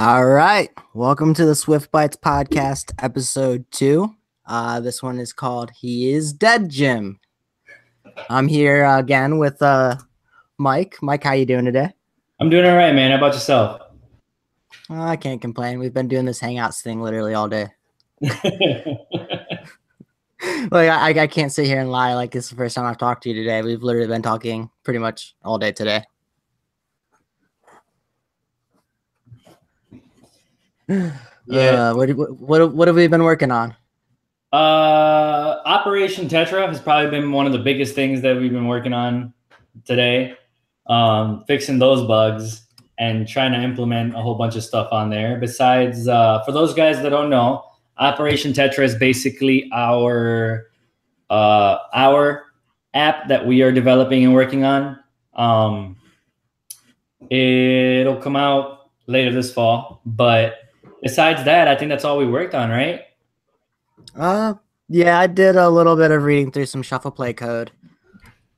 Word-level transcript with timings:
All 0.00 0.26
right. 0.26 0.70
Welcome 0.94 1.34
to 1.34 1.44
the 1.44 1.56
Swift 1.56 1.90
Bites 1.90 2.16
podcast, 2.16 2.92
episode 3.02 3.64
two. 3.72 4.14
Uh, 4.46 4.78
this 4.78 5.02
one 5.02 5.18
is 5.18 5.32
called 5.32 5.72
He 5.72 6.12
is 6.12 6.32
Dead 6.32 6.68
Jim. 6.68 7.18
I'm 8.30 8.46
here 8.46 8.84
uh, 8.84 9.00
again 9.00 9.38
with 9.38 9.60
uh, 9.60 9.96
Mike. 10.56 10.98
Mike, 11.02 11.24
how 11.24 11.32
you 11.32 11.44
doing 11.44 11.64
today? 11.64 11.90
I'm 12.38 12.48
doing 12.48 12.64
all 12.64 12.76
right, 12.76 12.94
man. 12.94 13.10
How 13.10 13.16
about 13.16 13.34
yourself? 13.34 13.80
Oh, 14.88 15.02
I 15.02 15.16
can't 15.16 15.40
complain. 15.40 15.80
We've 15.80 15.92
been 15.92 16.06
doing 16.06 16.26
this 16.26 16.40
Hangouts 16.40 16.80
thing 16.80 17.02
literally 17.02 17.34
all 17.34 17.48
day. 17.48 17.66
like 20.70 20.90
I, 20.90 21.22
I 21.22 21.26
can't 21.26 21.50
sit 21.50 21.66
here 21.66 21.80
and 21.80 21.90
lie. 21.90 22.14
Like 22.14 22.30
this 22.30 22.44
is 22.44 22.50
the 22.50 22.56
first 22.56 22.76
time 22.76 22.84
I've 22.84 22.98
talked 22.98 23.24
to 23.24 23.30
you 23.30 23.34
today. 23.34 23.62
We've 23.62 23.82
literally 23.82 24.06
been 24.06 24.22
talking 24.22 24.70
pretty 24.84 25.00
much 25.00 25.34
all 25.44 25.58
day 25.58 25.72
today. 25.72 26.04
Yeah. 31.50 31.92
Uh, 31.92 31.94
what, 31.94 32.10
what 32.38 32.74
what 32.74 32.88
have 32.88 32.96
we 32.96 33.06
been 33.06 33.22
working 33.22 33.50
on? 33.50 33.74
uh, 34.52 35.60
Operation 35.64 36.28
Tetra 36.28 36.66
has 36.66 36.80
probably 36.80 37.10
been 37.10 37.32
one 37.32 37.46
of 37.46 37.52
the 37.52 37.58
biggest 37.58 37.94
things 37.94 38.22
that 38.22 38.36
we've 38.36 38.52
been 38.52 38.66
working 38.68 38.92
on 38.92 39.32
today. 39.84 40.34
Um, 40.86 41.44
fixing 41.46 41.78
those 41.78 42.06
bugs 42.06 42.62
and 42.98 43.28
trying 43.28 43.52
to 43.52 43.60
implement 43.60 44.16
a 44.16 44.20
whole 44.20 44.36
bunch 44.36 44.56
of 44.56 44.64
stuff 44.64 44.88
on 44.90 45.10
there. 45.10 45.38
Besides, 45.38 46.08
uh, 46.08 46.42
for 46.44 46.52
those 46.52 46.72
guys 46.72 47.02
that 47.02 47.10
don't 47.10 47.28
know, 47.28 47.64
Operation 47.98 48.52
Tetra 48.52 48.84
is 48.84 48.94
basically 48.94 49.70
our 49.72 50.68
uh, 51.28 51.78
our 51.92 52.46
app 52.94 53.28
that 53.28 53.46
we 53.46 53.60
are 53.60 53.70
developing 53.70 54.24
and 54.24 54.32
working 54.32 54.64
on. 54.64 54.98
Um, 55.34 55.96
it'll 57.28 58.16
come 58.16 58.36
out 58.36 58.90
later 59.06 59.32
this 59.32 59.52
fall, 59.52 60.00
but 60.06 60.57
besides 61.02 61.44
that, 61.44 61.68
I 61.68 61.76
think 61.76 61.88
that's 61.90 62.04
all 62.04 62.18
we 62.18 62.26
worked 62.26 62.54
on, 62.54 62.70
right? 62.70 63.02
Uh, 64.14 64.54
yeah, 64.88 65.18
I 65.18 65.26
did 65.26 65.56
a 65.56 65.68
little 65.68 65.96
bit 65.96 66.10
of 66.10 66.22
reading 66.22 66.50
through 66.50 66.66
some 66.66 66.82
shuffle 66.82 67.10
play 67.10 67.32
code. 67.32 67.70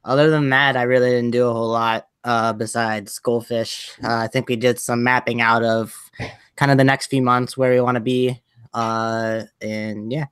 Other 0.04 0.30
than 0.30 0.50
that, 0.50 0.76
I 0.76 0.82
really 0.82 1.10
didn't 1.10 1.32
do 1.32 1.48
a 1.48 1.52
whole 1.52 1.68
lot. 1.68 2.06
Uh, 2.22 2.52
besides 2.52 3.18
Goldfish, 3.18 3.92
uh, 4.04 4.16
I 4.16 4.26
think 4.26 4.48
we 4.48 4.56
did 4.56 4.78
some 4.78 5.02
mapping 5.02 5.40
out 5.40 5.64
of 5.64 5.94
kind 6.56 6.70
of 6.70 6.76
the 6.76 6.84
next 6.84 7.06
few 7.06 7.22
months 7.22 7.56
where 7.56 7.72
we 7.72 7.80
want 7.80 7.94
to 7.94 8.00
be. 8.00 8.42
Uh, 8.74 9.44
and 9.62 10.12
yeah, 10.12 10.26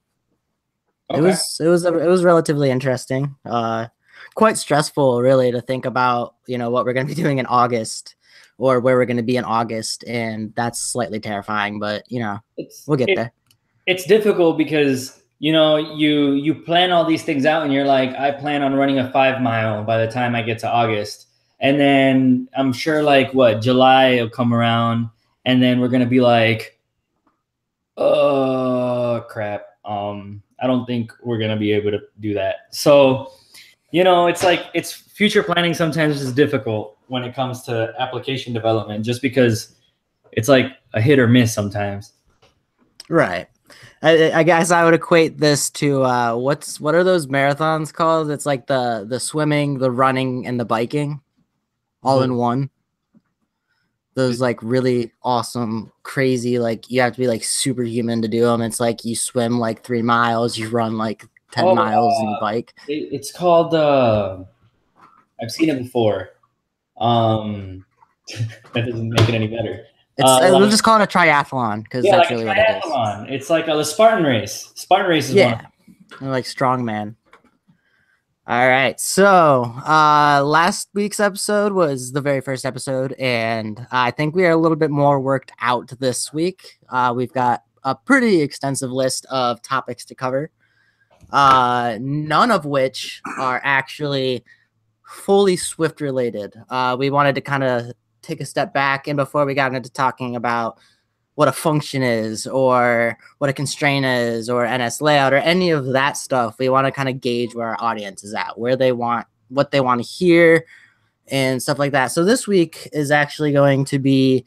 it 1.11 1.23
was 1.23 1.59
it 1.61 1.67
was 1.67 1.85
it 1.87 1.95
was 1.95 2.25
relatively 2.25 2.71
interesting. 2.71 3.35
Uh, 3.45 3.87
quite 4.35 4.59
stressful, 4.59 5.23
really, 5.23 5.51
to 5.51 5.63
think 5.63 5.87
about. 5.87 6.35
You 6.47 6.59
know 6.59 6.71
what 6.71 6.85
we're 6.85 6.93
going 6.93 7.07
to 7.07 7.15
be 7.15 7.21
doing 7.23 7.39
in 7.39 7.47
August, 7.47 8.17
or 8.59 8.81
where 8.81 8.97
we're 8.97 9.07
going 9.07 9.17
to 9.17 9.23
be 9.23 9.37
in 9.37 9.45
August, 9.45 10.05
and 10.07 10.53
that's 10.55 10.81
slightly 10.81 11.21
terrifying. 11.21 11.79
But 11.79 12.05
you 12.09 12.21
know, 12.21 12.39
it's, 12.57 12.85
we'll 12.87 12.99
get 12.99 13.09
it- 13.09 13.17
there. 13.17 13.33
it's 13.87 14.05
difficult 14.05 14.59
because 14.59 15.23
you 15.41 15.53
know 15.53 15.77
you 15.77 16.33
you 16.33 16.53
plan 16.55 16.91
all 16.91 17.05
these 17.05 17.23
things 17.23 17.47
out 17.47 17.63
and 17.63 17.73
you're 17.73 17.85
like 17.87 18.11
i 18.17 18.29
plan 18.33 18.61
on 18.61 18.75
running 18.75 18.99
a 18.99 19.09
five 19.13 19.41
mile 19.41 19.85
by 19.85 20.05
the 20.05 20.11
time 20.11 20.35
i 20.35 20.43
get 20.43 20.59
to 20.59 20.69
august 20.69 21.29
and 21.61 21.79
then 21.79 22.49
i'm 22.57 22.73
sure 22.73 23.05
like 23.05 23.33
what 23.35 23.63
july 23.63 24.17
will 24.17 24.29
come 24.29 24.53
around 24.53 25.09
and 25.45 25.63
then 25.63 25.79
we're 25.81 25.87
gonna 25.87 26.05
be 26.05 26.21
like 26.21 26.81
oh 27.97 29.25
crap 29.29 29.65
um 29.85 30.43
i 30.61 30.67
don't 30.67 30.87
think 30.87 31.13
we're 31.23 31.39
gonna 31.39 31.57
be 31.57 31.71
able 31.73 31.93
to 31.93 32.01
do 32.21 32.35
that 32.35 32.67
so 32.71 33.33
you 33.93 34.03
know 34.05 34.27
it's 34.27 34.43
like 34.43 34.67
it's 34.75 34.91
future 35.19 35.43
planning 35.43 35.75
sometimes 35.75 36.23
is 36.23 36.33
difficult 36.33 36.97
when 37.09 37.25
it 37.25 37.35
comes 37.35 37.63
to 37.63 37.93
application 37.99 38.53
development 38.53 39.05
just 39.05 39.21
because 39.21 39.75
it's 40.31 40.47
like 40.47 40.67
a 40.95 41.01
hit 41.01 41.19
or 41.19 41.27
miss 41.27 41.53
sometimes 41.53 42.13
Right. 43.09 43.49
I, 44.03 44.31
I 44.33 44.43
guess 44.45 44.71
I 44.71 44.85
would 44.85 44.95
equate 44.95 45.39
this 45.39 45.71
to 45.71 46.05
uh, 46.05 46.37
what's 46.37 46.79
what 46.79 46.95
are 46.95 47.03
those 47.03 47.27
marathons 47.27 47.93
called? 47.93 48.31
It's 48.31 48.47
like 48.47 48.67
the 48.67 49.07
the 49.09 49.19
swimming, 49.19 49.79
the 49.79 49.91
running, 49.91 50.47
and 50.47 50.61
the 50.61 50.65
biking, 50.65 51.21
all 52.03 52.23
in 52.23 52.37
one. 52.37 52.71
Those 54.15 54.41
like 54.41 54.63
really 54.63 55.13
awesome, 55.23 55.91
crazy. 56.03 56.59
Like 56.59 56.91
you 56.91 57.01
have 57.01 57.15
to 57.15 57.19
be 57.19 57.29
like 57.29 57.43
superhuman 57.45 58.23
to 58.23 58.29
do 58.29 58.43
them. 58.43 58.61
It's 58.61 58.79
like 58.79 59.05
you 59.05 59.17
swim 59.17 59.59
like 59.59 59.83
three 59.83 60.03
miles, 60.03 60.59
you 60.59 60.69
run 60.69 60.99
like 60.99 61.27
ten 61.51 61.65
Oh, 61.65 61.75
miles, 61.75 62.15
and 62.21 62.29
you 62.29 62.37
uh, 62.37 62.41
bike. 62.41 62.75
It, 62.89 63.09
it's 63.11 63.33
called. 63.33 63.75
Uh, 63.75 64.45
I've 65.43 65.51
seen 65.51 65.69
it 65.71 65.79
before. 65.79 66.31
Um, 66.99 67.85
that 68.75 68.87
doesn't 68.87 69.09
make 69.11 69.29
it 69.29 69.35
any 69.35 69.47
better. 69.49 69.85
It's 70.17 70.29
uh, 70.29 70.39
we'll 70.51 70.61
like- 70.63 70.71
just 70.71 70.83
call 70.83 71.01
it 71.01 71.05
a 71.05 71.07
triathlon 71.07 71.85
because 71.85 72.05
Yeah, 72.05 72.17
that's 72.17 72.31
like 72.31 72.31
really 72.31 72.45
what 72.45 72.59
it 72.59 72.77
is. 72.77 73.41
It's 73.41 73.51
like 73.51 73.69
a 73.69 73.77
the 73.77 73.85
Spartan 73.85 74.25
race. 74.25 74.73
Spartan 74.75 75.09
race 75.09 75.29
is 75.29 75.35
Yeah. 75.37 75.63
one. 76.19 76.31
Like 76.31 76.45
strongman. 76.45 77.15
All 78.49 78.67
right. 78.69 78.99
So 78.99 79.63
uh 79.87 80.43
last 80.45 80.89
week's 80.95 81.21
episode 81.21 81.73
was 81.73 82.13
the 82.13 82.21
very 82.21 82.41
first 82.41 82.65
episode, 82.65 83.13
and 83.13 83.87
I 83.93 84.11
think 84.11 84.35
we 84.35 84.45
are 84.47 84.51
a 84.51 84.57
little 84.57 84.77
bit 84.77 84.91
more 84.91 85.21
worked 85.21 85.53
out 85.61 85.93
this 86.01 86.33
week. 86.33 86.79
Uh 86.89 87.13
we've 87.15 87.33
got 87.33 87.63
a 87.85 87.95
pretty 87.95 88.41
extensive 88.41 88.91
list 88.91 89.25
of 89.31 89.63
topics 89.63 90.05
to 90.07 90.15
cover. 90.15 90.51
Uh 91.31 91.99
none 92.01 92.51
of 92.51 92.65
which 92.65 93.21
are 93.39 93.61
actually 93.63 94.45
fully 95.09 95.57
Swift 95.57 96.01
related. 96.01 96.55
Uh 96.71 96.97
we 96.99 97.11
wanted 97.11 97.35
to 97.35 97.41
kind 97.41 97.65
of 97.65 97.93
take 98.23 98.41
a 98.41 98.47
step 98.47 98.73
back 98.73 99.09
and 99.09 99.17
before 99.17 99.47
we 99.47 99.55
got 99.55 99.75
into 99.75 99.91
talking 99.91 100.37
about 100.37 100.79
what 101.39 101.47
a 101.47 101.53
function 101.53 102.03
is 102.03 102.49
or 102.49 103.17
what 103.39 103.49
a 103.49 103.53
constraint 103.53 104.05
is 104.05 104.51
or 104.51 104.67
NS 104.67 105.01
layout 105.01 105.33
or 105.33 105.37
any 105.37 105.71
of 105.71 105.87
that 105.93 106.17
stuff. 106.17 106.59
We 106.59 106.69
want 106.69 106.89
to 106.89 106.91
kind 106.91 107.09
of 107.09 107.21
gauge 107.21 107.55
where 107.55 107.69
our 107.69 107.77
audience 107.79 108.25
is 108.25 108.35
at, 108.35 108.59
where 108.59 108.75
they 108.75 108.91
want 108.91 109.25
what 109.49 109.71
they 109.71 109.81
want 109.81 110.03
to 110.03 110.09
hear 110.09 110.67
and 111.29 111.63
stuff 111.63 111.79
like 111.79 111.93
that. 111.93 112.09
So 112.09 112.25
this 112.25 112.49
week 112.49 112.89
is 112.93 113.13
actually 113.13 113.53
going 113.53 113.85
to 113.85 114.01
be 114.01 114.45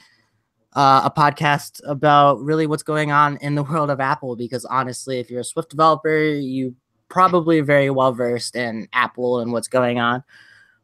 uh, 0.74 1.02
a 1.06 1.12
podcast 1.18 1.80
about 1.86 2.42
really 2.42 2.68
what's 2.68 2.84
going 2.84 3.10
on 3.10 3.38
in 3.38 3.56
the 3.56 3.64
world 3.72 3.90
of 3.90 4.02
Apple 4.02 4.36
because 4.36 4.66
honestly, 4.66 5.20
if 5.20 5.32
you're 5.32 5.42
a 5.42 5.46
Swift 5.46 5.70
developer, 5.70 6.22
you 6.22 6.76
probably 7.08 7.62
very 7.62 7.90
well 7.90 8.12
versed 8.12 8.58
in 8.58 8.88
Apple 8.92 9.40
and 9.40 9.54
what's 9.54 9.70
going 9.70 10.00
on. 10.00 10.24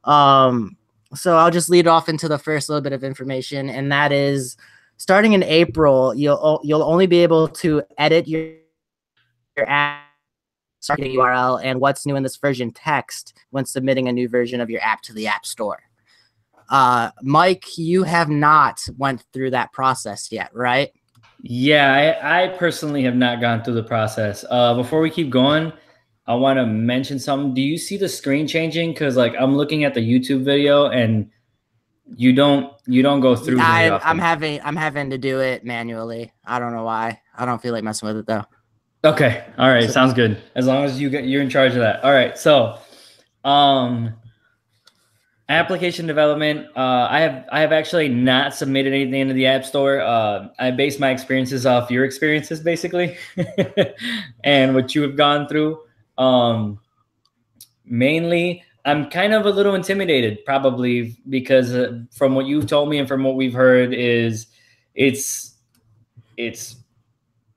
Um, 0.08 0.78
so 1.14 1.38
I'll 1.38 1.52
just 1.52 1.70
lead 1.70 1.88
off 1.88 2.10
into 2.10 2.28
the 2.28 2.38
first 2.38 2.70
little 2.70 2.82
bit 2.82 2.94
of 2.94 3.04
information, 3.04 3.70
and 3.70 3.92
that 3.92 4.12
is 4.12 4.58
starting 4.98 5.34
in 5.34 5.44
April, 5.44 6.14
you'll 6.16 6.60
you'll 6.64 6.84
only 6.84 7.08
be 7.08 7.20
able 7.20 7.48
to 7.48 7.84
edit 7.98 8.28
your, 8.28 8.54
your 9.56 9.70
app 9.70 10.04
targeting 10.86 11.18
URL 11.18 11.62
and 11.64 11.80
what's 11.80 12.06
new 12.06 12.16
in 12.16 12.24
this 12.24 12.38
version 12.38 12.72
text 12.72 13.34
when 13.52 13.66
submitting 13.66 14.08
a 14.08 14.12
new 14.12 14.28
version 14.28 14.62
of 14.62 14.70
your 14.70 14.82
app 14.82 15.02
to 15.02 15.14
the 15.14 15.28
App 15.28 15.46
Store. 15.46 15.80
Uh, 16.70 17.12
Mike, 17.22 17.78
you 17.78 18.04
have 18.04 18.30
not 18.30 18.82
went 18.98 19.24
through 19.34 19.52
that 19.52 19.72
process 19.72 20.32
yet, 20.32 20.50
right? 20.54 20.92
Yeah, 21.42 22.18
I, 22.22 22.46
I 22.46 22.48
personally 22.50 23.04
have 23.04 23.16
not 23.16 23.40
gone 23.42 23.64
through 23.64 23.76
the 23.76 23.84
process. 23.84 24.44
Uh, 24.50 24.74
before 24.74 25.02
we 25.02 25.10
keep 25.10 25.30
going, 25.30 25.72
I 26.28 26.36
want 26.36 26.58
to 26.58 26.66
mention 26.66 27.20
something. 27.20 27.54
Do 27.54 27.62
you 27.62 27.78
see 27.78 27.98
the 27.98 28.10
screen 28.10 28.48
changing? 28.48 28.92
Because 28.94 29.16
like 29.16 29.34
I'm 29.40 29.56
looking 29.56 29.84
at 29.86 29.94
the 29.94 30.02
YouTube 30.02 30.44
video 30.44 30.88
and 30.88 31.30
you 32.16 32.34
don't 32.34 32.74
you 32.86 33.02
don't 33.02 33.22
go 33.22 33.36
through. 33.36 33.60
I, 33.62 33.98
I'm 34.04 34.20
having 34.20 34.62
I'm 34.62 34.76
having 34.76 35.10
to 35.12 35.18
do 35.18 35.40
it 35.40 35.64
manually. 35.64 36.34
I 36.46 36.60
don't 36.60 36.74
know 36.74 36.84
why. 36.84 37.22
I 37.38 37.46
don't 37.46 37.62
feel 37.62 37.74
like 37.74 37.84
messing 37.84 38.08
with 38.08 38.18
it 38.18 38.26
though. 38.26 38.44
Okay. 39.06 39.46
All 39.58 39.70
right. 39.70 39.86
So- 39.86 39.92
Sounds 39.92 40.14
good. 40.14 40.42
As 40.56 40.68
long 40.68 40.84
as 40.84 41.00
you 41.00 41.10
get 41.10 41.26
you're 41.26 41.42
in 41.42 41.50
charge 41.50 41.72
of 41.74 41.80
that. 41.80 42.04
All 42.04 42.12
right. 42.12 42.38
So, 42.38 42.78
um, 43.46 44.14
application 45.50 46.08
development. 46.08 46.68
Uh, 46.76 47.08
I 47.10 47.20
have 47.22 47.46
I 47.52 47.62
have 47.62 47.72
actually 47.72 48.10
not 48.10 48.54
submitted 48.54 48.92
anything 48.94 49.22
into 49.22 49.34
the 49.34 49.46
App 49.46 49.64
Store. 49.64 50.02
Uh, 50.02 50.50
I 50.60 50.72
base 50.72 51.00
my 51.00 51.12
experiences 51.12 51.66
off 51.66 51.90
your 51.90 52.04
experiences, 52.04 52.60
basically, 52.60 53.18
and 54.44 54.76
what 54.76 54.94
you 54.94 55.04
have 55.04 55.16
gone 55.16 55.48
through. 55.48 55.80
Um, 56.18 56.80
mainly, 57.86 58.64
I'm 58.86 59.10
kind 59.10 59.34
of 59.34 59.46
a 59.46 59.50
little 59.50 59.76
intimidated, 59.76 60.46
probably 60.46 61.18
because 61.30 61.74
uh, 61.74 62.00
from 62.12 62.36
what 62.36 62.46
you've 62.46 62.68
told 62.68 62.90
me 62.90 63.00
and 63.00 63.08
from 63.08 63.24
what 63.24 63.36
we've 63.36 63.54
heard 63.54 63.94
is 63.94 64.48
it's 64.96 65.56
it's 66.38 66.78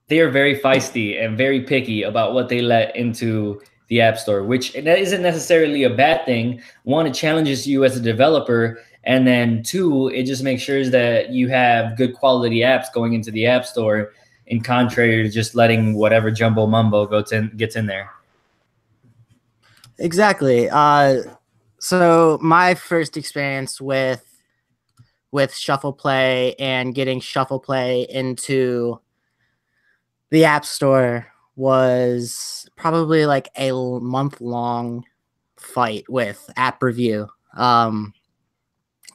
they 0.09 0.19
are 0.19 0.31
very 0.31 0.59
feisty 0.59 1.23
and 1.25 1.39
very 1.39 1.61
picky 1.61 2.03
about 2.03 2.35
what 2.35 2.49
they 2.49 2.61
let 2.61 2.95
into 2.97 3.61
the 3.87 4.01
app 4.01 4.19
store 4.19 4.45
which 4.45 4.73
that 4.73 4.99
isn't 4.99 5.23
necessarily 5.23 5.85
a 5.85 5.91
bad 5.91 6.25
thing. 6.27 6.61
One 6.85 7.07
it 7.07 7.15
challenges 7.15 7.67
you 7.67 7.85
as 7.85 7.97
a 7.97 8.01
developer 8.01 8.81
and 9.05 9.27
then 9.27 9.63
two 9.63 10.09
it 10.09 10.25
just 10.25 10.43
makes 10.43 10.63
sure 10.63 10.85
that 10.85 11.31
you 11.31 11.49
have 11.49 11.97
good 11.97 12.15
quality 12.15 12.59
apps 12.59 12.93
going 12.93 13.15
into 13.15 13.31
the 13.31 13.47
app 13.47 13.65
store 13.65 14.13
in 14.47 14.61
contrary 14.61 15.23
to 15.23 15.31
just 15.31 15.55
letting 15.55 15.95
whatever 15.95 16.31
jumbo 16.31 16.67
mumbo 16.67 17.07
goes 17.07 17.33
in 17.33 17.51
gets 17.57 17.77
in 17.77 17.87
there 17.87 18.11
Exactly. 20.01 20.69
Uh, 20.71 21.23
so 21.79 22.39
my 22.43 22.75
first 22.75 23.17
experience 23.17 23.81
with 23.81 24.25
with 25.31 25.55
Shuffle 25.55 25.93
Play 25.93 26.55
and 26.59 26.95
getting 26.95 27.21
Shuffle 27.21 27.61
Play 27.61 28.07
into 28.11 29.01
the 30.31 30.45
App 30.45 30.65
Store 30.65 31.27
was 31.55 32.69
probably 32.77 33.27
like 33.27 33.49
a 33.57 33.73
month 33.73 34.41
long 34.41 35.05
fight 35.59 36.05
with 36.09 36.51
App 36.57 36.83
Review. 36.83 37.29
Um, 37.57 38.15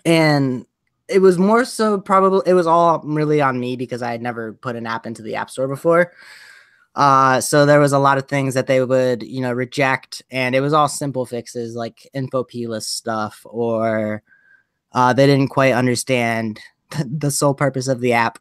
and 0.05 0.65
it 1.07 1.19
was 1.19 1.37
more 1.37 1.65
so 1.65 1.99
probably 1.99 2.41
it 2.45 2.53
was 2.53 2.67
all 2.67 3.01
really 3.03 3.41
on 3.41 3.59
me 3.59 3.75
because 3.75 4.01
I 4.01 4.11
had 4.11 4.21
never 4.21 4.53
put 4.53 4.75
an 4.75 4.87
app 4.87 5.05
into 5.05 5.21
the 5.21 5.35
App 5.35 5.49
Store 5.49 5.67
before. 5.67 6.13
Uh, 6.95 7.41
so 7.41 7.65
there 7.65 7.79
was 7.79 7.91
a 7.91 7.99
lot 7.99 8.17
of 8.17 8.27
things 8.27 8.53
that 8.53 8.67
they 8.67 8.81
would, 8.81 9.21
you 9.21 9.41
know, 9.41 9.51
reject, 9.51 10.21
and 10.31 10.55
it 10.55 10.61
was 10.61 10.73
all 10.73 10.87
simple 10.87 11.25
fixes 11.25 11.75
like 11.75 12.07
info 12.13 12.43
plist 12.43 12.95
stuff, 12.95 13.41
or 13.45 14.23
uh, 14.93 15.11
they 15.11 15.25
didn't 15.25 15.49
quite 15.49 15.73
understand 15.73 16.59
the 17.05 17.31
sole 17.31 17.53
purpose 17.53 17.87
of 17.87 17.99
the 17.99 18.13
app. 18.13 18.39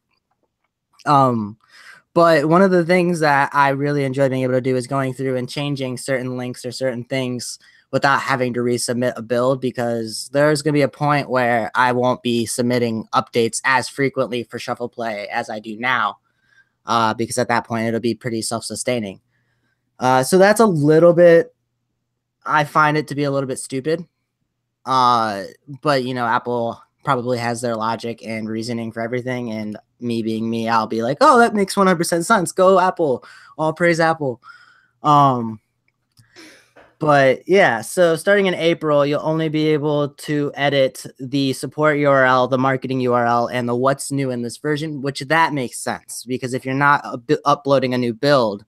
Um, 1.05 1.59
but 2.15 2.49
one 2.49 2.62
of 2.62 2.71
the 2.71 2.85
things 2.85 3.19
that 3.21 3.51
I 3.53 3.71
really 3.71 4.05
enjoy 4.05 4.29
being 4.29 4.45
able 4.45 4.55
to 4.55 4.61
do 4.61 4.77
is 4.77 4.87
going 4.87 5.15
through 5.15 5.37
and 5.37 5.49
changing 5.49 5.99
certain 5.99 6.37
links 6.37 6.65
or 6.65 6.71
certain 6.71 7.05
things 7.05 7.59
without 7.91 8.21
having 8.21 8.55
to 8.55 8.61
resubmit 8.61 9.15
a 9.17 9.23
build 9.23 9.61
because 9.61 10.31
there's 10.33 10.62
going 10.62 10.73
to 10.73 10.79
be 10.79 10.83
a 10.83 10.89
point 10.89 11.29
where 11.29 11.73
I 11.75 11.91
won't 11.91 12.23
be 12.23 12.47
submitting 12.47 13.07
updates 13.12 13.61
as 13.65 13.89
frequently 13.89 14.45
for 14.45 14.61
Shuffle 14.61 14.89
Play 14.89 15.29
as 15.29 15.50
I 15.50 15.59
do 15.59 15.77
now 15.77 16.19
uh, 16.87 17.15
because 17.15 17.39
at 17.39 17.49
that 17.49 17.67
point 17.67 17.87
it'll 17.87 18.01
be 18.01 18.15
pretty 18.15 18.43
self-sustaining. 18.43 19.21
Uh, 19.99 20.23
so 20.23 20.39
that's 20.39 20.61
a 20.61 20.67
little 20.67 21.13
bit. 21.13 21.55
I 22.45 22.65
find 22.65 22.97
it 22.97 23.09
to 23.09 23.15
be 23.15 23.25
a 23.25 23.31
little 23.31 23.49
bit 23.49 23.59
stupid. 23.59 24.07
Uh, 24.85 25.45
but 25.83 26.05
you 26.05 26.15
know, 26.15 26.27
Apple 26.27 26.81
probably 27.05 27.39
has 27.39 27.61
their 27.61 27.77
logic 27.77 28.27
and 28.27 28.49
reasoning 28.49 28.91
for 28.93 29.01
everything. 29.01 29.51
And 29.53 29.77
me 30.01 30.23
being 30.23 30.49
me, 30.49 30.69
I'll 30.69 30.87
be 30.87 31.03
like, 31.03 31.19
oh, 31.21 31.39
that 31.39 31.55
makes 31.55 31.75
100% 31.75 32.25
sense. 32.25 32.53
Go 32.53 32.81
Apple. 32.81 33.25
All 33.57 33.73
praise 33.73 34.01
Apple. 34.01 34.43
Um, 35.03 35.61
but 36.99 37.46
yeah, 37.46 37.81
so 37.81 38.17
starting 38.17 38.46
in 38.46 38.55
April, 38.55 39.05
you'll 39.05 39.20
only 39.23 39.49
be 39.49 39.69
able 39.69 40.11
to 40.11 40.52
edit 40.55 41.05
the 41.19 41.52
support 41.52 41.96
URL, 41.96 42.49
the 42.49 42.58
marketing 42.58 43.00
URL, 43.00 43.50
and 43.52 43.69
the 43.69 43.75
what's 43.75 44.11
new 44.11 44.31
in 44.31 44.43
this 44.43 44.56
version, 44.56 45.02
which 45.02 45.20
that 45.20 45.52
makes 45.52 45.79
sense 45.79 46.25
because 46.25 46.55
if 46.55 46.64
you're 46.64 46.75
not 46.75 47.05
uploading 47.44 47.94
a 47.94 47.99
new 47.99 48.14
build, 48.14 48.64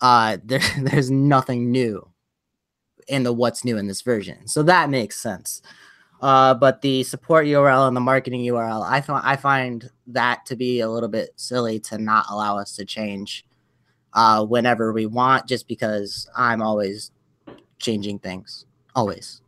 uh, 0.00 0.36
there, 0.44 0.60
there's 0.82 1.10
nothing 1.10 1.70
new 1.70 2.08
in 3.08 3.22
the 3.22 3.32
what's 3.32 3.64
new 3.64 3.78
in 3.78 3.86
this 3.86 4.02
version. 4.02 4.46
So 4.46 4.62
that 4.64 4.90
makes 4.90 5.16
sense. 5.16 5.62
Uh, 6.20 6.54
but 6.54 6.82
the 6.82 7.02
support 7.02 7.46
URL 7.46 7.88
and 7.88 7.96
the 7.96 8.00
marketing 8.00 8.42
URL, 8.42 8.88
I, 8.88 9.00
th- 9.00 9.20
I 9.22 9.34
find 9.34 9.90
that 10.06 10.46
to 10.46 10.56
be 10.56 10.80
a 10.80 10.88
little 10.88 11.08
bit 11.08 11.30
silly 11.36 11.80
to 11.80 11.98
not 11.98 12.26
allow 12.30 12.58
us 12.58 12.76
to 12.76 12.84
change 12.84 13.44
uh, 14.14 14.44
whenever 14.44 14.92
we 14.92 15.06
want, 15.06 15.46
just 15.46 15.68
because 15.68 16.28
I'm 16.36 16.62
always 16.62 17.10
changing 17.78 18.18
things 18.20 18.66
always. 18.94 19.40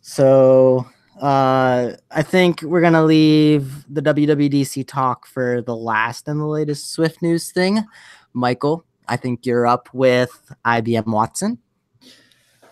so 0.00 0.86
uh, 1.20 1.92
I 2.10 2.22
think 2.22 2.62
we're 2.62 2.80
gonna 2.80 3.04
leave 3.04 3.84
the 3.92 4.02
WWDC 4.02 4.86
talk 4.86 5.26
for 5.26 5.62
the 5.62 5.76
last 5.76 6.28
and 6.28 6.40
the 6.40 6.46
latest 6.46 6.92
Swift 6.92 7.22
news 7.22 7.52
thing. 7.52 7.84
Michael, 8.32 8.84
I 9.08 9.16
think 9.16 9.46
you're 9.46 9.66
up 9.66 9.88
with 9.92 10.52
IBM 10.64 11.06
Watson. 11.06 11.58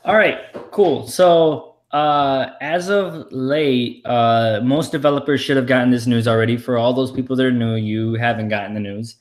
All 0.05 0.17
right, 0.17 0.39
cool. 0.71 1.07
So 1.07 1.77
uh, 1.93 2.53
as 2.61 2.89
of 2.89 3.31
late, 3.31 4.05
uh, 4.07 4.61
most 4.63 4.93
developers 4.93 5.41
should 5.41 5.57
have 5.57 5.67
gotten 5.67 5.91
this 5.91 6.07
news 6.07 6.27
already. 6.27 6.57
For 6.57 6.79
all 6.79 6.93
those 6.93 7.13
people 7.13 7.37
that 7.37 7.47
are 7.47 7.53
new, 7.53 7.75
you 7.75 8.15
haven't 8.15 8.49
gotten 8.49 8.75
the 8.75 8.81
news. 8.81 9.17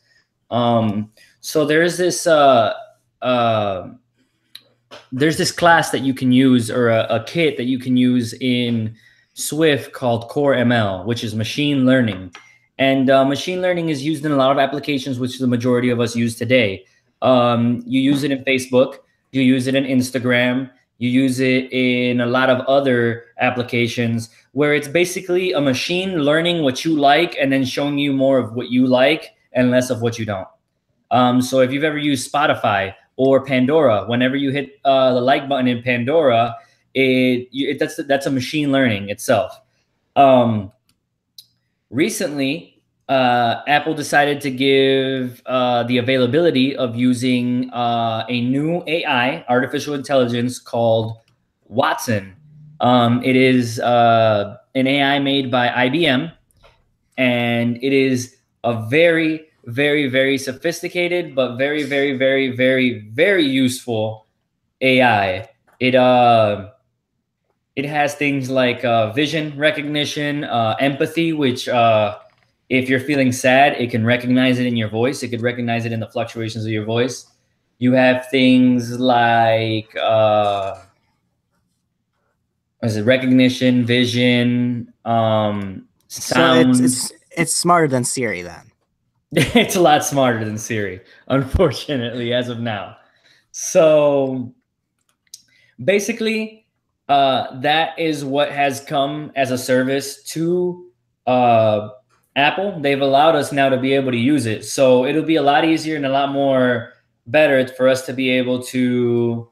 Um, 0.52 1.12
so 1.42 1.66
there's 1.66 1.98
this 1.98 2.28
uh, 2.28 2.74
uh, 3.22 3.90
there's 5.12 5.38
this 5.38 5.52
class 5.52 5.92
that 5.92 6.02
you 6.02 6.14
can 6.14 6.32
use 6.32 6.72
or 6.72 6.90
a, 6.90 7.06
a, 7.10 7.24
kit 7.24 7.58
that 7.58 7.66
you 7.66 7.80
can 7.80 7.98
use 7.98 8.34
in 8.34 8.96
Swift 9.34 9.94
called 9.94 10.30
Core 10.30 10.56
ML, 10.56 11.06
which 11.06 11.24
is 11.24 11.36
machine 11.36 11.86
learning. 11.86 12.34
And 12.78 13.10
uh, 13.10 13.26
machine 13.26 13.62
learning 13.62 13.90
is 13.90 14.04
used 14.04 14.26
in 14.26 14.32
a 14.32 14.36
lot 14.36 14.52
of 14.52 14.58
applications, 14.58 15.20
which 15.20 15.38
the 15.38 15.48
majority 15.48 15.90
of 15.90 16.00
us 16.00 16.16
use 16.16 16.36
today. 16.36 16.86
Um, 17.22 17.84
you 17.86 18.00
use 18.00 18.24
it 18.24 18.32
in 18.32 18.44
Facebook, 18.46 19.00
you 19.32 19.42
use 19.42 19.68
it 19.68 19.76
in 19.76 19.84
Instagram, 19.84 20.72
you 20.98 21.10
use 21.10 21.40
it 21.40 21.72
in 21.72 22.22
a 22.22 22.26
lot 22.26 22.50
of 22.50 22.66
other 22.68 23.26
applications 23.40 24.30
where 24.54 24.74
it's 24.74 24.88
basically 24.88 25.54
a 25.54 25.62
machine 25.62 26.20
learning 26.20 26.64
what 26.64 26.84
you 26.86 26.98
like 26.98 27.36
and 27.40 27.52
then 27.52 27.66
showing 27.66 27.98
you 27.98 28.14
more 28.14 28.38
of 28.38 28.54
what 28.54 28.70
you 28.70 28.88
like 28.88 29.36
and 29.60 29.72
less 29.72 29.90
of 29.90 30.02
what 30.02 30.18
you 30.18 30.26
don't. 30.26 30.48
Um, 31.12 31.42
so 31.42 31.60
if 31.60 31.72
you've 31.72 31.84
ever 31.84 31.98
used 31.98 32.32
Spotify, 32.32 32.94
or 33.20 33.44
Pandora. 33.44 34.06
Whenever 34.06 34.38
you 34.38 34.50
hit 34.50 34.80
uh, 34.86 35.14
the 35.14 35.20
like 35.20 35.50
button 35.50 35.68
in 35.68 35.84
Pandora, 35.84 36.56
it, 36.94 37.50
it 37.52 37.78
that's 37.78 38.02
that's 38.08 38.26
a 38.26 38.32
machine 38.32 38.72
learning 38.72 39.10
itself. 39.10 39.60
Um, 40.16 40.72
recently, 41.90 42.82
uh, 43.10 43.62
Apple 43.68 43.94
decided 43.94 44.40
to 44.42 44.50
give 44.50 45.42
uh, 45.46 45.84
the 45.84 45.98
availability 45.98 46.78
of 46.78 46.96
using 46.96 47.70
uh, 47.72 48.26
a 48.30 48.40
new 48.40 48.84
AI, 48.88 49.44
artificial 49.50 49.96
intelligence 49.96 50.58
called 50.58 51.18
Watson. 51.66 52.38
Um, 52.80 53.22
it 53.22 53.36
is 53.36 53.82
uh, 53.82 54.56
an 54.76 54.88
AI 54.88 55.20
made 55.20 55.52
by 55.52 55.68
IBM, 55.68 56.32
and 57.18 57.76
it 57.84 57.92
is 57.92 58.38
a 58.64 58.88
very 58.88 59.49
very, 59.72 60.08
very 60.08 60.38
sophisticated, 60.38 61.36
but 61.36 61.58
very, 61.58 61.84
very, 61.84 62.18
very, 62.18 62.56
very, 62.56 63.10
very 63.10 63.46
useful 63.46 64.28
AI. 64.82 65.50
It 65.80 65.96
uh 65.96 66.72
it 67.76 67.86
has 67.86 68.16
things 68.16 68.50
like 68.50 68.84
uh, 68.84 69.14
vision 69.14 69.58
recognition, 69.58 70.44
uh, 70.44 70.76
empathy, 70.82 71.32
which 71.32 71.70
uh, 71.70 72.18
if 72.68 72.90
you're 72.90 73.00
feeling 73.00 73.32
sad, 73.32 73.80
it 73.80 73.90
can 73.90 74.06
recognize 74.06 74.60
it 74.60 74.66
in 74.66 74.76
your 74.76 74.90
voice. 74.90 75.24
It 75.24 75.30
could 75.30 75.42
recognize 75.42 75.86
it 75.86 75.94
in 75.94 76.02
the 76.02 76.08
fluctuations 76.08 76.66
of 76.66 76.72
your 76.72 76.84
voice. 76.84 77.26
You 77.78 77.94
have 77.94 78.28
things 78.30 79.00
like 79.00 79.96
uh, 79.96 80.76
is 82.84 82.98
it 82.98 83.04
recognition, 83.04 83.86
vision, 83.86 84.94
um, 85.06 85.88
sound. 86.10 86.76
So 86.76 86.84
it's, 86.84 87.02
it's, 87.02 87.14
it's 87.32 87.54
smarter 87.54 87.88
than 87.88 88.04
Siri 88.04 88.42
then. 88.42 88.69
it's 89.32 89.76
a 89.76 89.82
lot 89.82 90.04
smarter 90.04 90.44
than 90.44 90.58
Siri, 90.58 91.02
unfortunately, 91.28 92.34
as 92.34 92.50
of 92.50 92.60
now. 92.60 92.98
So 93.52 94.56
basically, 95.84 96.66
uh, 97.08 97.60
that 97.60 97.98
is 98.00 98.26
what 98.26 98.52
has 98.52 98.80
come 98.82 99.32
as 99.36 99.52
a 99.52 99.58
service 99.58 100.24
to 100.24 100.92
uh, 101.28 101.90
Apple. 102.36 102.80
They've 102.82 103.02
allowed 103.02 103.36
us 103.36 103.52
now 103.52 103.70
to 103.70 103.78
be 103.78 103.94
able 103.94 104.12
to 104.12 104.18
use 104.18 104.48
it. 104.48 104.66
So 104.66 105.06
it'll 105.06 105.24
be 105.24 105.36
a 105.36 105.44
lot 105.44 105.64
easier 105.64 105.96
and 105.96 106.08
a 106.08 106.10
lot 106.10 106.32
more 106.32 106.94
better 107.28 107.68
for 107.68 107.88
us 107.88 108.08
to 108.08 108.14
be 108.14 108.32
able 108.32 108.64
to 108.64 109.48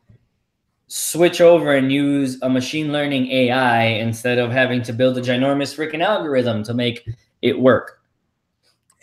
switch 0.88 1.40
over 1.40 1.76
and 1.76 1.92
use 1.92 2.42
a 2.42 2.50
machine 2.50 2.92
learning 2.92 3.30
AI 3.30 3.84
instead 3.84 4.40
of 4.40 4.52
having 4.52 4.82
to 4.84 4.94
build 4.94 5.18
a 5.20 5.22
ginormous 5.22 5.76
freaking 5.76 6.04
algorithm 6.04 6.64
to 6.64 6.74
make 6.74 7.08
it 7.44 7.60
work 7.60 7.97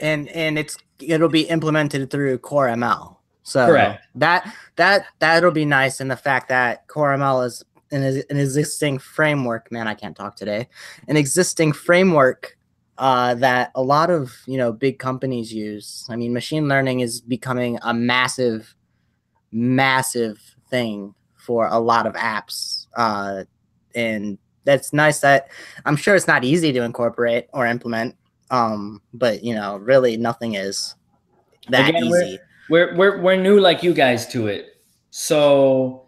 and 0.01 0.29
and 0.29 0.59
it's 0.59 0.77
it'll 1.01 1.29
be 1.29 1.43
implemented 1.43 2.11
through 2.11 2.39
Core 2.39 2.69
ML. 2.69 3.17
So 3.43 3.67
Correct. 3.67 4.03
that 4.15 4.55
that 4.77 5.07
that'll 5.19 5.51
be 5.51 5.65
nice, 5.65 6.01
and 6.01 6.11
the 6.11 6.17
fact 6.17 6.49
that 6.49 6.87
Core 6.89 7.15
ML 7.15 7.47
is 7.47 7.65
an, 7.91 8.03
an 8.03 8.39
existing 8.39 8.99
framework. 8.99 9.71
Man, 9.71 9.87
I 9.87 9.95
can't 9.95 10.17
talk 10.17 10.37
today. 10.37 10.69
An 11.09 11.17
existing 11.17 11.73
framework 11.73 12.57
uh, 12.99 13.35
that 13.35 13.71
a 13.75 13.83
lot 13.83 14.11
of 14.11 14.33
you 14.47 14.57
know 14.57 14.73
big 14.73 14.99
companies 14.99 15.53
use. 15.53 16.07
I 16.09 16.17
mean, 16.17 16.33
machine 16.33 16.69
learning 16.69 17.01
is 17.01 17.21
becoming 17.21 17.79
a 17.83 17.93
massive, 17.93 18.75
massive 19.53 20.41
thing 20.71 21.15
for 21.35 21.67
a 21.67 21.79
lot 21.79 22.07
of 22.07 22.15
apps, 22.15 22.87
uh, 22.97 23.45
and 23.95 24.39
that's 24.65 24.93
nice. 24.93 25.21
That 25.21 25.51
I'm 25.85 25.97
sure 25.97 26.15
it's 26.15 26.29
not 26.29 26.45
easy 26.45 26.73
to 26.73 26.83
incorporate 26.83 27.49
or 27.53 27.67
implement, 27.67 28.17
um, 28.55 29.03
but 29.13 29.43
you 29.43 29.55
know, 29.55 29.77
really 29.77 30.17
nothing 30.17 30.55
is 30.55 30.95
that 31.69 31.89
Again, 31.89 32.05
easy. 32.05 32.39
We're, 32.71 32.95
we're 32.95 32.97
we're 32.97 33.23
we're 33.23 33.37
new 33.37 33.61
like 33.61 33.83
you 33.83 33.93
guys 33.93 34.27
to 34.29 34.47
it. 34.47 34.81
So 35.11 36.07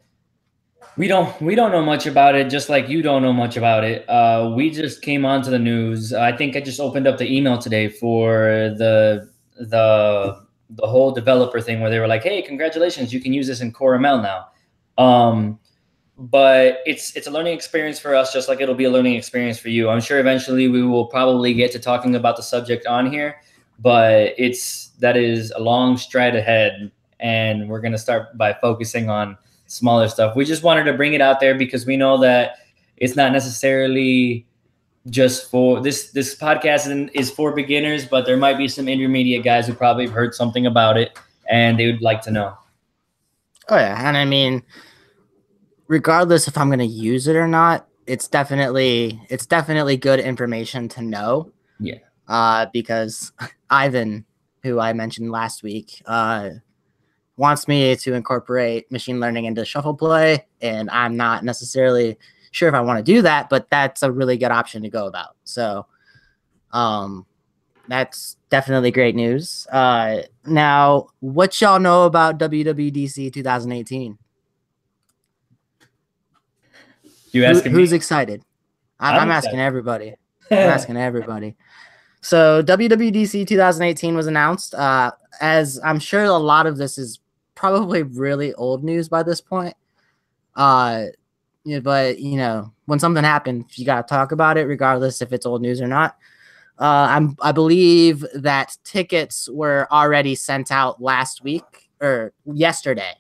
we 0.97 1.09
don't 1.09 1.41
we 1.43 1.55
don't 1.55 1.73
know 1.73 1.85
much 1.85 2.07
about 2.07 2.35
it 2.35 2.49
just 2.49 2.69
like 2.69 2.89
you 2.89 3.03
don't 3.03 3.23
know 3.23 3.33
much 3.33 3.57
about 3.57 3.85
it 3.85 4.09
uh, 4.09 4.53
we 4.57 4.71
just 4.71 5.03
came 5.03 5.27
onto 5.27 5.51
the 5.51 5.59
news 5.59 6.15
i 6.15 6.35
think 6.35 6.57
i 6.57 6.61
just 6.61 6.81
opened 6.81 7.07
up 7.07 7.19
the 7.19 7.31
email 7.31 7.59
today 7.59 7.87
for 7.87 8.75
the 8.79 9.31
the 9.59 10.41
the 10.71 10.87
whole 10.87 11.13
developer 11.13 11.61
thing 11.61 11.81
where 11.81 11.91
they 11.91 11.99
were 11.99 12.09
like 12.09 12.23
hey 12.23 12.41
congratulations 12.41 13.13
you 13.13 13.21
can 13.21 13.35
use 13.35 13.47
this 13.47 13.61
in 13.61 13.71
core 13.71 13.99
ml 13.99 14.23
now 14.23 14.47
um, 14.99 15.59
but 16.19 16.79
it's 16.87 17.15
it's 17.15 17.27
a 17.27 17.31
learning 17.31 17.55
experience 17.55 17.99
for 17.99 18.15
us, 18.15 18.33
just 18.33 18.49
like 18.49 18.61
it'll 18.61 18.75
be 18.75 18.85
a 18.85 18.91
learning 18.91 19.15
experience 19.15 19.59
for 19.59 19.69
you. 19.69 19.89
I'm 19.89 20.01
sure 20.01 20.19
eventually 20.19 20.69
we 20.69 20.83
will 20.83 21.07
probably 21.07 21.53
get 21.53 21.73
to 21.73 21.79
talking 21.79 22.15
about 22.15 22.37
the 22.37 22.43
subject 22.43 22.87
on 22.87 23.11
here, 23.11 23.41
but 23.79 24.35
it's 24.39 24.89
that 25.01 25.17
is 25.17 25.51
a 25.53 25.61
long 25.61 25.97
stride 25.97 26.35
ahead, 26.35 26.91
and 27.21 27.69
we're 27.69 27.81
gonna 27.81 27.99
start 27.99 28.37
by 28.39 28.55
focusing 28.55 29.11
on 29.11 29.37
smaller 29.67 30.09
stuff. 30.09 30.35
We 30.37 30.45
just 30.45 30.63
wanted 30.63 30.85
to 30.85 30.95
bring 30.95 31.13
it 31.13 31.21
out 31.21 31.41
there 31.41 31.55
because 31.55 31.85
we 31.85 31.97
know 31.97 32.19
that 32.19 32.59
it's 32.97 33.17
not 33.17 33.33
necessarily 33.33 34.47
just 35.11 35.51
for 35.51 35.81
this 35.83 36.11
this 36.13 36.35
podcast 36.35 37.11
is 37.15 37.31
for 37.31 37.53
beginners, 37.53 38.07
but 38.07 38.25
there 38.25 38.39
might 38.39 38.57
be 38.57 38.69
some 38.69 38.89
intermediate 38.89 39.45
guys 39.45 39.67
who 39.67 39.75
probably 39.75 40.07
have 40.07 40.15
heard 40.15 40.35
something 40.35 40.67
about 40.67 40.97
it 40.97 41.19
and 41.51 41.79
they 41.79 41.93
would 41.93 42.03
like 42.03 42.23
to 42.23 42.31
know. 42.31 42.57
Oh 43.69 43.77
yeah, 43.77 44.09
and 44.09 44.17
I 44.17 44.25
mean 44.25 44.63
regardless 45.89 46.49
if 46.49 46.59
I'm 46.59 46.69
going 46.69 46.79
to 46.79 46.87
use 46.87 47.27
it 47.29 47.37
or 47.37 47.49
not, 47.49 47.89
it's 48.07 48.29
definitely 48.29 49.21
it's 49.29 49.47
definitely 49.47 49.97
good 49.97 50.21
information 50.21 50.89
to 50.91 51.03
know. 51.03 51.53
Yeah. 51.81 51.99
Uh, 52.29 52.67
because 52.73 53.33
Ivan, 53.71 54.25
who 54.63 54.81
I 54.81 54.93
mentioned 54.93 55.31
last 55.31 55.63
week, 55.63 56.03
uh, 56.07 56.51
wants 57.37 57.69
me 57.69 57.95
to 57.97 58.15
incorporate 58.15 58.91
machine 58.91 59.21
learning 59.21 59.45
into 59.45 59.65
shuffle 59.65 59.95
play, 59.95 60.47
and 60.61 60.91
I'm 60.91 61.17
not 61.17 61.45
necessarily 61.45 62.19
sure 62.51 62.69
if 62.69 62.75
I 62.75 62.81
want 62.81 63.05
to 63.05 63.13
do 63.13 63.23
that, 63.23 63.49
but 63.51 63.69
that's 63.71 64.03
a 64.03 64.11
really 64.11 64.39
good 64.39 64.51
option 64.51 64.83
to 64.83 64.89
go 64.89 65.07
about. 65.07 65.37
So, 65.45 65.87
um, 66.73 67.27
that's 67.89 68.37
definitely 68.51 68.91
great 68.91 69.15
news. 69.15 69.67
Uh, 69.71 70.23
now, 70.47 71.09
what 71.21 71.61
y'all 71.61 71.79
know 71.79 72.05
about 72.05 72.39
WWDC 72.39 73.33
2018? 73.33 74.19
You 77.37 77.45
asking 77.45 77.73
Who, 77.73 77.79
who's 77.79 77.91
me? 77.91 77.97
excited? 77.97 78.43
I, 78.99 79.13
I'm 79.13 79.23
I'm, 79.23 79.31
asking 79.31 79.51
excited. 79.51 79.67
everybody. 79.67 80.15
I'm 80.51 80.59
asking 80.59 80.97
everybody. 80.97 81.55
So 82.23 82.63
WWDC 82.63 83.47
2018 83.47 84.17
was 84.17 84.27
announced. 84.27 84.75
Uh, 84.75 85.13
as 85.43 85.79
I'm 85.85 85.99
sure 85.99 86.25
a 86.25 86.33
lot 86.33 86.67
of 86.67 86.79
this 86.79 86.97
is 86.97 87.21
probably 87.55 88.03
really 88.03 88.55
old 88.55 88.83
news 88.83 89.11
by 89.11 89.23
this 89.23 89.43
point. 89.43 89.75
Uh, 90.55 91.07
yeah, 91.65 91.81
but 91.81 92.19
you 92.19 92.39
know, 92.39 92.73
when 92.87 92.99
something 92.99 93.23
happens, 93.23 93.79
you 93.79 93.85
gotta 93.85 94.09
talk 94.09 94.33
about 94.33 94.57
it, 94.57 94.65
regardless 94.65 95.21
if 95.21 95.31
it's 95.33 95.45
old 95.45 95.61
news 95.61 95.83
or 95.83 95.89
not. 95.89 96.17
Uh, 96.79 97.09
I'm 97.11 97.37
I 97.43 97.53
believe 97.53 98.25
that 98.35 98.79
tickets 98.83 99.47
were 99.51 99.87
already 99.91 100.35
sent 100.37 100.73
out 100.73 101.03
last 101.03 101.45
week 101.45 101.91
or 102.01 102.33
yesterday. 102.47 103.13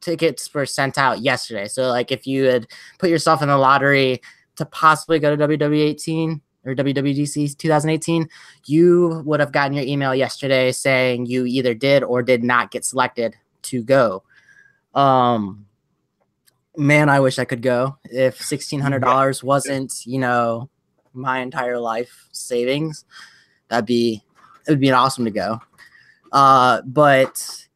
Tickets 0.00 0.52
were 0.52 0.66
sent 0.66 0.98
out 0.98 1.20
yesterday. 1.20 1.68
So 1.68 1.88
like 1.88 2.12
if 2.12 2.26
you 2.26 2.44
had 2.44 2.66
put 2.98 3.10
yourself 3.10 3.42
in 3.42 3.48
the 3.48 3.56
lottery 3.56 4.20
to 4.56 4.66
possibly 4.66 5.18
go 5.18 5.34
to 5.34 5.48
WW18 5.48 6.40
or 6.64 6.74
WWDC 6.74 7.56
2018, 7.56 8.28
you 8.66 9.22
would 9.24 9.40
have 9.40 9.52
gotten 9.52 9.72
your 9.72 9.84
email 9.84 10.14
yesterday 10.14 10.72
saying 10.72 11.26
you 11.26 11.46
either 11.46 11.74
did 11.74 12.02
or 12.02 12.22
did 12.22 12.44
not 12.44 12.70
get 12.70 12.84
selected 12.84 13.34
to 13.62 13.82
go. 13.82 14.22
Um, 14.94 15.66
man, 16.76 17.08
I 17.08 17.20
wish 17.20 17.38
I 17.38 17.44
could 17.44 17.62
go. 17.62 17.96
If 18.04 18.40
sixteen 18.40 18.80
hundred 18.80 19.00
dollars 19.00 19.42
wasn't, 19.42 20.04
you 20.04 20.18
know, 20.18 20.68
my 21.12 21.40
entire 21.40 21.78
life 21.78 22.28
savings, 22.32 23.04
that'd 23.68 23.86
be 23.86 24.22
it 24.66 24.70
would 24.70 24.80
be 24.80 24.90
awesome 24.90 25.24
to 25.24 25.30
go. 25.30 25.60
Uh, 26.32 26.82
but 26.82 27.66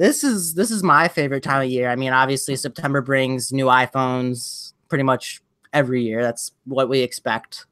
this 0.00 0.24
is 0.24 0.54
this 0.54 0.70
is 0.70 0.82
my 0.82 1.08
favorite 1.08 1.42
time 1.42 1.62
of 1.62 1.68
year. 1.68 1.90
I 1.90 1.94
mean, 1.94 2.14
obviously 2.14 2.56
September 2.56 3.02
brings 3.02 3.52
new 3.52 3.66
iPhones 3.66 4.72
pretty 4.88 5.04
much 5.04 5.42
every 5.74 6.02
year. 6.02 6.22
That's 6.22 6.52
what 6.64 6.88
we 6.88 7.00
expect. 7.00 7.66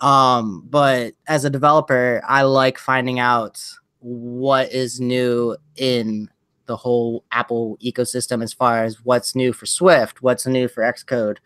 Um, 0.00 0.66
but 0.70 1.12
as 1.26 1.44
a 1.44 1.50
developer, 1.50 2.22
I 2.26 2.42
like 2.42 2.78
finding 2.78 3.18
out 3.18 3.62
what 3.98 4.72
is 4.72 4.98
new 4.98 5.58
in 5.76 6.30
the 6.64 6.76
whole 6.76 7.24
Apple 7.32 7.76
ecosystem 7.84 8.42
as 8.42 8.54
far 8.54 8.84
as 8.84 9.04
what's 9.04 9.34
new 9.34 9.52
for 9.52 9.66
Swift, 9.66 10.22
what's 10.22 10.46
new 10.46 10.68
for 10.68 10.82
Xcode, 10.82 11.36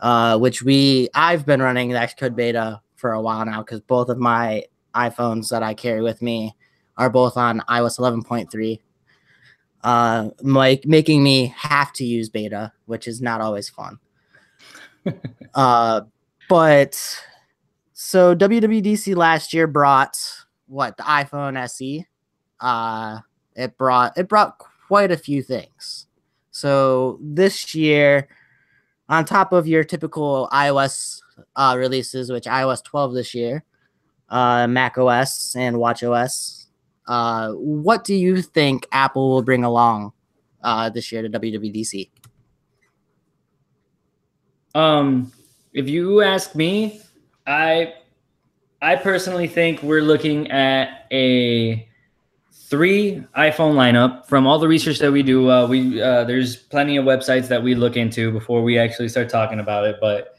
uh, 0.00 0.36
which 0.36 0.64
we 0.64 1.08
I've 1.14 1.46
been 1.46 1.62
running 1.62 1.90
the 1.90 1.98
Xcode 1.98 2.34
beta 2.34 2.80
for 2.96 3.12
a 3.12 3.22
while 3.22 3.44
now 3.44 3.62
because 3.62 3.82
both 3.82 4.08
of 4.08 4.18
my 4.18 4.64
iPhones 4.96 5.50
that 5.50 5.62
I 5.62 5.74
carry 5.74 6.02
with 6.02 6.22
me 6.22 6.56
are 6.96 7.08
both 7.08 7.36
on 7.36 7.60
iOS 7.68 8.00
11.3. 8.00 8.80
Uh, 9.84 10.30
like 10.40 10.86
making 10.86 11.22
me 11.22 11.54
have 11.56 11.92
to 11.92 12.04
use 12.04 12.30
beta, 12.30 12.72
which 12.86 13.06
is 13.06 13.20
not 13.20 13.42
always 13.42 13.68
fun. 13.68 13.98
uh, 15.54 16.00
but 16.48 17.22
so 17.92 18.34
WWDC 18.34 19.14
last 19.14 19.52
year 19.52 19.66
brought 19.66 20.18
what 20.66 20.96
the 20.96 21.02
iPhone 21.02 21.56
SE. 21.64 22.06
Uh, 22.60 23.18
it 23.54 23.76
brought 23.76 24.16
it 24.16 24.26
brought 24.26 24.58
quite 24.88 25.10
a 25.12 25.18
few 25.18 25.42
things. 25.42 26.06
So 26.50 27.18
this 27.20 27.74
year, 27.74 28.28
on 29.08 29.24
top 29.24 29.52
of 29.52 29.66
your 29.66 29.84
typical 29.84 30.48
iOS 30.52 31.20
uh, 31.56 31.74
releases, 31.76 32.32
which 32.32 32.44
iOS 32.44 32.82
12 32.84 33.14
this 33.14 33.34
year, 33.34 33.64
uh, 34.28 34.66
Mac 34.66 34.96
OS 34.96 35.54
and 35.56 35.78
Watch 35.78 36.02
OS, 36.02 36.63
uh, 37.06 37.52
what 37.52 38.04
do 38.04 38.14
you 38.14 38.42
think 38.42 38.86
Apple 38.92 39.30
will 39.30 39.42
bring 39.42 39.64
along 39.64 40.12
uh, 40.62 40.88
this 40.88 41.12
year 41.12 41.22
to 41.22 41.28
WWDC? 41.28 42.10
Um, 44.74 45.32
if 45.72 45.88
you 45.88 46.22
ask 46.22 46.54
me, 46.54 47.00
I 47.46 47.94
I 48.82 48.96
personally 48.96 49.46
think 49.46 49.82
we're 49.82 50.02
looking 50.02 50.50
at 50.50 51.06
a 51.10 51.88
three 52.52 53.24
iPhone 53.36 53.74
lineup 53.74 54.26
from 54.26 54.46
all 54.46 54.58
the 54.58 54.66
research 54.66 54.98
that 54.98 55.12
we 55.12 55.22
do. 55.22 55.50
Uh, 55.50 55.66
we 55.66 56.00
uh, 56.00 56.24
there's 56.24 56.56
plenty 56.56 56.96
of 56.96 57.04
websites 57.04 57.48
that 57.48 57.62
we 57.62 57.74
look 57.74 57.96
into 57.96 58.32
before 58.32 58.62
we 58.62 58.78
actually 58.78 59.08
start 59.08 59.28
talking 59.28 59.60
about 59.60 59.86
it. 59.86 59.96
But 60.00 60.36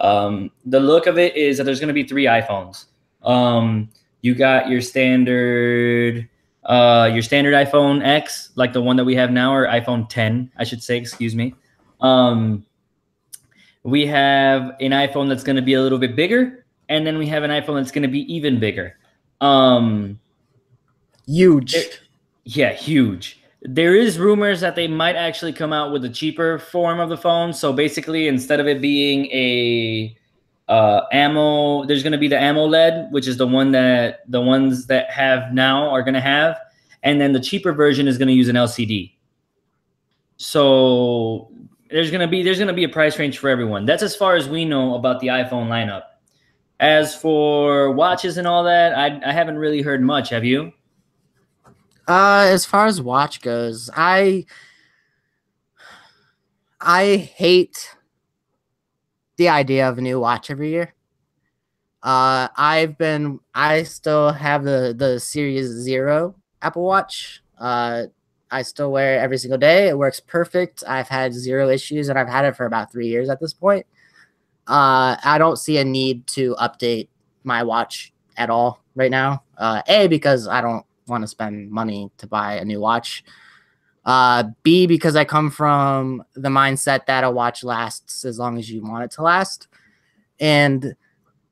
um, 0.00 0.50
the 0.66 0.80
look 0.80 1.06
of 1.06 1.18
it 1.18 1.36
is 1.36 1.56
that 1.58 1.64
there's 1.64 1.80
going 1.80 1.88
to 1.88 1.94
be 1.94 2.04
three 2.04 2.24
iPhones. 2.24 2.86
Um, 3.22 3.88
you 4.22 4.34
got 4.34 4.68
your 4.68 4.80
standard 4.80 6.28
uh, 6.64 7.10
your 7.12 7.22
standard 7.22 7.54
iPhone 7.54 8.04
X, 8.04 8.50
like 8.54 8.72
the 8.74 8.82
one 8.82 8.96
that 8.96 9.04
we 9.04 9.14
have 9.14 9.30
now, 9.30 9.54
or 9.54 9.66
iPhone 9.66 10.06
10, 10.08 10.52
I 10.58 10.64
should 10.64 10.82
say. 10.82 10.98
Excuse 10.98 11.34
me. 11.34 11.54
Um, 12.02 12.66
we 13.84 14.06
have 14.06 14.76
an 14.80 14.90
iPhone 14.90 15.28
that's 15.30 15.42
going 15.42 15.56
to 15.56 15.62
be 15.62 15.74
a 15.74 15.80
little 15.80 15.98
bit 15.98 16.14
bigger, 16.14 16.66
and 16.90 17.06
then 17.06 17.16
we 17.16 17.26
have 17.26 17.42
an 17.42 17.50
iPhone 17.50 17.76
that's 17.76 17.90
going 17.90 18.02
to 18.02 18.08
be 18.08 18.30
even 18.32 18.60
bigger. 18.60 18.98
Um, 19.40 20.20
Huge. 21.26 21.74
it- 21.74 22.00
yeah, 22.44 22.72
huge. 22.72 23.40
There 23.60 23.94
is 23.94 24.18
rumors 24.18 24.60
that 24.60 24.74
they 24.74 24.88
might 24.88 25.16
actually 25.16 25.52
come 25.52 25.72
out 25.72 25.92
with 25.92 26.04
a 26.04 26.08
cheaper 26.08 26.58
form 26.58 26.98
of 27.00 27.10
the 27.10 27.16
phone. 27.16 27.52
So 27.52 27.72
basically, 27.74 28.26
instead 28.28 28.58
of 28.60 28.66
it 28.66 28.80
being 28.80 29.26
a 29.26 30.16
uh, 30.68 31.06
ammo, 31.12 31.84
there's 31.86 32.02
going 32.02 32.12
to 32.12 32.18
be 32.18 32.28
the 32.28 32.36
AMOLED, 32.36 33.10
which 33.10 33.26
is 33.26 33.38
the 33.38 33.46
one 33.46 33.72
that 33.72 34.20
the 34.28 34.40
ones 34.40 34.86
that 34.86 35.10
have 35.10 35.52
now 35.52 35.88
are 35.88 36.02
going 36.02 36.14
to 36.14 36.20
have, 36.20 36.58
and 37.02 37.20
then 37.20 37.32
the 37.32 37.40
cheaper 37.40 37.72
version 37.72 38.06
is 38.06 38.18
going 38.18 38.28
to 38.28 38.34
use 38.34 38.48
an 38.48 38.56
LCD. 38.56 39.14
So 40.36 41.50
there's 41.90 42.10
going 42.10 42.20
to 42.20 42.28
be 42.28 42.42
there's 42.42 42.58
going 42.58 42.68
to 42.68 42.74
be 42.74 42.84
a 42.84 42.88
price 42.88 43.18
range 43.18 43.38
for 43.38 43.48
everyone. 43.48 43.86
That's 43.86 44.02
as 44.02 44.14
far 44.14 44.36
as 44.36 44.48
we 44.48 44.64
know 44.64 44.94
about 44.94 45.20
the 45.20 45.28
iPhone 45.28 45.68
lineup. 45.68 46.02
As 46.80 47.14
for 47.14 47.90
watches 47.90 48.36
and 48.36 48.46
all 48.46 48.62
that, 48.64 48.96
I, 48.96 49.20
I 49.26 49.32
haven't 49.32 49.58
really 49.58 49.82
heard 49.82 50.00
much. 50.02 50.28
Have 50.28 50.44
you? 50.44 50.72
Uh, 52.06 52.46
as 52.48 52.64
far 52.64 52.86
as 52.86 53.00
watch 53.00 53.40
goes, 53.40 53.90
I 53.96 54.44
I 56.80 57.16
hate 57.16 57.96
the 59.38 59.48
idea 59.48 59.88
of 59.88 59.96
a 59.96 60.02
new 60.02 60.20
watch 60.20 60.50
every 60.50 60.70
year. 60.70 60.92
Uh, 62.02 62.48
I've 62.56 62.98
been 62.98 63.40
I 63.54 63.84
still 63.84 64.30
have 64.32 64.64
the 64.64 64.94
the 64.96 65.18
Series 65.18 65.68
Zero 65.68 66.34
Apple 66.60 66.84
Watch. 66.84 67.42
Uh, 67.58 68.04
I 68.50 68.62
still 68.62 68.92
wear 68.92 69.14
it 69.14 69.18
every 69.18 69.38
single 69.38 69.58
day. 69.58 69.88
It 69.88 69.98
works 69.98 70.20
perfect. 70.20 70.84
I've 70.86 71.08
had 71.08 71.32
zero 71.34 71.68
issues, 71.68 72.08
and 72.08 72.18
I've 72.18 72.28
had 72.28 72.44
it 72.44 72.56
for 72.56 72.66
about 72.66 72.92
three 72.92 73.08
years 73.08 73.28
at 73.28 73.40
this 73.40 73.52
point. 73.52 73.86
Uh, 74.66 75.16
I 75.24 75.38
don't 75.38 75.56
see 75.56 75.78
a 75.78 75.84
need 75.84 76.26
to 76.28 76.54
update 76.56 77.08
my 77.42 77.62
watch 77.62 78.12
at 78.36 78.50
all 78.50 78.80
right 78.94 79.10
now. 79.10 79.42
Uh, 79.56 79.82
a 79.88 80.06
because 80.08 80.46
I 80.46 80.60
don't 80.60 80.84
want 81.08 81.24
to 81.24 81.28
spend 81.28 81.70
money 81.70 82.10
to 82.18 82.26
buy 82.26 82.54
a 82.54 82.64
new 82.64 82.80
watch. 82.80 83.24
Uh, 84.04 84.44
B 84.62 84.86
because 84.86 85.16
I 85.16 85.24
come 85.24 85.50
from 85.50 86.22
the 86.34 86.48
mindset 86.48 87.06
that 87.06 87.24
a 87.24 87.30
watch 87.30 87.62
lasts 87.62 88.24
as 88.24 88.38
long 88.38 88.58
as 88.58 88.70
you 88.70 88.82
want 88.82 89.04
it 89.04 89.10
to 89.12 89.22
last. 89.22 89.68
And 90.40 90.94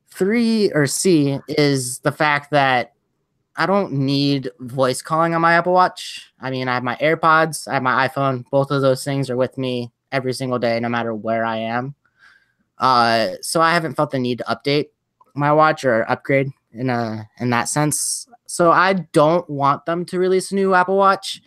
three 0.09 0.71
or 0.73 0.87
C 0.87 1.39
is 1.49 1.99
the 1.99 2.13
fact 2.13 2.51
that 2.53 2.95
I 3.57 3.67
don't 3.67 3.93
need 3.93 4.51
voice 4.61 5.03
calling 5.03 5.35
on 5.35 5.41
my 5.41 5.55
Apple 5.55 5.73
Watch. 5.73 6.33
I 6.41 6.51
mean, 6.51 6.69
I 6.69 6.75
have 6.75 6.83
my 6.83 6.97
AirPods, 6.97 7.69
I 7.69 7.75
have 7.75 7.83
my 7.83 8.09
iPhone. 8.09 8.45
Both 8.51 8.71
of 8.71 8.83
those 8.83 9.05
things 9.05 9.29
are 9.31 9.37
with 9.37 9.57
me 9.59 9.93
every 10.13 10.33
single 10.33 10.59
day, 10.59 10.79
no 10.81 10.89
matter 10.89 11.15
where 11.15 11.45
I 11.45 11.59
am. 11.59 11.95
Uh, 12.79 13.31
so 13.41 13.61
I 13.61 13.73
haven't 13.73 13.95
felt 13.95 14.11
the 14.11 14.19
need 14.19 14.39
to 14.39 14.45
update 14.45 14.89
my 15.35 15.53
watch 15.53 15.85
or 15.85 16.11
upgrade 16.11 16.51
in 16.73 16.91
a 16.91 17.29
in 17.39 17.51
that 17.51 17.69
sense. 17.69 18.29
So 18.47 18.71
I 18.71 18.95
don't 18.95 19.49
want 19.49 19.87
them 19.87 20.05
to 20.07 20.19
release 20.19 20.53
a 20.53 20.55
new 20.55 20.75
Apple 20.75 20.97
Watch. 20.97 21.43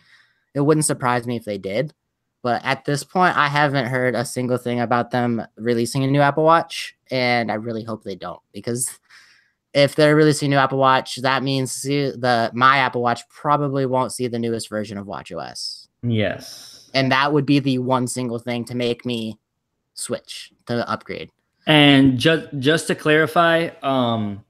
It 0.53 0.61
wouldn't 0.61 0.85
surprise 0.85 1.27
me 1.27 1.35
if 1.35 1.45
they 1.45 1.57
did. 1.57 1.93
But 2.41 2.63
at 2.63 2.85
this 2.85 3.03
point, 3.03 3.35
I 3.35 3.47
haven't 3.47 3.87
heard 3.87 4.15
a 4.15 4.23
single 4.23 4.57
thing 4.57 4.79
about 4.79 5.11
them 5.11 5.45
releasing 5.57 6.03
a 6.03 6.07
new 6.07 6.21
Apple 6.21 6.45
Watch, 6.45 6.95
and 7.11 7.51
I 7.51 7.55
really 7.55 7.83
hope 7.83 8.03
they 8.03 8.15
don't 8.15 8.39
because 8.53 8.97
if 9.73 9.95
they're 9.95 10.15
releasing 10.15 10.47
a 10.47 10.55
new 10.55 10.59
Apple 10.59 10.77
Watch, 10.77 11.17
that 11.17 11.43
means 11.43 11.81
the 11.81 12.49
my 12.53 12.77
Apple 12.77 13.01
Watch 13.01 13.27
probably 13.29 13.85
won't 13.85 14.13
see 14.13 14.27
the 14.27 14.39
newest 14.39 14.69
version 14.69 14.97
of 14.97 15.05
Watch 15.05 15.31
OS. 15.33 15.89
Yes, 16.01 16.89
and 16.93 17.11
that 17.11 17.33
would 17.33 17.45
be 17.45 17.59
the 17.59 17.79
one 17.79 18.07
single 18.07 18.39
thing 18.39 18.63
to 18.65 18.75
make 18.75 19.05
me 19.05 19.37
switch 19.93 20.53
to 20.67 20.89
upgrade. 20.89 21.31
And 21.67 22.17
just 22.17 22.47
just 22.59 22.87
to 22.87 22.95
clarify, 22.95 23.69
um, 23.83 24.45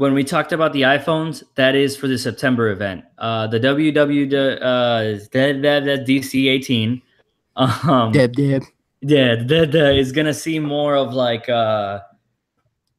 when 0.00 0.14
we 0.14 0.24
talked 0.24 0.52
about 0.52 0.72
the 0.72 0.80
iPhones, 0.80 1.42
that 1.56 1.74
is 1.74 1.94
for 1.94 2.08
the 2.08 2.16
September 2.16 2.70
event. 2.70 3.04
Uh, 3.18 3.46
the 3.46 3.60
WW 3.60 4.32
uh, 4.62 5.20
that 5.32 5.60
that 5.60 6.06
DC18. 6.08 7.02
Um, 7.56 8.10
deb 8.10 8.32
deb. 8.32 8.62
Yeah, 9.02 9.34
that 9.34 9.74
is 9.98 10.10
gonna 10.10 10.32
see 10.32 10.58
more 10.58 10.96
of 10.96 11.12
like 11.12 11.46
uh, 11.50 12.00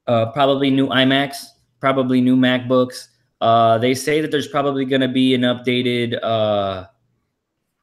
uh, 0.05 0.31
probably 0.31 0.69
new 0.69 0.89
iMacs, 0.89 1.43
probably 1.79 2.21
new 2.21 2.35
MacBooks. 2.35 3.07
Uh, 3.41 3.79
they 3.79 3.95
say 3.95 4.21
that 4.21 4.29
there's 4.29 4.47
probably 4.47 4.85
gonna 4.85 5.07
be 5.07 5.33
an 5.33 5.41
updated 5.41 6.19
uh, 6.21 6.85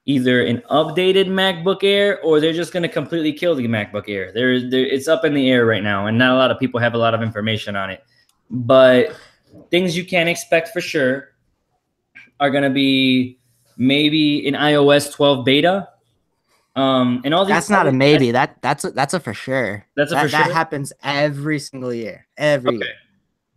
either 0.04 0.44
an 0.44 0.62
updated 0.70 1.26
MacBook 1.26 1.82
Air 1.82 2.20
or 2.22 2.38
they're 2.38 2.52
just 2.52 2.72
going 2.72 2.84
to 2.84 2.88
completely 2.88 3.32
kill 3.32 3.54
the 3.54 3.66
MacBook 3.66 4.04
Air. 4.08 4.32
There, 4.32 4.58
there, 4.70 4.86
it's 4.86 5.06
up 5.06 5.24
in 5.24 5.34
the 5.34 5.50
air 5.50 5.66
right 5.66 5.82
now, 5.82 6.06
and 6.06 6.16
not 6.16 6.32
a 6.32 6.36
lot 6.36 6.50
of 6.50 6.58
people 6.58 6.80
have 6.80 6.94
a 6.94 6.98
lot 6.98 7.12
of 7.12 7.20
information 7.20 7.76
on 7.76 7.90
it. 7.90 8.02
But 8.50 9.16
things 9.70 9.96
you 9.96 10.04
can 10.04 10.28
expect 10.28 10.68
for 10.68 10.80
sure 10.80 11.34
are 12.40 12.50
going 12.50 12.64
to 12.64 12.70
be 12.70 13.38
maybe 13.76 14.46
an 14.46 14.54
iOS 14.54 15.12
12 15.12 15.44
beta. 15.44 15.88
Um, 16.76 17.22
and 17.24 17.34
all 17.34 17.44
these 17.44 17.54
that's 17.54 17.70
not 17.70 17.88
a 17.88 17.92
maybe. 17.92 18.30
That 18.30 18.62
that's 18.62 18.84
a, 18.84 18.92
that's 18.92 19.12
a 19.12 19.18
for 19.18 19.34
sure. 19.34 19.84
That's 19.96 20.12
a 20.12 20.14
that, 20.14 20.22
for 20.22 20.28
sure. 20.28 20.38
That 20.38 20.52
happens 20.52 20.92
every 21.02 21.58
single 21.58 21.92
year. 21.92 22.26
Every 22.36 22.76
okay. 22.76 22.84
year. 22.84 22.94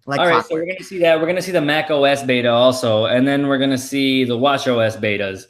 Like 0.07 0.19
all 0.19 0.27
right, 0.27 0.43
so 0.43 0.55
we're 0.55 0.65
gonna 0.65 0.83
see 0.83 0.97
that. 0.99 1.19
We're 1.19 1.27
gonna 1.27 1.43
see 1.43 1.51
the 1.51 1.61
Mac 1.61 1.91
OS 1.91 2.23
beta 2.23 2.49
also, 2.49 3.05
and 3.05 3.27
then 3.27 3.47
we're 3.47 3.59
gonna 3.59 3.77
see 3.77 4.23
the 4.23 4.35
Watch 4.35 4.67
OS 4.67 4.97
betas. 4.97 5.43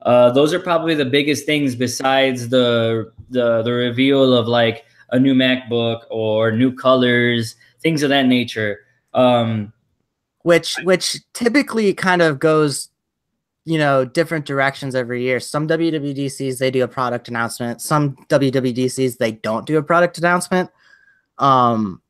Uh, 0.00 0.30
those 0.30 0.54
are 0.54 0.58
probably 0.58 0.94
the 0.94 1.04
biggest 1.04 1.44
things 1.44 1.74
besides 1.74 2.48
the 2.48 3.12
the 3.28 3.62
the 3.62 3.72
reveal 3.72 4.32
of 4.32 4.48
like 4.48 4.86
a 5.10 5.18
new 5.18 5.34
MacBook 5.34 6.04
or 6.08 6.50
new 6.50 6.74
colors, 6.74 7.56
things 7.80 8.02
of 8.02 8.08
that 8.08 8.24
nature. 8.24 8.80
Um, 9.14 9.72
which 10.42 10.76
which 10.84 11.18
typically 11.34 11.92
kind 11.92 12.22
of 12.22 12.38
goes 12.38 12.88
you 13.68 13.76
know 13.76 14.02
different 14.02 14.46
directions 14.46 14.94
every 14.94 15.22
year. 15.22 15.40
Some 15.40 15.68
wwdcs 15.68 16.58
they 16.58 16.70
do 16.70 16.82
a 16.82 16.88
product 16.88 17.28
announcement. 17.28 17.82
Some 17.82 18.16
wwdcs 18.30 19.18
they 19.18 19.32
don't 19.32 19.66
do 19.66 19.76
a 19.76 19.82
product 19.82 20.16
announcement. 20.16 20.70
Um 21.36 22.00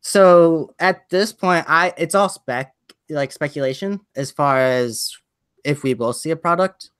so 0.00 0.74
at 0.78 1.06
this 1.10 1.30
point 1.34 1.66
i 1.68 1.92
it's 1.98 2.14
all 2.14 2.30
spec 2.30 2.74
like 3.10 3.30
speculation 3.30 4.00
as 4.16 4.30
far 4.30 4.58
as 4.58 5.14
if 5.62 5.82
we 5.82 5.92
will 5.92 6.14
see 6.14 6.30
a 6.30 6.36
product. 6.36 6.90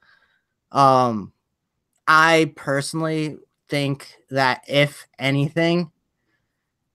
Um 0.73 1.33
i 2.07 2.53
personally 2.55 3.39
think 3.71 4.19
that 4.29 4.63
if 4.69 5.07
anything 5.19 5.91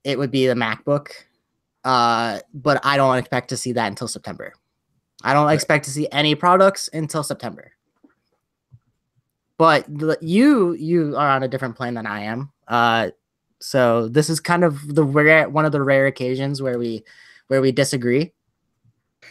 it 0.03 0.19
would 0.19 0.29
be 0.29 0.45
the 0.45 0.53
macbook 0.53 1.09
uh, 1.85 2.39
but 2.53 2.83
I 2.83 2.97
don't 2.97 3.17
expect 3.17 3.49
to 3.49 3.57
see 3.57 3.71
that 3.73 3.87
until 3.87 4.07
September. 4.07 4.53
I 5.23 5.33
don't 5.33 5.45
right. 5.45 5.53
expect 5.53 5.85
to 5.85 5.91
see 5.91 6.07
any 6.11 6.35
products 6.35 6.89
until 6.91 7.23
September. 7.23 7.71
But 9.57 9.85
you 10.21 10.73
you 10.73 11.15
are 11.15 11.29
on 11.29 11.43
a 11.43 11.47
different 11.47 11.77
plane 11.77 11.93
than 11.93 12.05
I 12.05 12.23
am. 12.23 12.51
Uh, 12.67 13.11
so 13.61 14.09
this 14.09 14.29
is 14.29 14.39
kind 14.41 14.65
of 14.65 14.95
the 14.95 15.03
rare 15.03 15.47
one 15.47 15.63
of 15.63 15.71
the 15.71 15.81
rare 15.81 16.07
occasions 16.07 16.61
where 16.61 16.77
we 16.77 17.03
where 17.47 17.61
we 17.61 17.71
disagree. 17.71 18.33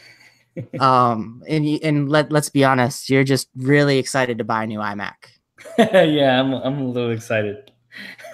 um, 0.80 1.42
and 1.46 1.66
and 1.82 2.08
let 2.08 2.32
let's 2.32 2.48
be 2.48 2.64
honest, 2.64 3.10
you're 3.10 3.24
just 3.24 3.48
really 3.56 3.98
excited 3.98 4.38
to 4.38 4.44
buy 4.44 4.62
a 4.62 4.66
new 4.66 4.78
iMac. 4.78 5.14
yeah, 5.78 6.40
I'm 6.40 6.54
I'm 6.54 6.80
a 6.80 6.88
little 6.88 7.10
excited 7.10 7.70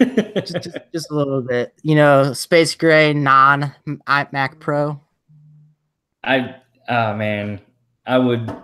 just, 0.01 0.55
just, 0.63 0.79
just, 0.93 1.11
a 1.11 1.15
little 1.15 1.43
bit. 1.43 1.75
You 1.83 1.95
know, 1.95 2.33
space 2.33 2.75
gray 2.75 3.13
non 3.13 3.75
iMac 3.87 4.59
Pro. 4.61 5.01
I 6.25 6.57
oh 6.89 7.15
man, 7.15 7.61
I 8.07 8.19
would. 8.19 8.55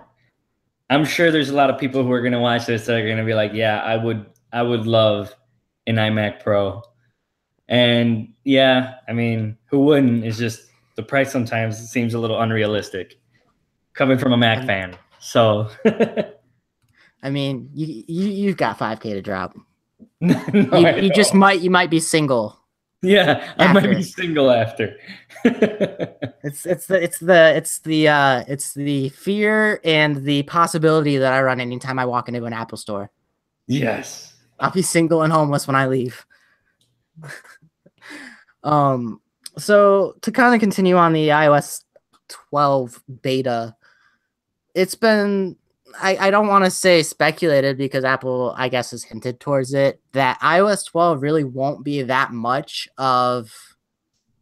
I'm 0.89 1.05
sure 1.05 1.31
there's 1.31 1.49
a 1.49 1.55
lot 1.55 1.69
of 1.69 1.79
people 1.79 2.03
who 2.03 2.11
are 2.11 2.21
gonna 2.21 2.39
watch 2.39 2.65
this 2.65 2.85
that 2.85 2.99
are 2.99 3.07
gonna 3.07 3.25
be 3.25 3.33
like, 3.33 3.51
yeah, 3.53 3.81
I 3.81 3.97
would, 3.97 4.25
I 4.53 4.61
would 4.61 4.85
love 4.85 5.33
an 5.85 5.95
iMac 5.95 6.41
Pro, 6.41 6.81
and 7.67 8.33
yeah, 8.43 8.95
I 9.07 9.13
mean, 9.13 9.57
who 9.65 9.79
wouldn't? 9.79 10.23
It's 10.23 10.37
just 10.37 10.61
the 10.95 11.03
price 11.03 11.31
sometimes 11.31 11.77
seems 11.89 12.13
a 12.13 12.19
little 12.19 12.39
unrealistic, 12.39 13.19
coming 13.93 14.17
from 14.17 14.33
a 14.33 14.37
Mac 14.37 14.65
fan. 14.65 14.97
So, 15.19 15.69
I 17.23 17.29
mean, 17.29 17.69
you 17.73 18.03
you 18.07 18.27
you've 18.29 18.57
got 18.57 18.77
5K 18.77 19.01
to 19.01 19.21
drop. 19.21 19.55
no, 20.21 20.77
you, 20.77 21.03
you 21.03 21.09
just 21.13 21.33
might 21.33 21.61
you 21.61 21.69
might 21.69 21.89
be 21.89 21.99
single. 21.99 22.59
Yeah, 23.03 23.53
I 23.59 23.71
might 23.73 23.89
be 23.89 24.01
single 24.01 24.49
after. 24.49 24.97
it's 25.43 26.65
it's 26.65 26.87
the 26.87 27.01
it's 27.01 27.19
the 27.19 27.55
it's 27.55 27.79
the 27.79 28.07
uh 28.07 28.43
it's 28.47 28.73
the 28.73 29.09
fear 29.09 29.79
and 29.83 30.23
the 30.23 30.43
possibility 30.43 31.17
that 31.17 31.31
I 31.31 31.41
run 31.43 31.59
anytime 31.59 31.99
I 31.99 32.05
walk 32.05 32.27
into 32.27 32.43
an 32.45 32.53
Apple 32.53 32.77
store. 32.77 33.11
Yes. 33.67 34.33
I'll 34.59 34.71
be 34.71 34.81
single 34.81 35.21
and 35.21 35.31
homeless 35.31 35.67
when 35.67 35.75
I 35.75 35.85
leave. 35.85 36.25
um 38.63 39.21
so 39.57 40.15
to 40.21 40.31
kind 40.31 40.55
of 40.55 40.59
continue 40.59 40.95
on 40.95 41.13
the 41.13 41.27
iOS 41.29 41.83
12 42.27 43.03
beta, 43.21 43.75
it's 44.73 44.95
been 44.95 45.55
I, 45.99 46.27
I 46.27 46.31
don't 46.31 46.47
want 46.47 46.65
to 46.65 46.71
say 46.71 47.01
speculated 47.01 47.77
because 47.77 48.03
Apple, 48.03 48.53
I 48.57 48.69
guess, 48.69 48.91
has 48.91 49.03
hinted 49.03 49.39
towards 49.39 49.73
it 49.73 49.99
that 50.11 50.39
iOS 50.41 50.85
12 50.85 51.21
really 51.21 51.43
won't 51.43 51.83
be 51.83 52.03
that 52.03 52.31
much 52.31 52.87
of 52.97 53.51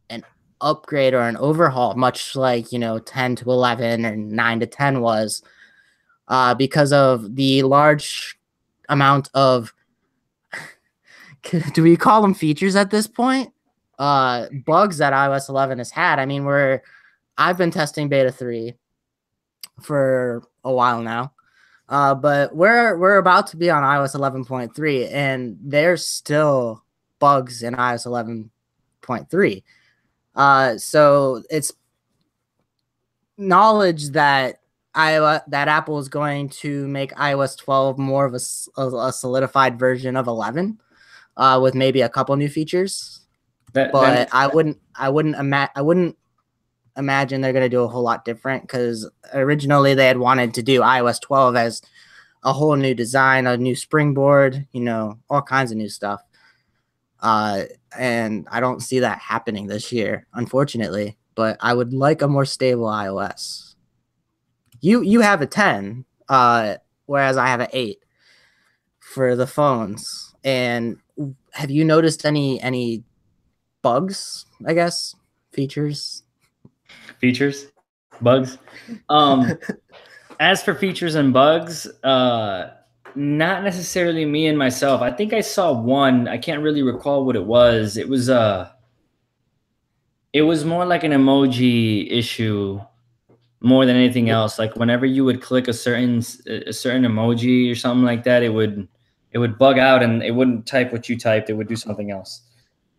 an 0.09 0.23
upgrade 0.59 1.13
or 1.13 1.21
an 1.21 1.37
overhaul, 1.37 1.95
much 1.95 2.35
like, 2.35 2.71
you 2.71 2.79
know, 2.79 2.99
10 2.99 3.37
to 3.37 3.49
11 3.49 4.05
and 4.05 4.31
9 4.31 4.59
to 4.59 4.65
10 4.65 5.01
was, 5.01 5.43
uh, 6.27 6.53
because 6.55 6.91
of 6.91 7.35
the 7.35 7.63
large 7.63 8.37
amount 8.89 9.29
of, 9.33 9.73
do 11.73 11.83
we 11.83 11.95
call 11.95 12.21
them 12.21 12.33
features 12.33 12.75
at 12.75 12.91
this 12.91 13.07
point? 13.07 13.51
Uh, 13.97 14.47
bugs 14.65 14.97
that 14.97 15.13
iOS 15.13 15.47
11 15.47 15.77
has 15.77 15.91
had. 15.91 16.19
I 16.19 16.25
mean, 16.25 16.43
we're, 16.43 16.81
I've 17.37 17.57
been 17.57 17.71
testing 17.71 18.09
beta 18.09 18.31
3 18.31 18.73
for 19.81 20.43
a 20.63 20.73
while 20.73 21.01
now 21.01 21.31
uh, 21.89 22.15
but 22.15 22.55
we're 22.55 22.97
we're 22.97 23.17
about 23.17 23.47
to 23.47 23.57
be 23.57 23.69
on 23.69 23.83
iOS 23.83 24.15
11.3, 24.15 25.11
and 25.11 25.57
there's 25.61 26.07
still 26.07 26.83
bugs 27.19 27.63
in 27.63 27.75
iOS 27.75 28.07
11.3. 28.07 29.63
Uh, 30.35 30.77
so 30.77 31.43
it's 31.49 31.71
knowledge 33.37 34.09
that 34.09 34.59
I 34.95 35.41
that 35.47 35.67
Apple 35.67 35.99
is 35.99 36.09
going 36.09 36.49
to 36.49 36.87
make 36.87 37.11
iOS 37.13 37.57
12 37.57 37.99
more 37.99 38.25
of 38.25 38.33
a, 38.33 38.81
a, 38.81 39.07
a 39.07 39.13
solidified 39.13 39.77
version 39.77 40.15
of 40.15 40.27
11, 40.27 40.79
uh, 41.37 41.59
with 41.61 41.75
maybe 41.75 42.01
a 42.01 42.09
couple 42.09 42.35
new 42.35 42.49
features. 42.49 43.21
That, 43.73 43.91
but 43.91 44.15
that, 44.15 44.29
I 44.31 44.47
wouldn't 44.47 44.79
I 44.95 45.09
wouldn't 45.09 45.35
ima- 45.35 45.69
I 45.75 45.81
wouldn't 45.81 46.17
imagine 46.97 47.41
they're 47.41 47.53
going 47.53 47.63
to 47.63 47.69
do 47.69 47.83
a 47.83 47.87
whole 47.87 48.03
lot 48.03 48.25
different 48.25 48.63
because 48.63 49.09
originally 49.33 49.93
they 49.93 50.07
had 50.07 50.17
wanted 50.17 50.53
to 50.53 50.63
do 50.63 50.81
iOS 50.81 51.21
12 51.21 51.55
as 51.55 51.81
a 52.43 52.53
whole 52.53 52.75
new 52.75 52.93
design, 52.93 53.47
a 53.47 53.57
new 53.57 53.75
springboard, 53.75 54.67
you 54.71 54.81
know, 54.81 55.19
all 55.29 55.41
kinds 55.41 55.71
of 55.71 55.77
new 55.77 55.89
stuff. 55.89 56.21
Uh, 57.19 57.63
and 57.97 58.47
I 58.51 58.59
don't 58.59 58.81
see 58.81 58.99
that 58.99 59.19
happening 59.19 59.67
this 59.67 59.91
year, 59.91 60.27
unfortunately. 60.33 61.17
But 61.33 61.57
I 61.59 61.73
would 61.73 61.93
like 61.93 62.21
a 62.21 62.27
more 62.27 62.45
stable 62.45 62.85
iOS. 62.85 63.75
You 64.79 65.01
you 65.01 65.21
have 65.21 65.41
a 65.41 65.47
10, 65.47 66.05
uh, 66.29 66.75
whereas 67.07 67.35
I 67.35 67.47
have 67.47 67.61
an 67.61 67.67
8 67.73 67.97
for 68.99 69.35
the 69.35 69.47
phones. 69.47 70.35
And 70.43 70.97
have 71.51 71.71
you 71.71 71.83
noticed 71.83 72.25
any 72.25 72.61
any 72.61 73.03
bugs, 73.81 74.45
I 74.65 74.73
guess, 74.73 75.15
features 75.51 76.24
features, 77.19 77.67
bugs. 78.21 78.57
Um, 79.09 79.57
as 80.39 80.63
for 80.63 80.73
features 80.75 81.15
and 81.15 81.33
bugs, 81.33 81.87
uh, 82.03 82.71
not 83.15 83.63
necessarily 83.63 84.25
me 84.25 84.47
and 84.47 84.57
myself. 84.57 85.01
I 85.01 85.11
think 85.11 85.33
I 85.33 85.41
saw 85.41 85.71
one. 85.71 86.27
I 86.27 86.37
can't 86.37 86.61
really 86.61 86.83
recall 86.83 87.25
what 87.25 87.35
it 87.35 87.45
was. 87.45 87.97
It 87.97 88.09
was 88.09 88.29
uh 88.29 88.69
it 90.33 90.41
was 90.41 90.65
more 90.65 90.85
like 90.85 91.03
an 91.05 91.13
emoji 91.13 92.11
issue 92.11 92.81
more 93.61 93.85
than 93.85 93.95
anything 93.95 94.29
else. 94.29 94.59
Like 94.59 94.75
whenever 94.75 95.05
you 95.05 95.23
would 95.23 95.41
click 95.41 95.67
a 95.67 95.73
certain 95.73 96.21
a 96.45 96.73
certain 96.73 97.03
emoji 97.03 97.71
or 97.71 97.75
something 97.75 98.03
like 98.03 98.23
that, 98.25 98.43
it 98.43 98.49
would 98.49 98.87
it 99.31 99.37
would 99.37 99.57
bug 99.57 99.79
out 99.79 100.03
and 100.03 100.21
it 100.21 100.31
wouldn't 100.31 100.65
type 100.65 100.91
what 100.91 101.07
you 101.07 101.17
typed. 101.17 101.49
It 101.49 101.53
would 101.53 101.69
do 101.69 101.75
something 101.75 102.11
else. 102.11 102.41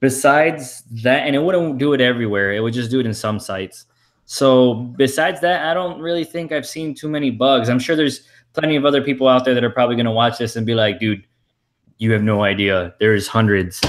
Besides 0.01 0.83
that, 1.03 1.27
and 1.27 1.35
it 1.35 1.42
wouldn't 1.42 1.79
do 1.79 1.92
it 1.92 2.01
everywhere. 2.01 2.53
It 2.53 2.61
would 2.61 2.75
just 2.75 2.90
do 2.90 3.01
it 3.01 3.07
in 3.07 3.14
some 3.14 3.38
sites. 3.38 3.87
So 4.26 4.74
besides 4.74 5.40
that, 5.40 5.64
I 5.64 5.72
don't 5.72 6.00
really 6.00 6.24
think 6.24 6.52
I've 6.52 6.66
seen 6.66 6.94
too 6.94 7.08
many 7.08 7.30
bugs. 7.30 7.68
I'm 7.68 7.78
sure 7.78 7.96
there's 7.96 8.26
plenty 8.52 8.76
of 8.76 8.84
other 8.84 9.02
people 9.02 9.28
out 9.28 9.44
there 9.44 9.54
that 9.54 9.64
are 9.64 9.70
probably 9.70 9.94
going 9.96 10.06
to 10.06 10.12
watch 10.12 10.38
this 10.38 10.56
and 10.56 10.66
be 10.66 10.74
like, 10.74 10.98
dude, 10.98 11.24
you 11.98 12.12
have 12.12 12.22
no 12.22 12.42
idea. 12.42 12.94
There's 12.98 13.28
hundreds. 13.28 13.80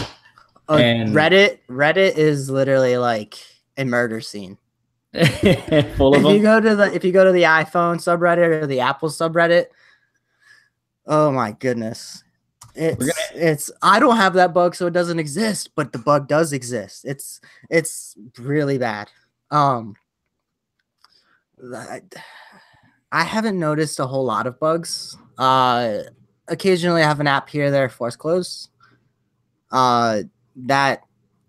Uh, 0.69 0.75
and 0.75 1.15
Reddit, 1.15 1.59
Reddit 1.69 2.17
is 2.17 2.49
literally 2.49 2.97
like 2.97 3.37
a 3.77 3.85
murder 3.85 4.21
scene. 4.21 4.57
Full 5.13 5.23
of 6.13 6.17
if 6.17 6.23
them. 6.23 6.35
you 6.35 6.41
go 6.41 6.59
to 6.59 6.75
the 6.75 6.93
if 6.93 7.03
you 7.03 7.11
go 7.11 7.23
to 7.23 7.31
the 7.31 7.43
iPhone 7.43 7.95
subreddit 7.95 8.61
or 8.61 8.67
the 8.67 8.81
Apple 8.81 9.09
subreddit, 9.09 9.67
oh 11.07 11.31
my 11.31 11.53
goodness. 11.53 12.23
It's 12.75 12.99
gonna, 12.99 13.43
it's 13.45 13.71
I 13.81 13.99
don't 13.99 14.17
have 14.17 14.33
that 14.33 14.53
bug, 14.53 14.75
so 14.75 14.85
it 14.85 14.93
doesn't 14.93 15.17
exist, 15.17 15.71
but 15.75 15.93
the 15.93 15.97
bug 15.97 16.27
does 16.27 16.53
exist. 16.53 17.05
It's 17.05 17.41
it's 17.69 18.15
really 18.37 18.77
bad. 18.77 19.09
Um 19.49 19.95
I, 23.11 23.23
haven't 23.23 23.59
noticed 23.59 23.99
a 23.99 24.07
whole 24.07 24.25
lot 24.25 24.47
of 24.47 24.59
bugs. 24.59 25.17
Uh 25.37 25.99
occasionally 26.47 27.01
I 27.01 27.07
have 27.07 27.19
an 27.19 27.27
app 27.27 27.49
here 27.49 27.71
there 27.71 27.89
force 27.89 28.15
close. 28.15 28.69
Uh 29.71 30.23
that 30.55 31.03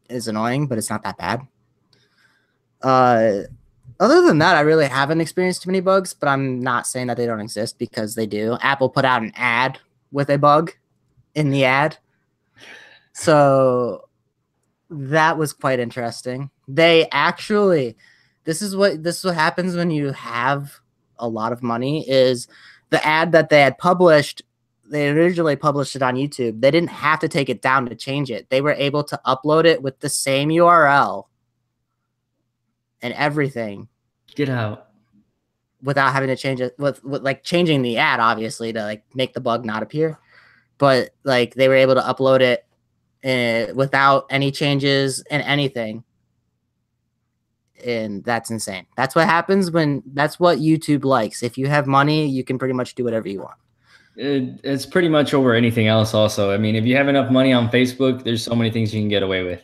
is 0.08 0.28
annoying, 0.28 0.66
but 0.66 0.78
it's 0.78 0.90
not 0.90 1.02
that 1.04 1.18
bad. 1.18 1.40
Uh 2.82 3.42
other 4.00 4.22
than 4.22 4.38
that, 4.38 4.56
I 4.56 4.60
really 4.60 4.86
haven't 4.86 5.20
experienced 5.20 5.62
too 5.62 5.70
many 5.70 5.80
bugs, 5.80 6.14
but 6.14 6.28
I'm 6.28 6.60
not 6.60 6.86
saying 6.86 7.08
that 7.08 7.16
they 7.16 7.26
don't 7.26 7.40
exist 7.40 7.78
because 7.78 8.14
they 8.14 8.26
do. 8.26 8.56
Apple 8.60 8.88
put 8.88 9.04
out 9.04 9.22
an 9.22 9.32
ad 9.34 9.80
with 10.12 10.30
a 10.30 10.38
bug 10.38 10.70
in 11.34 11.50
the 11.50 11.64
ad. 11.64 11.98
So 13.12 14.08
that 14.90 15.36
was 15.36 15.52
quite 15.52 15.80
interesting. 15.80 16.50
They 16.68 17.08
actually 17.10 17.96
this 18.48 18.62
is 18.62 18.74
what 18.74 19.02
this 19.02 19.18
is 19.18 19.24
what 19.26 19.34
happens 19.34 19.76
when 19.76 19.90
you 19.90 20.10
have 20.12 20.80
a 21.18 21.28
lot 21.28 21.52
of 21.52 21.62
money 21.62 22.08
is 22.08 22.48
the 22.88 23.06
ad 23.06 23.32
that 23.32 23.50
they 23.50 23.60
had 23.60 23.76
published 23.76 24.40
they 24.90 25.10
originally 25.10 25.54
published 25.54 25.94
it 25.96 26.02
on 26.02 26.14
YouTube. 26.14 26.62
They 26.62 26.70
didn't 26.70 26.88
have 26.88 27.20
to 27.20 27.28
take 27.28 27.50
it 27.50 27.60
down 27.60 27.84
to 27.90 27.94
change 27.94 28.30
it. 28.30 28.48
They 28.48 28.62
were 28.62 28.72
able 28.72 29.04
to 29.04 29.20
upload 29.26 29.66
it 29.66 29.82
with 29.82 30.00
the 30.00 30.08
same 30.08 30.48
URL 30.48 31.26
and 33.02 33.12
everything. 33.12 33.88
Get 34.34 34.48
out. 34.48 34.86
Without 35.82 36.14
having 36.14 36.30
to 36.30 36.36
change 36.36 36.62
it 36.62 36.74
with, 36.78 37.04
with 37.04 37.22
like 37.22 37.44
changing 37.44 37.82
the 37.82 37.98
ad 37.98 38.18
obviously 38.18 38.72
to 38.72 38.80
like 38.82 39.04
make 39.14 39.34
the 39.34 39.40
bug 39.40 39.66
not 39.66 39.82
appear 39.82 40.18
but 40.78 41.10
like 41.22 41.52
they 41.52 41.68
were 41.68 41.74
able 41.74 41.96
to 41.96 42.00
upload 42.00 42.40
it 42.40 42.64
uh, 43.24 43.74
without 43.74 44.24
any 44.30 44.50
changes 44.50 45.22
and 45.30 45.42
anything 45.42 46.02
and 47.84 48.24
that's 48.24 48.50
insane. 48.50 48.86
That's 48.96 49.14
what 49.14 49.26
happens 49.26 49.70
when 49.70 50.02
that's 50.12 50.38
what 50.38 50.58
youtube 50.58 51.04
likes. 51.04 51.42
If 51.42 51.58
you 51.58 51.66
have 51.68 51.86
money 51.86 52.26
you 52.26 52.44
can 52.44 52.58
pretty 52.58 52.74
much 52.74 52.94
do 52.94 53.04
whatever 53.04 53.28
you 53.28 53.40
want. 53.40 53.56
It, 54.16 54.60
it's 54.64 54.84
pretty 54.84 55.08
much 55.08 55.32
over 55.32 55.54
anything 55.54 55.86
else 55.86 56.14
also. 56.14 56.52
I 56.52 56.58
mean 56.58 56.76
if 56.76 56.84
you 56.84 56.96
have 56.96 57.08
enough 57.08 57.30
money 57.30 57.52
on 57.52 57.68
facebook 57.68 58.24
there's 58.24 58.42
so 58.42 58.54
many 58.54 58.70
things 58.70 58.94
you 58.94 59.00
can 59.00 59.08
get 59.08 59.22
away 59.22 59.42
with. 59.42 59.62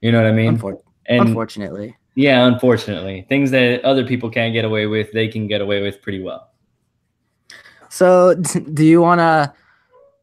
You 0.00 0.12
know 0.12 0.22
what 0.22 0.30
i 0.30 0.32
mean? 0.32 0.58
Unfor- 0.58 0.80
and, 1.06 1.28
unfortunately. 1.28 1.96
Yeah 2.14 2.46
unfortunately. 2.46 3.26
Things 3.28 3.50
that 3.50 3.84
other 3.84 4.04
people 4.04 4.30
can't 4.30 4.52
get 4.52 4.64
away 4.64 4.86
with 4.86 5.12
they 5.12 5.28
can 5.28 5.46
get 5.46 5.60
away 5.60 5.82
with 5.82 6.02
pretty 6.02 6.22
well. 6.22 6.50
So 7.88 8.34
do 8.74 8.84
you 8.84 9.00
want 9.00 9.20
to 9.20 9.52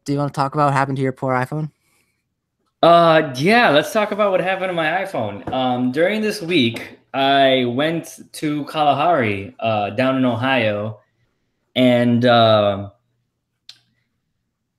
do 0.04 0.12
you 0.12 0.18
want 0.18 0.32
to 0.32 0.36
talk 0.36 0.54
about 0.54 0.66
what 0.66 0.74
happened 0.74 0.96
to 0.96 1.02
your 1.02 1.12
poor 1.12 1.34
iPhone? 1.34 1.70
Uh, 2.82 3.32
yeah, 3.36 3.70
let's 3.70 3.92
talk 3.92 4.12
about 4.12 4.30
what 4.30 4.40
happened 4.40 4.68
to 4.68 4.74
my 4.74 4.84
iPhone. 4.84 5.50
Um, 5.50 5.90
during 5.90 6.20
this 6.20 6.42
week, 6.42 6.98
I 7.14 7.64
went 7.66 8.18
to 8.32 8.64
Kalahari, 8.64 9.54
uh, 9.60 9.90
down 9.90 10.16
in 10.16 10.24
Ohio, 10.24 10.98
and 11.76 12.24
uh, 12.24 12.90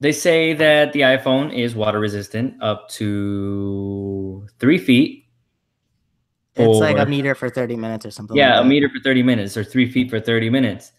they 0.01 0.11
say 0.11 0.53
that 0.53 0.91
the 0.91 1.01
iPhone 1.01 1.55
is 1.57 1.75
water 1.75 1.99
resistant 1.99 2.61
up 2.61 2.89
to 2.89 4.45
three 4.59 4.77
feet. 4.77 5.25
It's 6.55 6.79
like 6.79 6.97
a 6.97 7.05
meter 7.05 7.35
for 7.35 7.49
30 7.49 7.75
minutes 7.75 8.05
or 8.05 8.11
something. 8.11 8.35
Yeah, 8.35 8.57
like 8.57 8.65
a 8.65 8.67
meter 8.67 8.89
for 8.89 8.99
30 9.01 9.23
minutes 9.23 9.57
or 9.57 9.63
three 9.63 9.89
feet 9.89 10.09
for 10.09 10.19
30 10.19 10.49
minutes. 10.49 10.91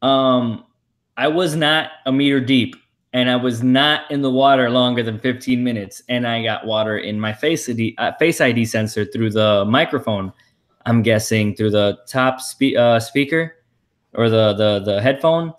Um, 0.00 0.64
I 1.16 1.28
was 1.28 1.56
not 1.56 1.90
a 2.06 2.12
meter 2.12 2.40
deep 2.40 2.76
and 3.14 3.30
I 3.30 3.36
was 3.36 3.62
not 3.62 4.10
in 4.10 4.22
the 4.22 4.30
water 4.30 4.68
longer 4.68 5.02
than 5.02 5.20
15 5.20 5.62
minutes, 5.62 6.02
and 6.08 6.26
I 6.26 6.42
got 6.42 6.66
water 6.66 6.98
in 6.98 7.18
my 7.18 7.32
face 7.32 7.68
ID, 7.68 7.94
uh, 7.96 8.10
face 8.18 8.40
ID 8.40 8.64
sensor 8.64 9.04
through 9.04 9.30
the 9.30 9.64
microphone. 9.66 10.32
I'm 10.86 11.02
guessing 11.02 11.54
through 11.56 11.70
the 11.70 11.98
top 12.06 12.40
spe- 12.40 12.76
uh, 12.76 13.00
speaker 13.00 13.56
or 14.12 14.28
the 14.28 14.52
the 14.54 14.80
the 14.80 15.02
headphone, 15.02 15.52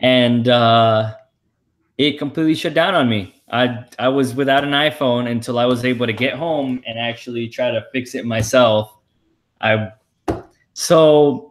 and 0.00 0.48
uh, 0.48 1.14
it 1.98 2.18
completely 2.18 2.54
shut 2.54 2.74
down 2.74 2.94
on 2.94 3.08
me. 3.08 3.42
I 3.50 3.84
I 3.98 4.08
was 4.08 4.34
without 4.34 4.64
an 4.64 4.70
iPhone 4.70 5.30
until 5.30 5.58
I 5.58 5.66
was 5.66 5.84
able 5.84 6.06
to 6.06 6.12
get 6.12 6.34
home 6.34 6.82
and 6.86 6.98
actually 6.98 7.48
try 7.48 7.70
to 7.70 7.84
fix 7.92 8.14
it 8.14 8.24
myself. 8.24 8.96
I 9.60 9.92
so 10.72 11.50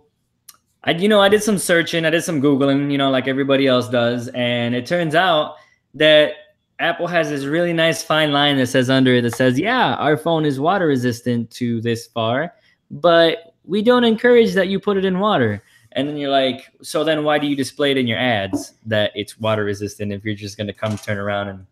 I, 0.84 0.92
you 0.92 1.10
know, 1.10 1.20
I 1.20 1.30
did 1.30 1.44
some 1.44 1.58
searching, 1.58 2.06
I 2.06 2.10
did 2.10 2.24
some 2.24 2.42
Googling, 2.42 2.92
you 2.92 2.98
know, 2.98 3.10
like 3.10 3.28
everybody 3.28 3.68
else 3.68 3.90
does. 3.90 4.30
And 4.30 4.74
it 4.74 4.86
turns 4.86 5.14
out 5.14 5.56
that 5.94 6.34
Apple 6.80 7.08
has 7.08 7.30
this 7.30 7.44
really 7.44 7.74
nice 7.74 8.02
fine 8.02 8.32
line 8.32 8.58
that 8.58 8.68
says 8.68 8.90
under 8.90 9.14
it 9.16 9.22
that 9.24 9.36
says, 9.36 9.60
yeah, 9.60 9.96
our 9.96 10.16
phone 10.16 10.46
is 10.46 10.60
water 10.60 10.88
resistant 10.88 11.52
to 11.52 11.82
this 11.82 12.08
far, 12.08 12.54
but 12.92 13.56
we 13.66 13.82
don't 13.82 14.04
encourage 14.04 14.54
that 14.54 14.68
you 14.68 14.80
put 14.80 14.98
it 14.98 15.06
in 15.06 15.20
water. 15.20 15.62
And 15.94 16.08
then 16.08 16.18
you're 16.18 16.30
like, 16.30 16.70
so 16.82 17.04
then 17.04 17.24
why 17.24 17.40
do 17.40 17.48
you 17.48 17.56
display 17.56 17.92
it 17.92 17.98
in 17.98 18.08
your 18.08 18.20
ads 18.20 18.74
that 18.86 19.12
it's 19.16 19.40
water 19.40 19.64
resistant 19.64 20.12
if 20.12 20.24
you're 20.24 20.36
just 20.36 20.58
going 20.58 20.68
to 20.68 20.74
come 20.74 20.98
turn 20.98 21.18
around 21.18 21.48
and 21.48 21.66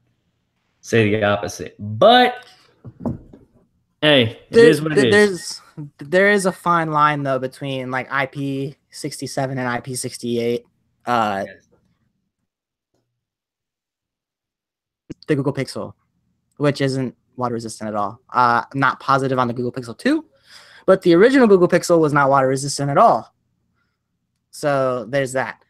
say 0.82 1.10
the 1.10 1.23
opposite? 1.23 1.75
But 1.80 2.45
hey, 4.01 4.23
it 4.32 4.51
there, 4.51 4.65
is 4.65 4.82
what 4.82 4.97
it 4.97 5.12
there's, 5.12 5.30
is. 5.30 5.62
There 5.99 6.32
is 6.32 6.45
a 6.45 6.51
fine 6.51 6.91
line 6.91 7.23
though 7.23 7.39
between 7.39 7.91
like 7.91 8.08
IP 8.12 8.75
67 8.89 9.58
and 9.58 9.84
IP68. 9.84 10.63
Uh, 11.06 11.45
yes. 11.45 11.67
The 15.27 15.36
Google 15.36 15.53
Pixel, 15.53 15.93
which 16.58 16.82
isn't 16.82 17.15
water 17.36 17.53
resistant 17.53 17.89
at 17.89 17.95
all. 17.95 18.19
Uh, 18.34 18.63
I'm 18.71 18.80
not 18.80 18.99
positive 18.99 19.38
on 19.38 19.47
the 19.47 19.53
Google 19.53 19.71
Pixel 19.71 19.97
2, 19.97 20.25
but 20.88 21.02
the 21.02 21.13
original 21.13 21.47
Google 21.47 21.67
Pixel 21.67 22.00
was 22.00 22.13
not 22.13 22.30
water 22.30 22.47
resistant 22.47 22.89
at 22.89 22.97
all. 22.97 23.36
So 24.50 25.06
there's 25.08 25.34
that. 25.34 25.62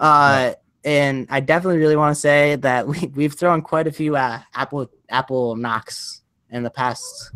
Uh, 0.00 0.52
and 0.84 1.26
I 1.30 1.40
definitely 1.40 1.78
really 1.78 1.96
want 1.96 2.14
to 2.14 2.20
say 2.20 2.56
that 2.56 2.86
we, 2.92 3.08
we've 3.14 3.34
thrown 3.34 3.60
quite 3.60 3.86
a 3.86 3.92
few 3.92 4.16
uh, 4.16 4.40
Apple 4.54 4.88
Apple 5.10 5.56
knocks 5.56 6.22
in 6.48 6.62
the 6.62 6.70
past, 6.70 7.32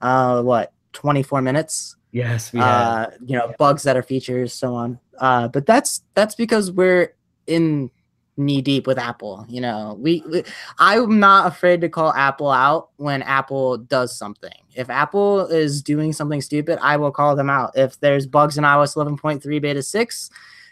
uh, 0.00 0.40
what, 0.40 0.72
24 0.92 1.42
minutes. 1.42 1.96
Yes, 2.12 2.52
we 2.52 2.60
have. 2.60 2.68
Uh, 2.68 3.10
you 3.26 3.36
know, 3.36 3.52
bugs 3.58 3.82
that 3.82 3.96
are 3.96 4.02
features, 4.02 4.52
so 4.52 4.74
on. 4.74 5.00
Uh, 5.18 5.48
but 5.48 5.66
that's 5.66 6.02
that's 6.14 6.36
because 6.36 6.70
we're 6.70 7.14
in 7.48 7.90
knee 8.38 8.62
deep 8.62 8.86
with 8.86 8.98
Apple. 8.98 9.44
You 9.48 9.60
know, 9.60 9.96
we, 9.98 10.22
we, 10.30 10.44
I'm 10.78 11.18
not 11.18 11.46
afraid 11.48 11.80
to 11.82 11.88
call 11.88 12.12
Apple 12.14 12.50
out 12.50 12.90
when 12.96 13.22
Apple 13.22 13.78
does 13.78 14.16
something. 14.16 14.54
If 14.74 14.88
Apple 14.88 15.46
is 15.46 15.82
doing 15.82 16.12
something 16.12 16.40
stupid, 16.40 16.78
I 16.80 16.96
will 16.96 17.10
call 17.10 17.36
them 17.36 17.50
out. 17.50 17.72
If 17.76 17.98
there's 18.00 18.26
bugs 18.26 18.56
in 18.56 18.64
iOS 18.64 18.96
11.3 18.96 19.60
beta 19.60 19.82
6 19.82 20.30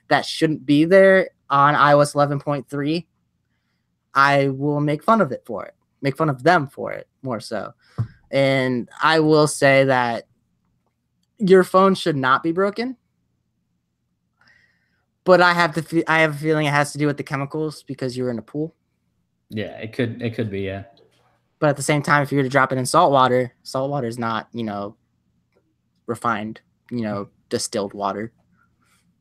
that 0.08 0.24
shouldn't 0.24 0.64
be 0.64 0.84
there 0.84 1.30
on 1.50 1.74
iOS 1.74 2.14
11.3, 2.14 3.06
I 4.14 4.48
will 4.48 4.80
make 4.80 5.02
fun 5.02 5.20
of 5.20 5.32
it 5.32 5.42
for 5.44 5.66
it. 5.66 5.74
Make 6.00 6.16
fun 6.16 6.30
of 6.30 6.42
them 6.42 6.68
for 6.68 6.92
it 6.92 7.08
more 7.22 7.40
so. 7.40 7.72
And 8.30 8.88
I 9.02 9.20
will 9.20 9.46
say 9.46 9.84
that 9.84 10.26
your 11.38 11.64
phone 11.64 11.94
should 11.94 12.16
not 12.16 12.42
be 12.42 12.52
broken. 12.52 12.96
But 15.26 15.42
I 15.42 15.52
have 15.52 15.74
to. 15.74 15.82
Fe- 15.82 16.04
I 16.06 16.20
have 16.20 16.36
a 16.36 16.38
feeling 16.38 16.66
it 16.66 16.72
has 16.72 16.92
to 16.92 16.98
do 16.98 17.06
with 17.06 17.16
the 17.16 17.24
chemicals 17.24 17.82
because 17.82 18.16
you're 18.16 18.30
in 18.30 18.38
a 18.38 18.42
pool. 18.42 18.74
Yeah, 19.50 19.76
it 19.78 19.92
could. 19.92 20.22
It 20.22 20.34
could 20.34 20.50
be. 20.50 20.60
Yeah. 20.60 20.84
But 21.58 21.68
at 21.70 21.76
the 21.76 21.82
same 21.82 22.00
time, 22.00 22.22
if 22.22 22.30
you 22.30 22.38
were 22.38 22.44
to 22.44 22.48
drop 22.48 22.70
it 22.70 22.78
in 22.78 22.86
salt 22.86 23.12
water, 23.12 23.52
salt 23.64 23.90
water 23.90 24.06
is 24.06 24.18
not, 24.18 24.48
you 24.52 24.62
know, 24.62 24.96
refined, 26.06 26.60
you 26.90 27.02
know, 27.02 27.28
distilled 27.48 27.92
water. 27.92 28.32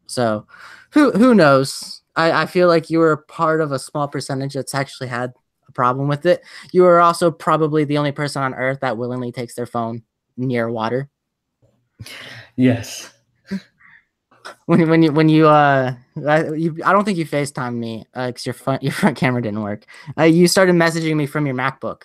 So 0.06 0.46
who 0.91 1.12
who 1.12 1.34
knows? 1.34 2.04
I, 2.15 2.44
I 2.44 2.46
feel 2.46 2.68
like 2.68 2.89
you 2.89 3.00
were 3.00 3.18
part 3.18 3.60
of 3.60 3.72
a 3.72 3.80
small 3.80 4.08
percentage 4.08 4.54
that's 4.54 4.76
actually 4.76 5.08
had 5.08 5.34
a 5.68 5.72
problem 5.72 6.08
with 6.08 6.26
it. 6.26 6.44
You 6.72 6.86
are 6.86 7.02
also 7.02 7.32
probably 7.32 7.84
the 7.84 7.98
only 7.98 8.12
person 8.12 8.44
on 8.44 8.54
earth 8.54 8.80
that 8.82 8.98
willingly 8.98 9.32
takes 9.32 9.56
their 9.56 9.65
phone 9.65 10.04
near 10.38 10.70
water. 10.70 11.10
Yes. 12.56 13.12
When 14.65 14.88
when 14.89 15.03
you 15.03 15.12
when 15.12 15.29
you 15.29 15.47
uh 15.47 15.95
I, 16.27 16.53
you, 16.53 16.77
I 16.86 16.91
don't 16.91 17.03
think 17.03 17.17
you 17.17 17.25
FaceTime 17.25 17.75
me 17.75 18.05
because 18.13 18.45
your 18.45 18.53
front 18.53 18.84
your 18.88 18.91
front 18.91 19.17
camera 19.17 19.41
didn't 19.41 19.62
work. 19.62 19.86
Uh, 20.17 20.23
you 20.23 20.47
started 20.47 20.75
messaging 20.75 21.15
me 21.15 21.25
from 21.25 21.45
your 21.45 21.55
MacBook. 21.55 22.03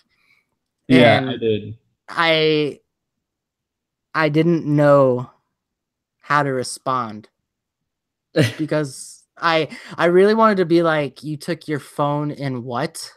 Yeah, 0.89 1.25
I 1.29 1.37
did. 1.37 1.79
I 2.09 2.81
I 4.15 4.29
didn't 4.29 4.67
know 4.67 5.31
how 6.21 6.43
to 6.43 6.51
respond 6.51 7.29
because 8.59 9.25
I 9.37 9.69
I 9.97 10.07
really 10.07 10.35
wanted 10.35 10.59
to 10.59 10.65
be 10.65 10.83
like 10.83 11.23
you 11.23 11.37
took 11.37 11.69
your 11.69 11.81
phone 11.81 12.31
and 12.31 12.65
what? 12.65 13.11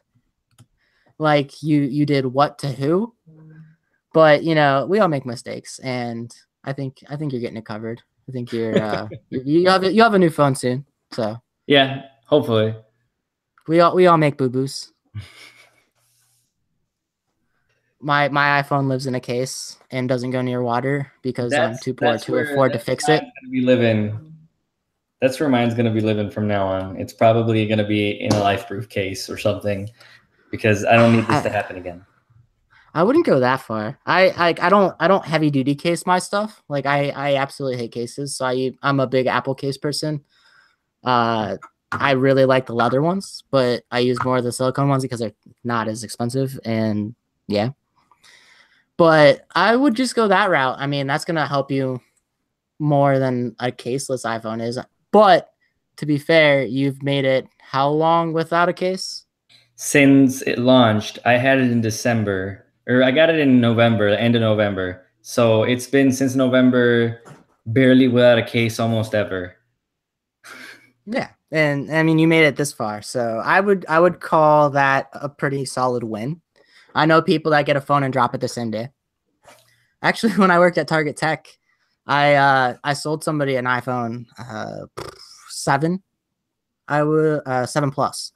Like 1.18 1.62
you 1.64 1.82
you 1.82 2.06
did 2.06 2.26
what 2.26 2.60
to 2.60 2.72
who? 2.72 3.14
But 4.14 4.44
you 4.44 4.56
know, 4.56 4.86
we 4.88 5.00
all 5.00 5.08
make 5.08 5.26
mistakes 5.26 5.80
and 5.80 6.34
I 6.64 6.74
think 6.74 7.04
I 7.10 7.16
think 7.16 7.32
you're 7.32 7.42
getting 7.42 7.58
it 7.58 7.66
covered. 7.66 8.02
I 8.28 8.32
think 8.32 8.52
you're 8.54 8.82
uh 8.82 9.08
you, 9.30 9.68
have 9.70 9.84
a, 9.84 9.92
you 9.94 10.02
have 10.04 10.14
a 10.14 10.20
new 10.20 10.30
phone 10.30 10.56
soon. 10.56 10.86
So, 11.12 11.38
Yeah, 11.68 12.04
hopefully. 12.26 12.76
we 13.68 13.80
all 13.80 13.96
we 13.96 14.08
all 14.08 14.18
make 14.18 14.38
boo-boos. 14.38 14.92
My 18.00 18.28
my 18.30 18.62
iPhone 18.62 18.88
lives 18.88 19.08
in 19.08 19.16
a 19.16 19.20
case 19.20 19.78
and 19.92 20.10
doesn't 20.10 20.32
go 20.32 20.42
near 20.42 20.62
water 20.62 21.12
because 21.22 21.54
I'm 21.54 21.78
too 21.78 21.94
poor 21.94 22.18
to 22.18 22.32
where- 22.32 22.52
afford 22.52 22.74
to 22.74 22.80
fix 22.80 23.08
it. 23.08 23.22
gonna 23.22 23.52
be 23.52 23.62
living. 23.62 24.20
That's 25.22 25.40
where 25.40 25.48
mine's 25.48 25.74
gonna 25.74 25.94
be 25.94 26.02
living 26.02 26.30
from 26.30 26.48
now 26.48 26.68
on. 26.68 26.98
It's 26.98 27.14
probably 27.14 27.66
gonna 27.66 27.88
be 27.88 28.20
in 28.22 28.34
a 28.34 28.40
life-proof 28.40 28.90
case 28.90 29.30
or 29.30 29.38
something, 29.38 29.90
because 30.52 30.84
I 30.84 30.98
don't 30.98 31.16
need 31.16 31.26
this 31.28 31.44
to 31.44 31.50
happen 31.50 31.78
again. 31.78 32.06
I 32.94 33.04
wouldn't 33.04 33.26
go 33.26 33.40
that 33.40 33.62
far. 33.62 34.00
I 34.06 34.34
like 34.38 34.62
I 34.62 34.70
don't 34.70 34.96
I 35.00 35.08
don't 35.08 35.26
heavy 35.26 35.50
duty 35.50 35.76
case 35.76 36.06
my 36.06 36.20
stuff. 36.20 36.62
Like 36.70 36.86
I 36.86 37.10
I 37.10 37.36
absolutely 37.36 37.78
hate 37.78 37.92
cases. 37.92 38.36
So 38.36 38.46
I 38.46 38.74
I'm 38.84 39.00
a 39.00 39.08
big 39.08 39.26
Apple 39.26 39.56
case 39.56 39.78
person. 39.78 40.24
Uh 41.04 41.58
I 41.92 42.12
really 42.12 42.46
like 42.46 42.66
the 42.66 42.74
leather 42.74 43.02
ones, 43.02 43.44
but 43.52 43.84
I 43.92 44.00
use 44.00 44.24
more 44.24 44.38
of 44.38 44.44
the 44.44 44.52
silicone 44.52 44.90
ones 44.90 45.04
because 45.04 45.20
they're 45.20 45.34
not 45.64 45.88
as 45.88 46.04
expensive 46.04 46.60
and 46.66 47.16
yeah. 47.48 47.70
But 48.98 49.46
I 49.56 49.76
would 49.76 49.96
just 49.96 50.16
go 50.16 50.28
that 50.28 50.50
route. 50.50 50.78
I 50.80 50.88
mean, 50.88 51.08
that's 51.08 51.26
gonna 51.26 51.48
help 51.48 51.72
you 51.72 52.00
more 52.80 53.18
than 53.18 53.56
a 53.60 53.72
caseless 53.72 54.26
iPhone 54.26 54.62
is. 54.62 54.78
But 55.12 55.50
to 55.98 56.06
be 56.06 56.18
fair, 56.18 56.64
you've 56.64 57.02
made 57.02 57.26
it 57.26 57.48
how 57.60 57.90
long 57.90 58.34
without 58.34 58.70
a 58.70 58.74
case? 58.74 59.26
Since 59.76 60.42
it 60.44 60.60
launched, 60.60 61.20
I 61.26 61.34
had 61.34 61.60
it 61.60 61.72
in 61.72 61.82
December, 61.82 62.63
or 62.88 63.04
I 63.04 63.12
got 63.12 63.30
it 63.30 63.40
in 63.40 63.62
November, 63.62 64.10
the 64.10 64.20
end 64.20 64.36
of 64.36 64.42
November. 64.42 65.06
So 65.22 65.64
it's 65.64 65.88
been 65.88 66.12
since 66.12 66.36
November, 66.36 67.22
barely 67.66 68.08
without 68.08 68.38
a 68.38 68.44
case, 68.44 68.80
almost 68.80 69.16
ever. 69.16 69.56
Yeah, 71.06 71.30
and 71.52 71.92
I 71.92 72.04
mean 72.04 72.20
you 72.20 72.28
made 72.28 72.46
it 72.46 72.56
this 72.56 72.74
far, 72.74 73.02
so 73.02 73.42
I 73.44 73.60
would 73.60 73.86
I 73.88 74.00
would 74.00 74.20
call 74.20 74.70
that 74.72 75.10
a 75.14 75.30
pretty 75.30 75.66
solid 75.66 76.04
win. 76.04 76.42
I 76.96 77.06
know 77.06 77.22
people 77.22 77.52
that 77.52 77.66
get 77.66 77.78
a 77.78 77.82
phone 77.82 78.04
and 78.04 78.14
drop 78.14 78.36
it 78.36 78.42
the 78.42 78.48
same 78.48 78.72
day. 78.72 78.90
Actually, 80.02 80.34
when 80.38 80.52
I 80.52 80.60
worked 80.60 80.78
at 80.78 80.88
Target 80.88 81.18
Tech, 81.18 81.48
I 82.06 82.36
uh 82.36 82.76
I 82.84 82.94
sold 82.94 83.24
somebody 83.24 83.56
an 83.56 83.66
iPhone 83.66 84.26
uh 84.38 84.88
seven, 85.50 86.04
I 86.88 87.04
would 87.04 87.42
uh 87.46 87.66
seven 87.66 87.92
plus, 87.92 88.32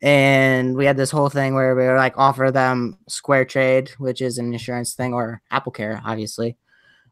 and 0.00 0.76
we 0.76 0.84
had 0.84 0.96
this 0.96 1.10
whole 1.10 1.28
thing 1.28 1.54
where 1.54 1.74
we 1.74 1.82
were 1.82 1.96
like 1.96 2.16
offer 2.16 2.50
them 2.50 2.98
Square 3.08 3.46
Trade, 3.46 3.90
which 3.98 4.20
is 4.20 4.38
an 4.38 4.52
insurance 4.52 4.94
thing, 4.94 5.12
or 5.12 5.42
Apple 5.50 5.72
Care, 5.72 6.00
obviously. 6.04 6.56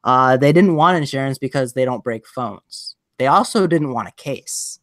Uh, 0.05 0.37
they 0.37 0.53
didn't 0.53 0.77
want 0.77 0.97
insurance 0.97 1.37
because 1.39 1.73
they 1.73 1.85
don't 1.85 2.05
break 2.05 2.27
phones. 2.27 2.95
They 3.19 3.27
also 3.27 3.67
didn't 3.67 3.93
want 3.93 4.09
a 4.09 4.13
case. 4.13 4.79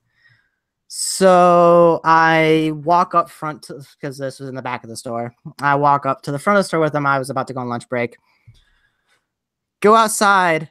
So 0.87 2.01
I 2.03 2.71
walk 2.75 3.15
up 3.15 3.29
front 3.29 3.67
because 3.67 4.17
this 4.17 4.39
was 4.39 4.49
in 4.49 4.55
the 4.55 4.61
back 4.61 4.83
of 4.83 4.89
the 4.89 4.97
store. 4.97 5.33
I 5.59 5.75
walk 5.75 6.05
up 6.05 6.21
to 6.23 6.31
the 6.31 6.37
front 6.37 6.59
of 6.59 6.63
the 6.63 6.67
store 6.67 6.81
with 6.81 6.93
them. 6.93 7.05
I 7.05 7.19
was 7.19 7.29
about 7.29 7.47
to 7.47 7.53
go 7.53 7.61
on 7.61 7.69
lunch 7.69 7.89
break. 7.89 8.17
Go 9.79 9.95
outside, 9.95 10.69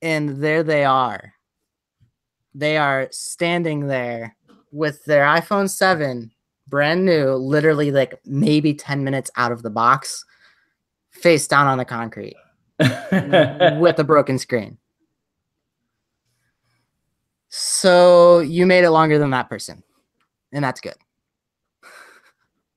and 0.00 0.42
there 0.42 0.62
they 0.62 0.84
are. 0.84 1.34
They 2.54 2.76
are 2.76 3.08
standing 3.10 3.88
there 3.88 4.36
with 4.70 5.04
their 5.04 5.24
iPhone 5.24 5.68
7, 5.68 6.30
brand 6.68 7.04
new, 7.04 7.34
literally 7.34 7.90
like 7.90 8.20
maybe 8.24 8.74
10 8.74 9.04
minutes 9.04 9.30
out 9.36 9.52
of 9.52 9.62
the 9.62 9.70
box, 9.70 10.24
face 11.10 11.46
down 11.46 11.66
on 11.66 11.78
the 11.78 11.84
concrete 11.84 12.36
with 12.78 13.98
a 13.98 14.04
broken 14.06 14.38
screen. 14.38 14.78
So 17.48 18.40
you 18.40 18.64
made 18.66 18.84
it 18.84 18.90
longer 18.90 19.18
than 19.18 19.30
that 19.30 19.48
person, 19.50 19.82
and 20.52 20.64
that's 20.64 20.80
good. 20.80 20.94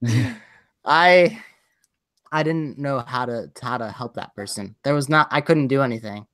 I 0.86 1.42
I 2.32 2.44
didn't 2.44 2.78
know 2.78 3.00
how 3.00 3.26
to 3.26 3.50
how 3.62 3.78
to 3.78 3.90
help 3.90 4.16
that 4.16 4.36
person. 4.36 4.76
There 4.84 4.94
was 4.94 5.08
not 5.08 5.28
I 5.32 5.40
couldn't 5.42 5.68
do 5.68 5.82
anything. 5.82 6.28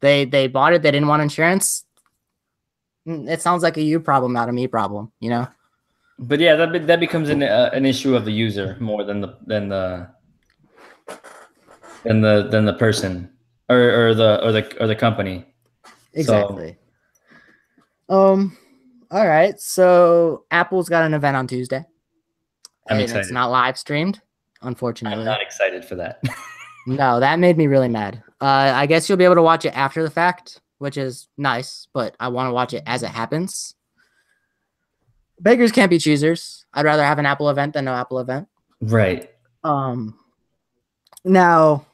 They 0.00 0.24
they 0.24 0.48
bought 0.48 0.72
it. 0.72 0.82
They 0.82 0.90
didn't 0.90 1.08
want 1.08 1.22
insurance. 1.22 1.84
Mm, 3.06 3.28
It 3.28 3.42
sounds 3.42 3.62
like 3.62 3.76
a 3.76 3.82
you 3.82 4.00
problem, 4.00 4.32
not 4.32 4.48
a 4.48 4.52
me 4.52 4.66
problem. 4.66 5.12
You 5.20 5.30
know. 5.30 5.48
But 6.18 6.40
yeah, 6.40 6.56
that 6.56 6.72
be- 6.72 6.78
that 6.80 7.00
becomes 7.00 7.28
an 7.28 7.42
uh, 7.42 7.70
an 7.72 7.84
issue 7.84 8.14
of 8.14 8.24
the 8.24 8.32
user 8.32 8.76
more 8.80 9.04
than 9.04 9.20
the 9.20 9.36
than 9.46 9.68
the 9.68 10.08
than 12.04 12.20
the 12.20 12.48
than 12.50 12.64
the 12.64 12.74
person 12.74 13.30
or 13.68 14.08
or 14.08 14.14
the 14.14 14.44
or 14.44 14.52
the 14.52 14.82
or 14.82 14.86
the 14.86 14.96
company. 14.96 15.46
Exactly. 16.12 16.76
Um. 18.08 18.56
All 19.10 19.26
right. 19.26 19.58
So 19.58 20.44
Apple's 20.50 20.88
got 20.88 21.04
an 21.04 21.14
event 21.14 21.36
on 21.36 21.46
Tuesday. 21.46 21.84
I'm 22.88 23.00
and 23.00 23.10
It's 23.10 23.30
not 23.30 23.50
live 23.50 23.78
streamed, 23.78 24.20
unfortunately. 24.62 25.18
I'm 25.18 25.24
not 25.24 25.40
excited 25.40 25.84
for 25.84 25.96
that. 25.96 26.22
No, 26.86 27.20
that 27.20 27.38
made 27.38 27.56
me 27.56 27.66
really 27.66 27.88
mad. 27.88 28.22
Uh, 28.40 28.72
I 28.74 28.86
guess 28.86 29.08
you'll 29.08 29.18
be 29.18 29.24
able 29.24 29.36
to 29.36 29.42
watch 29.42 29.64
it 29.64 29.74
after 29.76 30.02
the 30.02 30.10
fact, 30.10 30.60
which 30.78 30.98
is 30.98 31.28
nice, 31.38 31.88
but 31.94 32.14
I 32.20 32.28
want 32.28 32.50
to 32.50 32.52
watch 32.52 32.74
it 32.74 32.82
as 32.86 33.02
it 33.02 33.08
happens. 33.08 33.73
Beggars 35.40 35.72
can't 35.72 35.90
be 35.90 35.98
choosers. 35.98 36.64
I'd 36.72 36.84
rather 36.84 37.04
have 37.04 37.18
an 37.18 37.26
Apple 37.26 37.50
event 37.50 37.74
than 37.74 37.84
no 37.84 37.94
Apple 37.94 38.18
event. 38.18 38.48
right. 38.80 39.30
Um, 39.62 40.18
now 41.24 41.86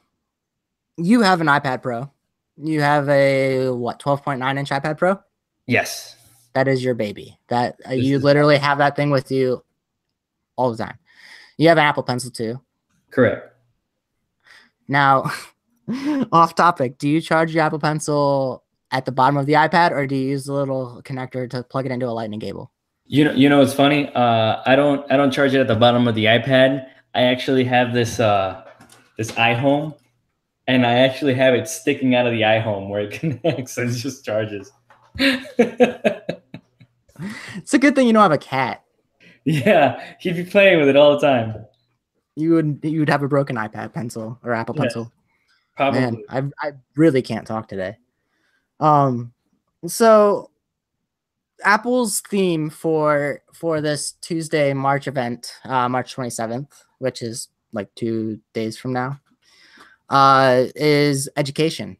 you 0.97 1.21
have 1.21 1.39
an 1.41 1.47
iPad 1.47 1.81
Pro. 1.81 2.11
You 2.57 2.81
have 2.81 3.07
a 3.09 3.69
what, 3.69 3.99
twelve 3.99 4.23
point 4.23 4.39
nine 4.39 4.57
inch 4.57 4.69
iPad 4.69 4.97
Pro? 4.97 5.19
Yes. 5.67 6.15
That 6.53 6.67
is 6.67 6.83
your 6.83 6.95
baby. 6.95 7.39
That 7.47 7.77
uh, 7.87 7.93
you 7.93 8.19
literally 8.19 8.57
have 8.57 8.79
that 8.79 8.95
thing 8.95 9.09
with 9.09 9.31
you 9.31 9.63
all 10.57 10.71
the 10.71 10.77
time. 10.77 10.97
You 11.57 11.69
have 11.69 11.77
an 11.77 11.85
Apple 11.85 12.03
Pencil 12.03 12.29
too. 12.29 12.59
Correct. 13.09 13.53
Now, 14.87 15.31
off 16.31 16.55
topic, 16.55 16.97
do 16.97 17.07
you 17.07 17.21
charge 17.21 17.53
your 17.53 17.63
Apple 17.63 17.79
Pencil 17.79 18.63
at 18.91 19.05
the 19.05 19.11
bottom 19.11 19.37
of 19.37 19.45
the 19.45 19.53
iPad 19.53 19.91
or 19.91 20.05
do 20.05 20.15
you 20.15 20.27
use 20.29 20.45
the 20.45 20.53
little 20.53 21.01
connector 21.03 21.49
to 21.49 21.63
plug 21.63 21.85
it 21.85 21.91
into 21.91 22.07
a 22.07 22.11
lightning 22.11 22.39
cable? 22.39 22.71
You 23.05 23.25
know, 23.25 23.31
you 23.33 23.49
know, 23.49 23.61
it's 23.61 23.73
funny. 23.73 24.09
Uh, 24.13 24.61
I 24.65 24.75
don't, 24.75 25.09
I 25.11 25.17
don't 25.17 25.31
charge 25.31 25.53
it 25.53 25.59
at 25.59 25.67
the 25.67 25.75
bottom 25.75 26.07
of 26.07 26.15
the 26.15 26.25
iPad. 26.25 26.87
I 27.13 27.23
actually 27.23 27.65
have 27.65 27.93
this, 27.93 28.19
uh, 28.19 28.63
this 29.17 29.31
iHome, 29.33 29.97
and 30.67 30.85
I 30.85 30.93
actually 30.99 31.33
have 31.33 31.53
it 31.53 31.67
sticking 31.67 32.15
out 32.15 32.25
of 32.25 32.31
the 32.31 32.41
iHome 32.41 32.89
where 32.89 33.01
it 33.01 33.11
connects 33.19 33.77
and 33.77 33.89
it 33.89 33.95
just 33.95 34.23
charges. 34.23 34.71
It's 37.57 37.73
a 37.73 37.79
good 37.79 37.95
thing 37.95 38.07
you 38.07 38.13
don't 38.13 38.21
have 38.23 38.31
a 38.31 38.37
cat. 38.37 38.83
yeah, 39.43 40.15
he'd 40.19 40.35
be 40.35 40.43
playing 40.43 40.79
with 40.79 40.89
it 40.89 40.95
all 40.95 41.19
the 41.19 41.25
time. 41.25 41.65
You 42.35 42.53
would 42.53 42.79
you 42.83 42.99
would 42.99 43.09
have 43.09 43.23
a 43.23 43.27
broken 43.27 43.55
iPad 43.57 43.93
pencil 43.93 44.39
or 44.43 44.53
Apple 44.53 44.75
Yes, 44.75 44.83
Pencil. 44.83 45.11
Probably. 45.75 45.99
Man, 45.99 46.23
I 46.29 46.43
I 46.59 46.71
really 46.95 47.21
can't 47.21 47.45
talk 47.45 47.67
today. 47.67 47.97
Um, 48.79 49.33
so 49.85 50.49
Apple's 51.63 52.21
theme 52.21 52.69
for 52.69 53.41
for 53.53 53.81
this 53.81 54.13
Tuesday 54.21 54.73
March 54.73 55.07
event, 55.07 55.53
uh, 55.65 55.87
March 55.89 56.13
twenty 56.13 56.29
seventh, 56.29 56.83
which 56.99 57.21
is 57.21 57.49
like 57.73 57.93
two 57.95 58.39
days 58.53 58.77
from 58.77 58.93
now, 58.93 59.19
uh, 60.09 60.65
is 60.75 61.29
education. 61.37 61.97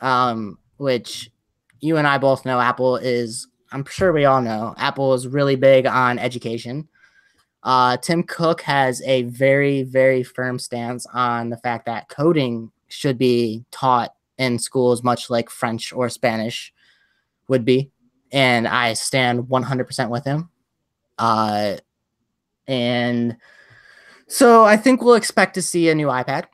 Um, 0.00 0.58
which 0.76 1.30
you 1.80 1.96
and 1.96 2.06
I 2.06 2.18
both 2.18 2.44
know 2.44 2.60
Apple 2.60 2.96
is. 2.96 3.46
I'm 3.72 3.84
sure 3.84 4.12
we 4.12 4.24
all 4.24 4.42
know 4.42 4.74
Apple 4.76 5.14
is 5.14 5.26
really 5.26 5.56
big 5.56 5.86
on 5.86 6.18
education. 6.18 6.88
Uh, 7.64 7.96
Tim 7.96 8.22
Cook 8.22 8.60
has 8.60 9.00
a 9.02 9.22
very, 9.22 9.82
very 9.82 10.22
firm 10.22 10.58
stance 10.58 11.06
on 11.12 11.48
the 11.48 11.56
fact 11.56 11.86
that 11.86 12.08
coding 12.08 12.70
should 12.88 13.18
be 13.18 13.64
taught 13.70 14.14
in 14.38 14.58
schools, 14.58 15.02
much 15.02 15.30
like 15.30 15.48
French 15.48 15.92
or 15.92 16.08
Spanish, 16.08 16.72
would 17.48 17.64
be, 17.64 17.90
and 18.32 18.66
I 18.66 18.94
stand 18.94 19.44
100% 19.44 20.10
with 20.10 20.24
him. 20.24 20.50
Uh, 21.18 21.76
and 22.66 23.36
so 24.26 24.64
I 24.64 24.76
think 24.76 25.02
we'll 25.02 25.14
expect 25.14 25.54
to 25.54 25.62
see 25.62 25.88
a 25.88 25.94
new 25.94 26.08
iPad. 26.08 26.44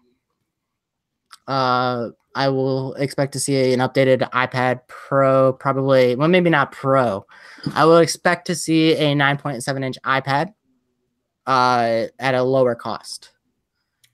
Uh, 1.46 2.10
I 2.34 2.48
will 2.48 2.94
expect 2.94 3.32
to 3.32 3.40
see 3.40 3.72
an 3.72 3.80
updated 3.80 4.28
iPad 4.30 4.80
Pro, 4.86 5.52
probably, 5.52 6.14
well, 6.14 6.28
maybe 6.28 6.50
not 6.50 6.72
Pro. 6.72 7.26
I 7.74 7.84
will 7.84 7.98
expect 7.98 8.46
to 8.46 8.54
see 8.54 8.92
a 8.94 9.14
9.7 9.14 9.84
inch 9.84 9.98
iPad 10.04 10.54
uh, 11.46 12.06
at 12.18 12.34
a 12.34 12.42
lower 12.42 12.74
cost. 12.74 13.32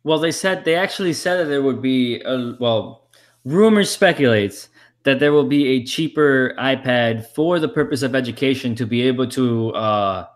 Well, 0.05 0.19
they 0.19 0.33
said 0.33 0.65
they 0.65 0.77
actually 0.77 1.13
said 1.13 1.37
that 1.39 1.47
there 1.47 1.63
would 1.63 1.83
be 1.83 2.23
a 2.23 2.55
well, 2.61 3.09
rumors 3.45 3.91
speculates 3.91 4.69
that 5.07 5.21
there 5.21 5.33
will 5.33 5.47
be 5.47 5.69
a 5.69 5.85
cheaper 5.85 6.53
iPad 6.59 7.25
for 7.29 7.61
the 7.61 7.69
purpose 7.69 8.03
of 8.03 8.17
education 8.17 8.75
to 8.75 8.85
be 8.85 9.03
able 9.03 9.25
to 9.29 9.71
uh, 9.71 10.27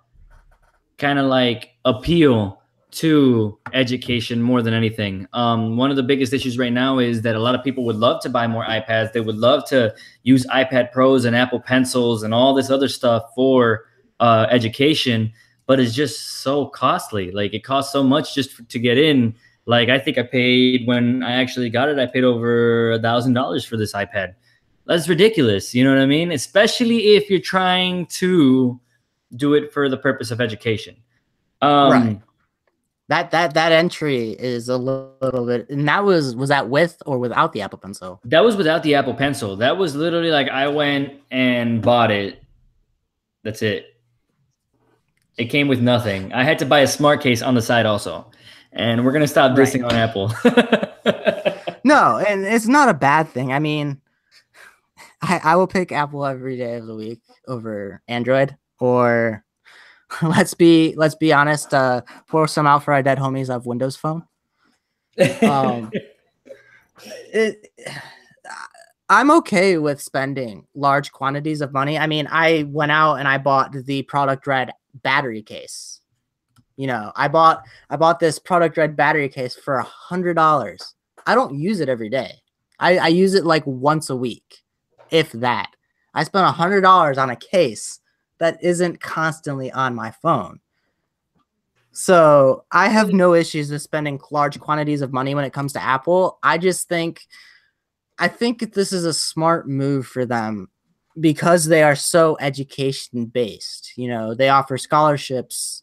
kind 0.97 1.19
of 1.19 1.27
like 1.27 1.71
appeal 1.85 2.63
to 2.93 3.59
education 3.73 4.41
more 4.41 4.63
than 4.63 4.73
anything. 4.73 5.27
Um, 5.33 5.77
one 5.77 5.91
of 5.91 5.97
the 5.97 6.05
biggest 6.05 6.33
issues 6.33 6.57
right 6.57 6.73
now 6.73 7.01
is 7.01 7.23
that 7.23 7.35
a 7.35 7.41
lot 7.41 7.57
of 7.57 7.65
people 7.65 7.85
would 7.85 7.97
love 7.97 8.23
to 8.23 8.29
buy 8.29 8.47
more 8.47 8.65
iPads. 8.65 9.13
They 9.13 9.21
would 9.21 9.39
love 9.39 9.67
to 9.71 9.93
use 10.23 10.47
iPad 10.47 10.93
Pros 10.93 11.25
and 11.25 11.35
Apple 11.35 11.59
Pencils 11.59 12.23
and 12.23 12.33
all 12.33 12.55
this 12.55 12.71
other 12.71 12.89
stuff 12.89 13.25
for 13.35 13.87
uh, 14.21 14.47
education, 14.51 15.33
but 15.67 15.81
it's 15.81 15.95
just 15.95 16.43
so 16.43 16.67
costly. 16.67 17.33
Like 17.33 17.55
it 17.55 17.65
costs 17.65 17.93
so 17.93 18.05
much 18.05 18.37
just 18.37 18.69
to 18.69 18.79
get 18.79 18.99
in. 18.99 19.35
Like 19.67 19.89
I 19.89 19.99
think 19.99 20.17
I 20.17 20.23
paid 20.23 20.87
when 20.87 21.25
I 21.25 21.33
actually 21.33 21.71
got 21.71 21.89
it, 21.89 21.99
I 21.99 22.07
paid 22.07 22.23
over 22.23 22.93
a 22.93 23.01
thousand 23.01 23.33
dollars 23.33 23.65
for 23.65 23.77
this 23.77 23.95
iPad. 23.95 24.35
That's 24.87 25.09
ridiculous. 25.09 25.75
You 25.75 25.85
know 25.85 25.91
what 25.91 26.01
I 26.01 26.07
mean? 26.07 26.33
Especially 26.33 27.15
if 27.15 27.31
you're 27.31 27.41
trying 27.41 28.07
to 28.07 28.81
do 29.37 29.55
it 29.55 29.73
for 29.73 29.89
the 29.89 29.97
purpose 29.97 30.31
of 30.31 30.41
education. 30.41 30.97
Um, 31.63 31.93
right 31.93 32.21
that 33.11 33.33
that 33.33 33.55
that 33.55 33.73
entry 33.73 34.31
is 34.39 34.69
a 34.69 34.77
little, 34.77 35.13
little 35.21 35.45
bit 35.45 35.69
and 35.69 35.87
that 35.89 36.05
was 36.05 36.37
was 36.37 36.49
that 36.49 36.69
with 36.69 37.03
or 37.07 37.19
without 37.19 37.53
the 37.53 37.61
apple 37.61 37.77
pencil 37.77 38.21
that 38.25 38.43
was 38.43 38.55
without 38.55 38.85
the 38.85 38.95
apple 38.95 39.13
pencil 39.13 39.57
that 39.57 39.77
was 39.77 39.97
literally 39.97 40.31
like 40.31 40.49
i 40.49 40.67
went 40.69 41.13
and 41.33 41.83
bought 41.83 42.13
it 42.13 42.41
that's 43.43 43.63
it 43.63 43.97
it 45.37 45.47
came 45.47 45.67
with 45.67 45.81
nothing 45.81 46.33
i 46.33 46.45
had 46.45 46.57
to 46.57 46.65
buy 46.65 46.81
a 46.81 46.87
smart 46.87 47.21
case 47.21 47.43
on 47.43 47.55
the 47.55 47.61
side 47.61 47.85
also 47.85 48.25
and 48.73 49.05
we're 49.05 49.13
gonna 49.13 49.27
stop 49.27 49.57
dissing 49.57 49.83
right. 49.83 49.93
on 49.93 49.99
apple 49.99 50.33
no 51.85 52.23
and 52.29 52.45
it's 52.45 52.69
not 52.69 52.89
a 52.89 52.95
bad 52.95 53.29
thing 53.29 53.53
i 53.53 53.59
mean 53.59 54.01
I, 55.23 55.41
I 55.43 55.57
will 55.57 55.67
pick 55.67 55.93
apple 55.93 56.25
every 56.25 56.57
day 56.57 56.77
of 56.77 56.87
the 56.87 56.95
week 56.95 57.21
over 57.47 58.03
android 58.09 58.57
or 58.79 59.45
let's 60.23 60.55
be 60.55 60.95
let's 60.97 61.15
be 61.15 61.33
honest. 61.33 61.73
Uh, 61.73 62.03
pour 62.29 62.49
some 62.49 62.67
out 62.67 62.85
for 62.85 62.93
our 62.93 63.03
dead 63.03 63.19
homies 63.19 63.55
of 63.55 63.67
Windows 63.67 63.97
Phone. 63.97 64.25
Um, 65.43 65.91
it, 67.33 67.69
I'm 69.09 69.31
okay 69.33 69.79
with 69.79 70.01
spending 70.01 70.67
large 70.75 71.13
quantities 71.13 71.61
of 71.61 71.73
money. 71.73 71.99
I 71.99 72.07
mean, 72.07 72.29
I 72.31 72.65
went 72.69 72.93
out 72.93 73.17
and 73.17 73.29
I 73.29 73.39
bought 73.39 73.73
the 73.73 74.03
product 74.03 74.47
red 74.47 74.73
battery 74.95 75.43
case. 75.43 76.01
You 76.77 76.87
know, 76.87 77.13
I 77.15 77.29
bought 77.29 77.63
I 77.91 77.97
bought 77.97 78.21
this 78.21 78.39
product 78.39 78.77
red 78.77 78.97
battery 78.97 79.29
case 79.29 79.55
for 79.55 79.77
a 79.77 79.85
hundred 79.85 80.35
dollars. 80.35 80.95
I 81.27 81.35
don't 81.35 81.55
use 81.55 81.81
it 81.81 81.89
every 81.89 82.09
day. 82.09 82.41
I, 82.79 82.97
I 82.97 83.09
use 83.09 83.35
it 83.35 83.45
like 83.45 83.67
once 83.67 84.09
a 84.09 84.17
week, 84.17 84.63
if 85.11 85.33
that. 85.33 85.75
I 86.15 86.25
spent 86.25 86.47
a 86.47 86.53
hundred 86.53 86.81
dollars 86.83 87.19
on 87.19 87.31
a 87.31 87.37
case 87.37 88.01
that 88.39 88.63
isn't 88.63 89.01
constantly 89.01 89.71
on 89.71 89.95
my 89.95 90.11
phone. 90.11 90.61
So 91.93 92.65
I 92.71 92.89
have 92.89 93.13
no 93.13 93.35
issues 93.35 93.71
with 93.71 93.83
spending 93.83 94.21
large 94.31 94.59
quantities 94.61 95.03
of 95.03 95.13
money 95.13 95.35
when 95.35 95.45
it 95.45 95.53
comes 95.53 95.73
to 95.75 95.83
Apple. 95.83 96.39
I 96.43 96.59
just 96.59 96.89
think 96.89 97.27
I 98.19 98.29
think 98.29 98.75
this 98.75 98.93
is 98.93 99.05
a 99.05 99.15
smart 99.15 99.69
move 99.69 100.07
for 100.07 100.27
them 100.27 100.69
because 101.19 101.65
they 101.65 101.83
are 101.83 101.97
so 101.97 102.37
education 102.41 103.27
based. 103.27 103.93
You 103.97 104.09
know, 104.09 104.35
they 104.35 104.51
offer 104.51 104.79
scholarships 104.79 105.83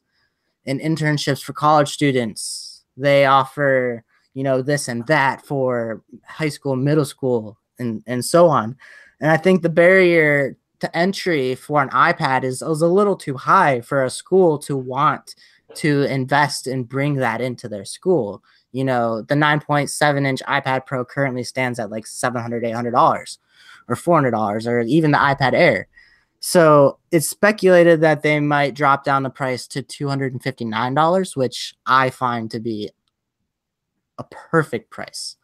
and 0.65 0.79
internships 0.79 1.43
for 1.43 1.53
college 1.53 1.89
students. 1.89 2.83
They 2.95 3.25
offer, 3.25 4.03
you 4.33 4.43
know, 4.43 4.61
this 4.61 4.87
and 4.87 5.05
that 5.07 5.45
for 5.45 6.03
high 6.25 6.49
school, 6.49 6.75
middle 6.75 7.05
school, 7.05 7.57
and 7.79 8.03
and 8.07 8.23
so 8.23 8.47
on. 8.47 8.77
And 9.19 9.32
I 9.32 9.38
think 9.38 9.62
the 9.62 9.69
barrier 9.69 10.58
to 10.80 10.97
entry 10.97 11.56
for 11.56 11.82
an 11.82 11.89
iPad 11.89 12.43
is, 12.43 12.62
is 12.62 12.82
a 12.82 12.88
little 12.88 13.15
too 13.15 13.36
high 13.36 13.82
for 13.82 14.03
a 14.03 14.10
school 14.10 14.58
to 14.60 14.77
want 14.77 15.36
to 15.75 16.03
invest 16.03 16.67
and 16.67 16.88
bring 16.88 17.15
that 17.15 17.41
into 17.41 17.67
their 17.67 17.86
school. 17.86 18.43
You 18.71 18.84
know, 18.84 19.21
the 19.21 19.36
9.7 19.36 20.25
inch 20.25 20.41
iPad 20.47 20.86
Pro 20.86 21.03
currently 21.03 21.43
stands 21.43 21.80
at 21.80 21.89
like 21.89 22.06
$700, 22.06 22.63
$800 22.63 23.38
or 23.88 23.95
$400 23.95 24.67
or 24.67 24.82
even 24.82 25.12
the 25.12 25.17
iPad 25.17 25.53
Air. 25.53 25.88
So 26.39 26.99
it's 27.12 27.27
speculated 27.27 28.01
that 28.01 28.21
they 28.21 28.39
might 28.39 28.75
drop 28.75 29.03
down 29.03 29.23
the 29.23 29.30
price 29.30 29.67
to 29.67 29.82
$259, 29.82 31.36
which 31.36 31.73
I 31.86 32.12
find 32.12 32.51
to 32.51 32.60
be 32.60 32.91
a 34.19 34.23
perfect 34.23 34.91
price. 34.91 35.36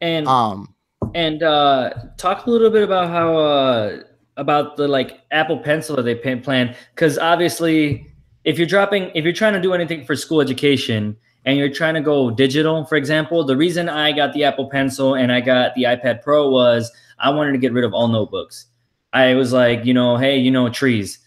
And 0.00 0.26
um 0.26 0.75
and 1.16 1.42
uh 1.42 1.90
talk 2.18 2.46
a 2.46 2.50
little 2.50 2.70
bit 2.70 2.82
about 2.82 3.08
how 3.08 3.34
uh 3.34 4.00
about 4.36 4.76
the 4.76 4.86
like 4.86 5.22
Apple 5.30 5.58
Pencil 5.58 5.96
that 5.96 6.02
they 6.02 6.14
plan. 6.14 6.76
Because 6.94 7.18
obviously 7.18 8.06
if 8.44 8.58
you're 8.58 8.66
dropping 8.66 9.10
if 9.14 9.24
you're 9.24 9.32
trying 9.32 9.54
to 9.54 9.60
do 9.60 9.72
anything 9.72 10.04
for 10.04 10.14
school 10.14 10.42
education 10.42 11.16
and 11.46 11.58
you're 11.58 11.72
trying 11.72 11.94
to 11.94 12.02
go 12.02 12.30
digital 12.30 12.84
for 12.84 12.96
example 12.96 13.44
the 13.44 13.56
reason 13.56 13.88
i 13.88 14.12
got 14.12 14.32
the 14.34 14.44
apple 14.44 14.68
pencil 14.68 15.14
and 15.14 15.32
i 15.32 15.40
got 15.40 15.74
the 15.74 15.84
ipad 15.84 16.22
pro 16.22 16.48
was 16.50 16.92
i 17.18 17.30
wanted 17.30 17.52
to 17.52 17.58
get 17.58 17.72
rid 17.72 17.84
of 17.84 17.92
all 17.92 18.08
notebooks. 18.08 18.66
I 19.12 19.34
was 19.34 19.52
like 19.52 19.84
you 19.84 19.94
know 19.94 20.16
hey 20.16 20.36
you 20.38 20.50
know 20.50 20.68
trees. 20.68 21.18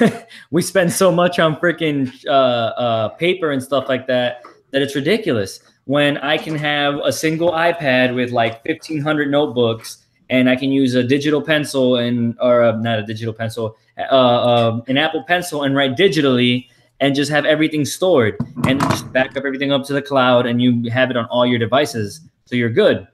We 0.50 0.62
spend 0.62 0.92
so 0.92 1.12
much 1.12 1.38
on 1.38 1.56
freaking 1.56 2.10
uh, 2.26 2.30
uh, 2.30 3.08
paper 3.10 3.52
and 3.52 3.62
stuff 3.62 3.88
like 3.88 4.06
that 4.08 4.42
that 4.70 4.82
it's 4.82 4.94
ridiculous 4.94 5.60
when 5.84 6.18
i 6.18 6.36
can 6.36 6.54
have 6.54 6.96
a 7.04 7.12
single 7.12 7.52
ipad 7.52 8.14
with 8.14 8.30
like 8.30 8.64
1500 8.64 9.30
notebooks 9.30 10.04
and 10.30 10.50
I 10.50 10.56
can 10.56 10.70
use 10.70 10.94
a 10.94 11.02
digital 11.02 11.40
pencil 11.40 11.96
and 11.96 12.36
or 12.40 12.62
uh, 12.62 12.72
not 12.72 12.98
a 12.98 13.02
digital 13.02 13.32
pencil, 13.32 13.76
uh, 13.96 14.02
uh, 14.02 14.80
an 14.86 14.98
Apple 14.98 15.24
Pencil 15.24 15.62
and 15.62 15.74
write 15.74 15.96
digitally 15.96 16.68
and 17.00 17.14
just 17.14 17.30
have 17.30 17.44
everything 17.44 17.84
stored 17.84 18.36
and 18.66 18.80
just 18.80 19.10
back 19.12 19.36
up 19.36 19.44
everything 19.44 19.72
up 19.72 19.84
to 19.84 19.92
the 19.92 20.02
cloud 20.02 20.46
and 20.46 20.60
you 20.60 20.90
have 20.90 21.10
it 21.10 21.16
on 21.16 21.24
all 21.26 21.46
your 21.46 21.58
devices, 21.58 22.20
so 22.44 22.56
you're 22.56 22.70
good. 22.70 23.06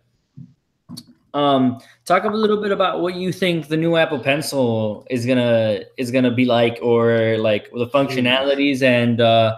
Um, 1.35 1.81
talk 2.05 2.25
a 2.25 2.29
little 2.29 2.63
bit 2.63 2.71
about 2.71 3.01
what 3.01 3.17
you 3.17 3.33
think 3.33 3.67
the 3.67 3.77
new 3.77 3.97
Apple 3.97 4.21
Pencil 4.21 5.05
is 5.11 5.27
gonna 5.27 5.81
is 5.97 6.13
gonna 6.13 6.31
be 6.31 6.45
like, 6.45 6.79
or 6.81 7.37
like 7.39 7.71
the 7.73 7.89
functionalities, 7.89 8.83
and 8.83 9.21
uh, 9.21 9.57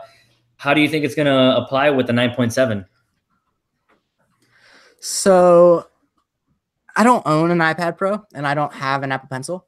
how 0.57 0.75
do 0.75 0.81
you 0.81 0.89
think 0.89 1.05
it's 1.05 1.15
gonna 1.15 1.55
apply 1.57 1.91
with 1.91 2.07
the 2.07 2.13
9.7? 2.13 2.85
So 5.01 5.87
I 6.97 7.05
don't 7.05 7.27
own 7.27 7.51
an 7.51 7.59
iPad 7.59 7.97
Pro 7.97 8.25
and 8.35 8.47
I 8.47 8.55
don't 8.55 8.73
have 8.73 9.03
an 9.03 9.13
Apple 9.13 9.29
Pencil. 9.29 9.67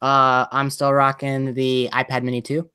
Uh, 0.00 0.46
I'm 0.50 0.70
still 0.70 0.92
rocking 0.92 1.54
the 1.54 1.90
iPad 1.92 2.22
Mini 2.22 2.40
2. 2.40 2.68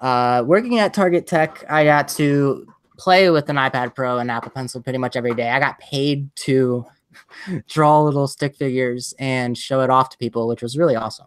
Uh, 0.00 0.42
working 0.44 0.80
at 0.80 0.92
Target 0.92 1.28
Tech, 1.28 1.64
I 1.70 1.84
got 1.84 2.08
to 2.08 2.66
play 2.98 3.30
with 3.30 3.48
an 3.48 3.56
iPad 3.56 3.94
Pro 3.94 4.18
and 4.18 4.30
Apple 4.30 4.50
Pencil 4.50 4.82
pretty 4.82 4.98
much 4.98 5.14
every 5.14 5.34
day. 5.34 5.48
I 5.50 5.60
got 5.60 5.78
paid 5.78 6.28
to 6.36 6.84
draw 7.68 8.02
little 8.02 8.26
stick 8.26 8.56
figures 8.56 9.14
and 9.18 9.56
show 9.56 9.80
it 9.80 9.90
off 9.90 10.10
to 10.10 10.18
people, 10.18 10.48
which 10.48 10.60
was 10.62 10.76
really 10.76 10.96
awesome. 10.96 11.26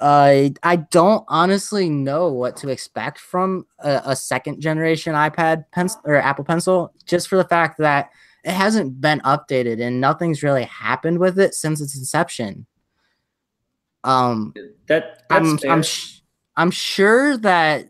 Uh, 0.00 0.48
I 0.62 0.76
don't 0.76 1.24
honestly 1.28 1.90
know 1.90 2.28
what 2.28 2.56
to 2.58 2.70
expect 2.70 3.18
from 3.18 3.66
a, 3.80 4.00
a 4.06 4.16
second 4.16 4.60
generation 4.60 5.14
iPad 5.14 5.64
pencil 5.72 6.00
or 6.04 6.16
Apple 6.16 6.44
Pencil, 6.44 6.92
just 7.04 7.28
for 7.28 7.36
the 7.36 7.44
fact 7.44 7.78
that 7.78 8.10
it 8.42 8.52
hasn't 8.52 9.00
been 9.00 9.20
updated 9.20 9.82
and 9.82 10.00
nothing's 10.00 10.42
really 10.42 10.64
happened 10.64 11.18
with 11.18 11.38
it 11.38 11.54
since 11.54 11.80
its 11.80 11.96
inception. 11.96 12.66
Um, 14.02 14.54
that 14.86 15.24
I'm 15.28 15.58
I'm, 15.68 15.82
sh- 15.82 16.20
I'm 16.56 16.70
sure 16.70 17.36
that 17.36 17.86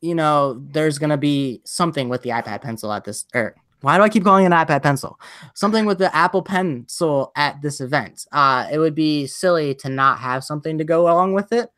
you 0.00 0.16
know 0.16 0.60
there's 0.70 0.98
gonna 0.98 1.16
be 1.16 1.60
something 1.64 2.08
with 2.08 2.22
the 2.22 2.30
iPad 2.30 2.62
Pencil 2.62 2.92
at 2.92 3.04
this. 3.04 3.24
Or 3.32 3.54
why 3.86 3.96
do 3.96 4.02
I 4.02 4.08
keep 4.08 4.24
calling 4.24 4.42
it 4.42 4.46
an 4.46 4.52
iPad 4.52 4.82
Pencil? 4.82 5.16
Something 5.54 5.86
with 5.86 5.98
the 5.98 6.12
Apple 6.12 6.42
Pencil 6.42 7.30
at 7.36 7.62
this 7.62 7.80
event. 7.80 8.26
Uh, 8.32 8.66
it 8.72 8.78
would 8.78 8.96
be 8.96 9.28
silly 9.28 9.76
to 9.76 9.88
not 9.88 10.18
have 10.18 10.42
something 10.42 10.76
to 10.78 10.82
go 10.82 11.02
along 11.02 11.34
with 11.34 11.52
it. 11.52 11.70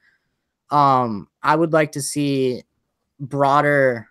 Um, 0.71 1.29
I 1.43 1.55
would 1.55 1.75
like 1.75 1.93
to 1.93 2.01
see 2.01 2.63
broader 3.21 4.09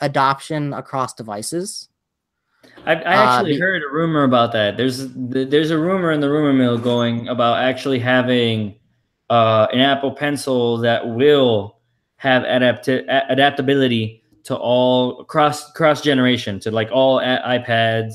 adoption 0.00 0.72
across 0.72 1.14
devices 1.14 1.88
I, 2.86 2.94
I 2.94 3.14
actually 3.14 3.56
uh, 3.56 3.60
heard 3.60 3.82
a 3.82 3.92
rumor 3.92 4.22
about 4.22 4.52
that. 4.52 4.76
There's 4.76 5.08
there's 5.12 5.70
a 5.70 5.78
rumor 5.78 6.12
in 6.12 6.20
the 6.20 6.30
rumor 6.30 6.52
mill 6.52 6.78
going 6.78 7.26
about 7.26 7.58
actually 7.58 7.98
having 7.98 8.76
uh, 9.30 9.66
an 9.72 9.80
Apple 9.80 10.12
Pencil 10.12 10.78
that 10.78 11.08
will 11.08 11.78
have 12.16 12.44
adapt 12.44 12.86
adaptability 12.86 14.21
to 14.44 14.56
all 14.56 15.24
cross 15.24 15.70
cross 15.72 16.00
generation 16.00 16.58
to 16.60 16.70
like 16.70 16.90
all 16.92 17.20
iPads 17.20 18.14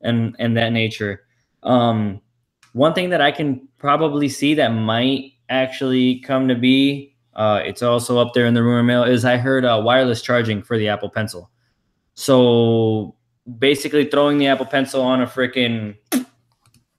and 0.00 0.36
and 0.38 0.56
that 0.56 0.72
nature. 0.72 1.22
Um, 1.62 2.20
one 2.72 2.92
thing 2.92 3.10
that 3.10 3.20
I 3.20 3.32
can 3.32 3.68
probably 3.78 4.28
see 4.28 4.54
that 4.54 4.68
might 4.68 5.32
actually 5.48 6.20
come 6.20 6.48
to 6.48 6.54
be, 6.54 7.14
uh, 7.34 7.60
it's 7.64 7.82
also 7.82 8.18
up 8.18 8.34
there 8.34 8.46
in 8.46 8.54
the 8.54 8.62
rumor 8.62 8.82
mill, 8.82 9.04
is 9.04 9.24
I 9.24 9.36
heard 9.36 9.64
uh, 9.64 9.80
wireless 9.84 10.22
charging 10.22 10.62
for 10.62 10.76
the 10.76 10.88
Apple 10.88 11.08
Pencil. 11.08 11.50
So 12.14 13.16
basically 13.58 14.06
throwing 14.06 14.38
the 14.38 14.46
Apple 14.46 14.66
Pencil 14.66 15.02
on 15.02 15.22
a 15.22 15.26
freaking 15.26 15.96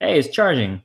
hey, 0.00 0.18
it's 0.18 0.28
charging. 0.28 0.82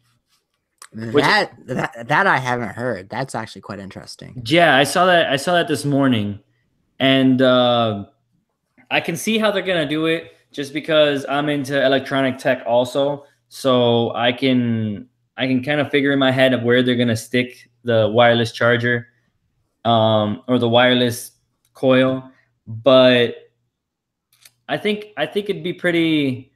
That, 0.93 1.53
that 1.67 2.07
that 2.09 2.27
I 2.27 2.37
haven't 2.37 2.75
heard. 2.75 3.09
That's 3.09 3.33
actually 3.33 3.61
quite 3.61 3.79
interesting. 3.79 4.41
Yeah, 4.45 4.75
I 4.75 4.83
saw 4.83 5.05
that. 5.05 5.31
I 5.31 5.37
saw 5.37 5.53
that 5.53 5.69
this 5.69 5.85
morning, 5.85 6.39
and 7.01 7.41
uh, 7.41 8.05
I 8.91 9.01
can 9.01 9.17
see 9.17 9.39
how 9.39 9.51
they're 9.51 9.63
gonna 9.63 9.89
do 9.89 10.05
it. 10.05 10.37
Just 10.51 10.73
because 10.73 11.25
I'm 11.27 11.49
into 11.49 11.83
electronic 11.83 12.37
tech, 12.37 12.63
also, 12.67 13.25
so 13.49 14.13
I 14.13 14.31
can 14.31 15.07
I 15.35 15.47
can 15.47 15.63
kind 15.63 15.81
of 15.81 15.89
figure 15.89 16.11
in 16.11 16.19
my 16.19 16.31
head 16.31 16.53
of 16.53 16.61
where 16.63 16.83
they're 16.83 16.95
gonna 16.95 17.17
stick 17.17 17.69
the 17.83 18.09
wireless 18.09 18.51
charger, 18.51 19.07
um, 19.83 20.43
or 20.47 20.59
the 20.59 20.69
wireless 20.69 21.31
coil. 21.73 22.29
But 22.67 23.35
I 24.69 24.77
think 24.77 25.07
I 25.17 25.25
think 25.25 25.49
it'd 25.49 25.63
be 25.63 25.73
pretty 25.73 26.51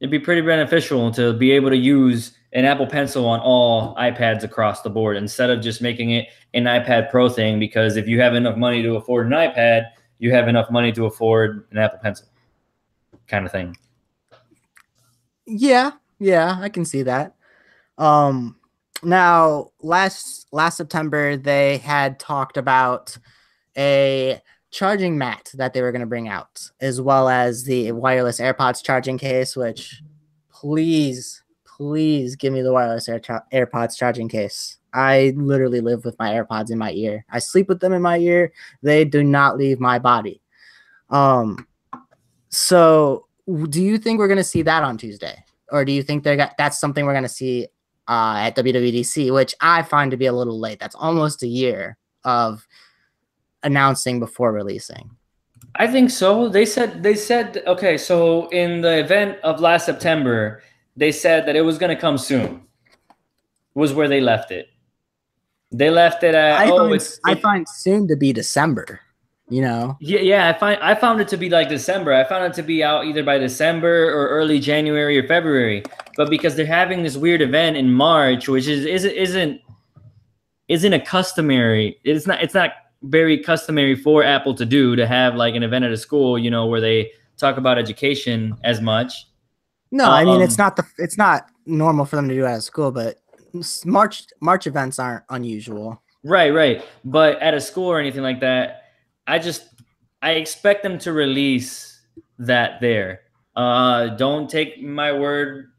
it'd 0.00 0.10
be 0.10 0.18
pretty 0.18 0.42
beneficial 0.42 1.10
to 1.12 1.32
be 1.32 1.52
able 1.52 1.70
to 1.70 1.76
use 1.76 2.35
an 2.52 2.64
Apple 2.64 2.86
Pencil 2.86 3.26
on 3.26 3.40
all 3.40 3.94
iPads 3.96 4.42
across 4.42 4.82
the 4.82 4.90
board 4.90 5.16
instead 5.16 5.50
of 5.50 5.60
just 5.60 5.82
making 5.82 6.10
it 6.10 6.28
an 6.54 6.64
iPad 6.64 7.10
Pro 7.10 7.28
thing. 7.28 7.58
Because 7.58 7.96
if 7.96 8.08
you 8.08 8.20
have 8.20 8.34
enough 8.34 8.56
money 8.56 8.82
to 8.82 8.96
afford 8.96 9.26
an 9.26 9.32
iPad, 9.32 9.86
you 10.18 10.32
have 10.32 10.48
enough 10.48 10.70
money 10.70 10.92
to 10.92 11.06
afford 11.06 11.66
an 11.70 11.78
Apple 11.78 11.98
Pencil, 12.02 12.26
kind 13.28 13.44
of 13.44 13.52
thing. 13.52 13.76
Yeah, 15.46 15.92
yeah, 16.18 16.58
I 16.60 16.68
can 16.68 16.84
see 16.84 17.02
that. 17.02 17.34
Um, 17.98 18.56
now 19.02 19.70
last 19.80 20.46
last 20.52 20.76
September 20.76 21.36
they 21.36 21.78
had 21.78 22.18
talked 22.18 22.56
about 22.56 23.16
a 23.76 24.40
charging 24.70 25.16
mat 25.16 25.50
that 25.54 25.72
they 25.72 25.82
were 25.82 25.92
going 25.92 26.00
to 26.00 26.06
bring 26.06 26.28
out, 26.28 26.70
as 26.80 27.00
well 27.00 27.28
as 27.28 27.64
the 27.64 27.92
wireless 27.92 28.40
AirPods 28.40 28.82
charging 28.82 29.18
case, 29.18 29.56
which 29.56 30.02
please, 30.50 31.42
please 31.76 32.36
give 32.36 32.52
me 32.52 32.62
the 32.62 32.72
wireless 32.72 33.08
Air 33.08 33.20
AirPods 33.52 33.96
charging 33.96 34.28
case. 34.28 34.78
I 34.94 35.34
literally 35.36 35.80
live 35.80 36.04
with 36.04 36.18
my 36.18 36.30
AirPods 36.32 36.70
in 36.70 36.78
my 36.78 36.92
ear. 36.92 37.24
I 37.30 37.38
sleep 37.38 37.68
with 37.68 37.80
them 37.80 37.92
in 37.92 38.02
my 38.02 38.18
ear. 38.18 38.52
They 38.82 39.04
do 39.04 39.22
not 39.22 39.58
leave 39.58 39.78
my 39.78 39.98
body. 39.98 40.40
Um, 41.10 41.66
so 42.48 43.26
do 43.68 43.82
you 43.82 43.98
think 43.98 44.18
we're 44.18 44.28
going 44.28 44.38
to 44.38 44.44
see 44.44 44.62
that 44.62 44.82
on 44.82 44.96
Tuesday? 44.96 45.44
Or 45.70 45.84
do 45.84 45.92
you 45.92 46.02
think 46.02 46.24
they 46.24 46.36
got 46.36 46.56
that's 46.56 46.78
something 46.78 47.04
we're 47.04 47.12
going 47.12 47.24
to 47.24 47.28
see 47.28 47.66
uh, 48.08 48.36
at 48.38 48.56
WWDC, 48.56 49.32
which 49.32 49.54
I 49.60 49.82
find 49.82 50.10
to 50.10 50.16
be 50.16 50.26
a 50.26 50.32
little 50.32 50.58
late. 50.58 50.78
That's 50.78 50.94
almost 50.94 51.42
a 51.42 51.46
year 51.46 51.96
of 52.24 52.66
announcing 53.62 54.20
before 54.20 54.52
releasing. 54.52 55.10
I 55.74 55.86
think 55.86 56.10
so. 56.10 56.48
They 56.48 56.64
said 56.64 57.02
they 57.02 57.14
said 57.14 57.62
okay. 57.66 57.98
So 57.98 58.48
in 58.48 58.80
the 58.80 58.98
event 58.98 59.38
of 59.42 59.60
last 59.60 59.86
September, 59.86 60.62
they 60.96 61.12
said 61.12 61.46
that 61.46 61.56
it 61.56 61.62
was 61.62 61.78
going 61.78 61.94
to 61.94 62.00
come 62.00 62.18
soon. 62.18 62.62
Was 63.74 63.92
where 63.92 64.08
they 64.08 64.20
left 64.20 64.50
it. 64.50 64.68
They 65.70 65.90
left 65.90 66.22
it 66.22 66.34
at. 66.34 66.58
I 66.58 66.70
oh, 66.70 66.78
find, 66.78 66.94
it's, 66.94 67.20
I 67.24 67.34
find 67.34 67.68
soon 67.68 68.08
to 68.08 68.16
be 68.16 68.32
December. 68.32 69.00
You 69.48 69.62
know. 69.62 69.96
Yeah, 70.00 70.20
yeah. 70.20 70.48
I 70.48 70.58
find 70.58 70.80
I 70.82 70.94
found 70.94 71.20
it 71.20 71.28
to 71.28 71.36
be 71.36 71.50
like 71.50 71.68
December. 71.68 72.12
I 72.12 72.24
found 72.24 72.44
it 72.44 72.54
to 72.54 72.62
be 72.62 72.82
out 72.82 73.04
either 73.04 73.22
by 73.22 73.38
December 73.38 74.10
or 74.10 74.28
early 74.28 74.58
January 74.58 75.18
or 75.18 75.26
February. 75.28 75.84
But 76.16 76.30
because 76.30 76.56
they're 76.56 76.66
having 76.66 77.02
this 77.02 77.16
weird 77.16 77.42
event 77.42 77.76
in 77.76 77.92
March, 77.92 78.48
which 78.48 78.66
is 78.66 78.86
isn't 78.86 79.12
isn't 79.12 79.60
isn't 80.68 80.92
a 80.92 81.00
customary. 81.00 82.00
It's 82.02 82.26
not. 82.26 82.42
It's 82.42 82.54
not 82.54 82.72
very 83.02 83.38
customary 83.38 83.94
for 83.94 84.24
Apple 84.24 84.54
to 84.54 84.64
do 84.64 84.96
to 84.96 85.06
have 85.06 85.34
like 85.34 85.54
an 85.54 85.62
event 85.62 85.84
at 85.84 85.92
a 85.92 85.96
school, 85.96 86.38
you 86.38 86.50
know, 86.50 86.66
where 86.66 86.80
they 86.80 87.12
talk 87.36 87.56
about 87.56 87.78
education 87.78 88.56
as 88.64 88.80
much. 88.80 89.26
No, 89.90 90.04
um, 90.04 90.10
I 90.10 90.24
mean 90.24 90.40
it's 90.40 90.58
um, 90.58 90.64
not 90.64 90.76
the 90.76 90.84
it's 90.98 91.18
not 91.18 91.50
normal 91.64 92.04
for 92.04 92.16
them 92.16 92.28
to 92.28 92.34
do 92.34 92.44
at 92.44 92.58
a 92.58 92.62
school, 92.62 92.90
but 92.90 93.18
March 93.84 94.26
March 94.40 94.66
events 94.66 94.98
aren't 94.98 95.24
unusual. 95.30 96.02
Right, 96.24 96.52
right. 96.52 96.84
But 97.04 97.40
at 97.40 97.54
a 97.54 97.60
school 97.60 97.86
or 97.86 98.00
anything 98.00 98.22
like 98.22 98.40
that, 98.40 98.84
I 99.26 99.38
just 99.38 99.68
I 100.22 100.32
expect 100.32 100.82
them 100.82 100.98
to 101.00 101.12
release 101.12 102.00
that 102.38 102.80
there. 102.80 103.22
Uh 103.54 104.08
don't 104.08 104.50
take 104.50 104.82
my 104.82 105.12
word 105.12 105.70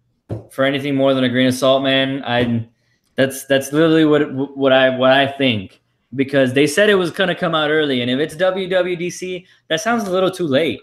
for 0.52 0.64
anything 0.64 0.96
more 0.96 1.14
than 1.14 1.24
a 1.24 1.30
grain 1.30 1.48
of 1.48 1.54
salt, 1.54 1.84
man. 1.84 2.24
I 2.24 2.68
that's 3.16 3.46
that's 3.46 3.74
literally 3.74 4.06
what 4.06 4.34
what 4.56 4.72
I 4.72 4.90
what 4.90 5.12
I 5.12 5.28
think 5.28 5.82
because 6.16 6.54
they 6.54 6.68
said 6.68 6.90
it 6.90 6.96
was 6.96 7.12
going 7.12 7.28
to 7.28 7.36
come 7.36 7.54
out 7.54 7.70
early. 7.70 8.02
And 8.02 8.10
if 8.10 8.20
it's 8.20 8.36
WWDC, 8.36 9.46
that 9.68 9.82
sounds 9.82 10.08
a 10.08 10.12
little 10.12 10.32
too 10.32 10.48
late. 10.48 10.80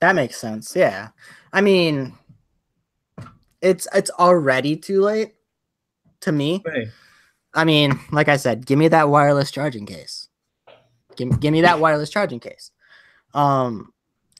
That 0.00 0.14
makes 0.14 0.36
sense. 0.36 0.74
Yeah. 0.74 1.08
I 1.52 1.60
mean, 1.60 2.14
it's 3.60 3.86
it's 3.94 4.10
already 4.10 4.76
too 4.76 5.00
late 5.00 5.34
to 6.20 6.32
me. 6.32 6.62
Right. 6.66 6.88
I 7.54 7.64
mean, 7.64 7.98
like 8.10 8.28
I 8.28 8.36
said, 8.36 8.66
give 8.66 8.78
me 8.78 8.88
that 8.88 9.08
wireless 9.08 9.50
charging 9.50 9.86
case. 9.86 10.28
Give, 11.16 11.38
give 11.38 11.52
me 11.52 11.60
that 11.60 11.80
wireless 11.80 12.08
charging 12.08 12.40
case. 12.40 12.70
Um, 13.34 13.92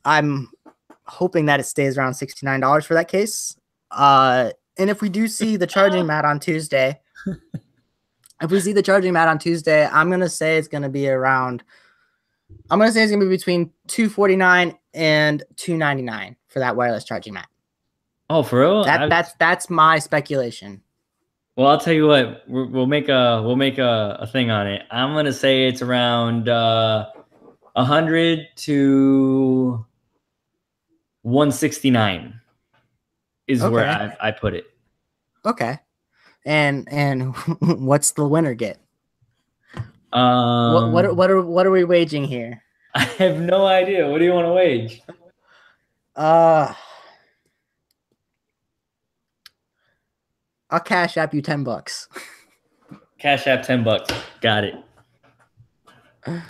I'm 0.04 0.50
hoping 1.04 1.46
that 1.46 1.60
it 1.60 1.64
stays 1.64 1.98
around 1.98 2.12
$69 2.12 2.84
for 2.84 2.94
that 2.94 3.08
case. 3.08 3.56
Uh, 3.90 4.50
and 4.78 4.88
if 4.88 5.02
we 5.02 5.10
do 5.10 5.28
see 5.28 5.56
the 5.56 5.66
charging 5.66 6.06
mat 6.06 6.24
on 6.24 6.40
Tuesday, 6.40 6.98
if 8.40 8.50
we 8.50 8.60
see 8.60 8.72
the 8.72 8.82
charging 8.82 9.12
mat 9.12 9.28
on 9.28 9.38
Tuesday, 9.38 9.86
I'm 9.86 10.10
gonna 10.10 10.30
say 10.30 10.56
it's 10.56 10.68
gonna 10.68 10.88
be 10.88 11.08
around. 11.08 11.62
I'm 12.70 12.78
gonna 12.78 12.92
say 12.92 13.02
it's 13.02 13.12
gonna 13.12 13.24
be 13.24 13.28
between 13.28 13.70
249 13.88 14.78
and 14.94 15.42
299 15.56 16.36
for 16.52 16.58
that 16.58 16.76
wireless 16.76 17.04
charging 17.04 17.34
mat. 17.34 17.48
Oh, 18.30 18.42
for 18.42 18.60
real? 18.60 18.84
That, 18.84 19.10
that's 19.10 19.32
that's 19.34 19.68
my 19.68 19.98
speculation. 19.98 20.82
Well, 21.56 21.66
I'll 21.66 21.80
tell 21.80 21.92
you 21.92 22.06
what. 22.06 22.48
we 22.48 22.66
will 22.66 22.86
make 22.86 23.08
a 23.08 23.42
we'll 23.44 23.56
make 23.56 23.78
a, 23.78 24.16
a 24.20 24.26
thing 24.26 24.50
on 24.50 24.66
it. 24.66 24.82
I'm 24.90 25.14
gonna 25.14 25.32
say 25.32 25.66
it's 25.66 25.82
around 25.82 26.48
uh, 26.48 27.06
100 27.74 28.48
to 28.56 29.84
169 31.22 32.40
is 33.46 33.62
okay. 33.62 33.72
where 33.72 33.88
I, 34.20 34.28
I 34.28 34.30
put 34.30 34.54
it. 34.54 34.66
Okay. 35.44 35.78
And 36.44 36.88
and 36.90 37.34
what's 37.60 38.12
the 38.12 38.26
winner 38.26 38.54
get? 38.54 38.78
Um, 40.12 40.74
what 40.74 40.92
what 40.92 41.16
what 41.16 41.30
are 41.30 41.42
what 41.42 41.66
are 41.66 41.70
we 41.70 41.84
waging 41.84 42.24
here? 42.24 42.62
I 42.94 43.04
have 43.04 43.40
no 43.40 43.66
idea. 43.66 44.08
What 44.08 44.18
do 44.18 44.24
you 44.24 44.32
want 44.32 44.46
to 44.46 44.52
wage? 44.52 45.02
Uh 46.14 46.72
I'll 50.70 50.80
cash 50.80 51.16
app 51.16 51.34
you 51.34 51.42
ten 51.42 51.64
bucks. 51.64 52.08
Cash 53.18 53.46
app 53.46 53.62
ten 53.62 53.84
bucks. 53.84 54.12
Got 54.40 54.64
it. 54.64 54.74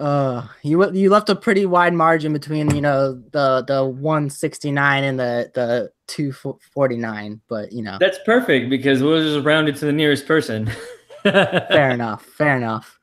Uh, 0.00 0.46
you 0.62 0.90
you 0.94 1.10
left 1.10 1.28
a 1.28 1.36
pretty 1.36 1.66
wide 1.66 1.92
margin 1.92 2.32
between 2.32 2.74
you 2.74 2.80
know 2.80 3.12
the 3.32 3.62
the 3.68 3.84
169 3.84 5.04
and 5.04 5.20
the 5.20 5.50
the 5.52 5.92
249, 6.06 7.42
but 7.48 7.70
you 7.70 7.82
know 7.82 7.98
that's 8.00 8.18
perfect 8.24 8.70
because 8.70 9.02
we'll 9.02 9.22
just 9.22 9.44
round 9.44 9.68
it 9.68 9.76
to 9.76 9.84
the 9.84 9.92
nearest 9.92 10.26
person. 10.26 10.70
fair 11.22 11.90
enough. 11.90 12.24
Fair 12.24 12.56
enough. 12.56 12.98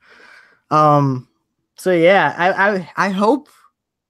Um. 0.72 1.28
So 1.76 1.92
yeah, 1.92 2.34
I 2.36 2.50
I 2.50 2.92
I 2.96 3.08
hope 3.10 3.48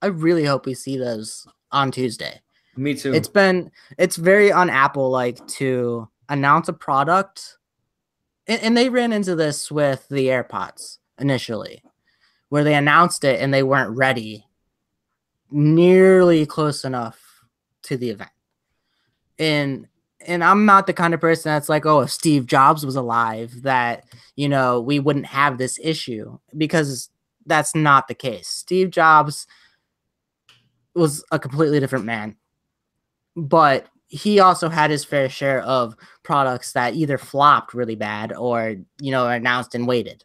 I 0.01 0.07
really 0.07 0.47
hope 0.47 0.65
we 0.65 0.73
see 0.73 0.97
those 0.97 1.47
on 1.73 1.91
Tuesday. 1.91 2.41
Me 2.77 2.95
too. 2.95 3.13
It's 3.13 3.29
been 3.29 3.71
it's 3.99 4.17
very 4.17 4.53
un 4.53 4.71
Apple 4.71 5.11
like 5.11 5.45
to 5.49 6.09
announce 6.29 6.69
a 6.69 6.73
product, 6.73 7.59
and, 8.47 8.61
and 8.63 8.77
they 8.77 8.89
ran 8.89 9.13
into 9.13 9.35
this 9.35 9.71
with 9.71 10.07
the 10.09 10.27
AirPods 10.27 10.99
initially 11.19 11.83
where 12.49 12.65
they 12.65 12.75
announced 12.75 13.25
it 13.25 13.41
and 13.41 13.53
they 13.53 13.63
weren't 13.63 13.97
ready 13.97 14.47
nearly 15.51 16.47
close 16.47 16.85
enough 16.85 17.43
to 17.83 17.97
the 17.97 18.11
event. 18.11 18.31
And 19.39 19.87
and 20.27 20.43
I'm 20.43 20.67
not 20.67 20.87
the 20.87 20.93
kind 20.93 21.15
of 21.15 21.21
person 21.21 21.53
that's 21.53 21.69
like, 21.69 21.87
oh, 21.87 22.01
if 22.01 22.11
Steve 22.11 22.47
Jobs 22.47 22.85
was 22.85 22.97
alive, 22.97 23.63
that 23.63 24.05
you 24.37 24.49
know, 24.49 24.81
we 24.81 24.99
wouldn't 24.99 25.27
have 25.27 25.59
this 25.59 25.79
issue 25.83 26.39
because 26.57 27.11
that's 27.47 27.75
not 27.75 28.09
the 28.09 28.15
case. 28.15 28.49
Steve 28.49 28.91
Jobs 28.91 29.47
was 30.99 31.25
a 31.31 31.39
completely 31.39 31.81
different 31.81 32.05
man. 32.05 32.37
But 33.37 33.87
he 34.09 34.41
also 34.41 34.69
had 34.69 34.91
his 34.91 35.05
fair 35.05 35.29
share 35.29 35.61
of 35.63 35.95
products 36.23 36.73
that 36.73 36.95
either 36.95 37.19
flopped 37.19 37.75
really 37.75 37.95
bad 37.95 38.33
or, 38.33 38.77
you 39.01 39.11
know, 39.11 39.29
announced 39.29 39.75
and 39.75 39.87
waited. 39.87 40.25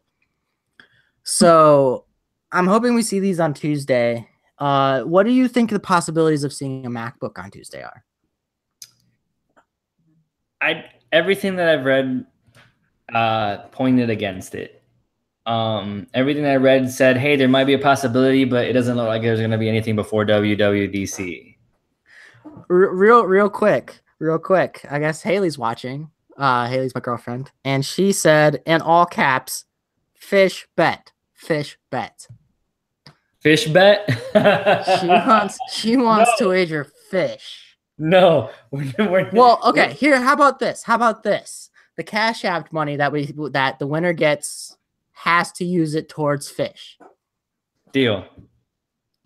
So 1.24 2.06
I'm 2.52 2.68
hoping 2.68 2.94
we 2.94 3.02
see 3.02 3.20
these 3.20 3.40
on 3.40 3.54
Tuesday. 3.54 4.28
Uh, 4.60 5.02
what 5.02 5.24
do 5.24 5.32
you 5.32 5.48
think 5.48 5.70
the 5.70 5.80
possibilities 5.80 6.44
of 6.44 6.54
seeing 6.54 6.86
a 6.86 6.90
MacBook 6.90 7.38
on 7.38 7.52
Tuesday 7.52 7.82
are? 7.82 8.04
I 10.62 10.86
everything 11.12 11.56
that 11.58 11.68
I've 11.68 11.86
read 11.86 12.26
uh, 13.14 13.58
pointed 13.72 14.10
against 14.10 14.56
it. 14.56 14.83
Um, 15.46 16.08
everything 16.14 16.46
I 16.46 16.56
read 16.56 16.90
said, 16.90 17.18
"Hey, 17.18 17.36
there 17.36 17.48
might 17.48 17.66
be 17.66 17.74
a 17.74 17.80
possibility, 17.80 18.46
but 18.46 18.66
it 18.66 18.74
doesn't 18.74 18.96
look 18.96 19.08
like 19.08 19.22
there's 19.22 19.40
going 19.40 19.52
to 19.52 19.58
be 19.58 19.70
anything 19.70 19.96
before 19.96 20.26
WWDC." 20.26 21.56
real, 22.68 23.26
real 23.26 23.50
quick, 23.50 24.02
real 24.20 24.40
quick. 24.40 24.86
I 24.90 25.00
guess 25.00 25.22
Haley's 25.22 25.58
watching. 25.58 26.10
Uh, 26.38 26.68
Haley's 26.68 26.96
my 26.96 27.02
girlfriend, 27.02 27.52
and 27.64 27.86
she 27.86 28.12
said 28.12 28.62
in 28.66 28.82
all 28.82 29.06
caps, 29.06 29.66
"Fish 30.16 30.68
bet, 30.76 31.12
fish 31.34 31.78
bet." 31.92 32.28
Fish 33.40 33.68
bet. 33.68 34.10
she 35.00 35.08
wants. 35.08 35.60
She 35.70 35.98
wants 35.98 36.32
no. 36.40 36.46
to 36.46 36.50
wager 36.50 36.86
fish. 37.12 37.78
No. 37.98 38.50
Well, 39.34 39.60
okay. 39.66 39.94
Here, 39.94 40.22
how 40.22 40.34
about 40.34 40.60
this? 40.60 40.84
How 40.84 40.96
about 40.96 41.24
this? 41.24 41.70
The 41.98 42.04
cash 42.04 42.46
app 42.46 42.72
money 42.72 42.96
that 42.96 43.12
we 43.12 43.34
that 43.52 43.80
the 43.80 43.86
winner 43.86 44.14
gets 44.14 44.78
has 45.24 45.54
to 45.54 45.64
use 45.64 45.96
it 45.96 46.10
towards 46.10 46.50
fish. 46.50 46.98
Deal. 47.94 48.26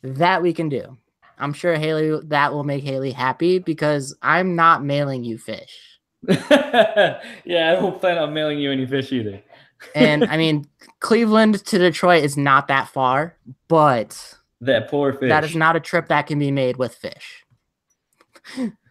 That 0.03 0.43
we 0.43 0.53
can 0.53 0.69
do. 0.69 0.95
I'm 1.39 1.53
sure 1.53 1.75
Haley 1.75 2.19
that 2.25 2.53
will 2.53 2.63
make 2.63 2.83
Haley 2.83 3.11
happy 3.11 3.57
because 3.57 4.15
I'm 4.21 4.55
not 4.55 4.83
mailing 4.83 5.23
you 5.23 5.39
fish. 5.39 5.99
yeah, 6.27 7.19
I 7.45 7.81
don't 7.81 7.99
plan 7.99 8.19
on 8.19 8.33
mailing 8.33 8.59
you 8.59 8.71
any 8.71 8.85
fish 8.85 9.11
either. 9.11 9.41
and 9.95 10.25
I 10.25 10.37
mean, 10.37 10.67
Cleveland 10.99 11.65
to 11.65 11.77
Detroit 11.79 12.23
is 12.23 12.37
not 12.37 12.67
that 12.67 12.89
far, 12.89 13.35
but 13.67 14.35
that 14.61 14.89
poor 14.89 15.13
fish. 15.13 15.29
That 15.29 15.43
is 15.43 15.55
not 15.55 15.75
a 15.75 15.79
trip 15.79 16.09
that 16.09 16.27
can 16.27 16.37
be 16.37 16.51
made 16.51 16.77
with 16.77 16.93
fish. 16.93 17.43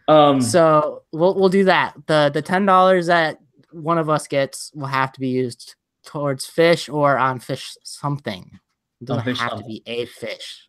Um 0.09 0.41
so 0.41 1.03
we'll 1.13 1.35
we'll 1.35 1.49
do 1.49 1.63
that. 1.65 1.95
The 2.07 2.31
the 2.33 2.41
ten 2.41 2.65
dollars 2.65 3.07
that 3.07 3.39
one 3.71 3.97
of 3.97 4.09
us 4.09 4.27
gets 4.27 4.71
will 4.73 4.87
have 4.87 5.13
to 5.13 5.19
be 5.21 5.29
used 5.29 5.75
towards 6.07 6.45
fish 6.45 6.89
or 6.89 7.17
on 7.17 7.39
fish 7.39 7.75
something. 7.83 8.59
It 9.01 9.05
doesn't 9.05 9.35
have 9.35 9.49
something. 9.51 9.59
to 9.59 9.67
be 9.67 9.83
a 9.85 10.05
fish. 10.05 10.67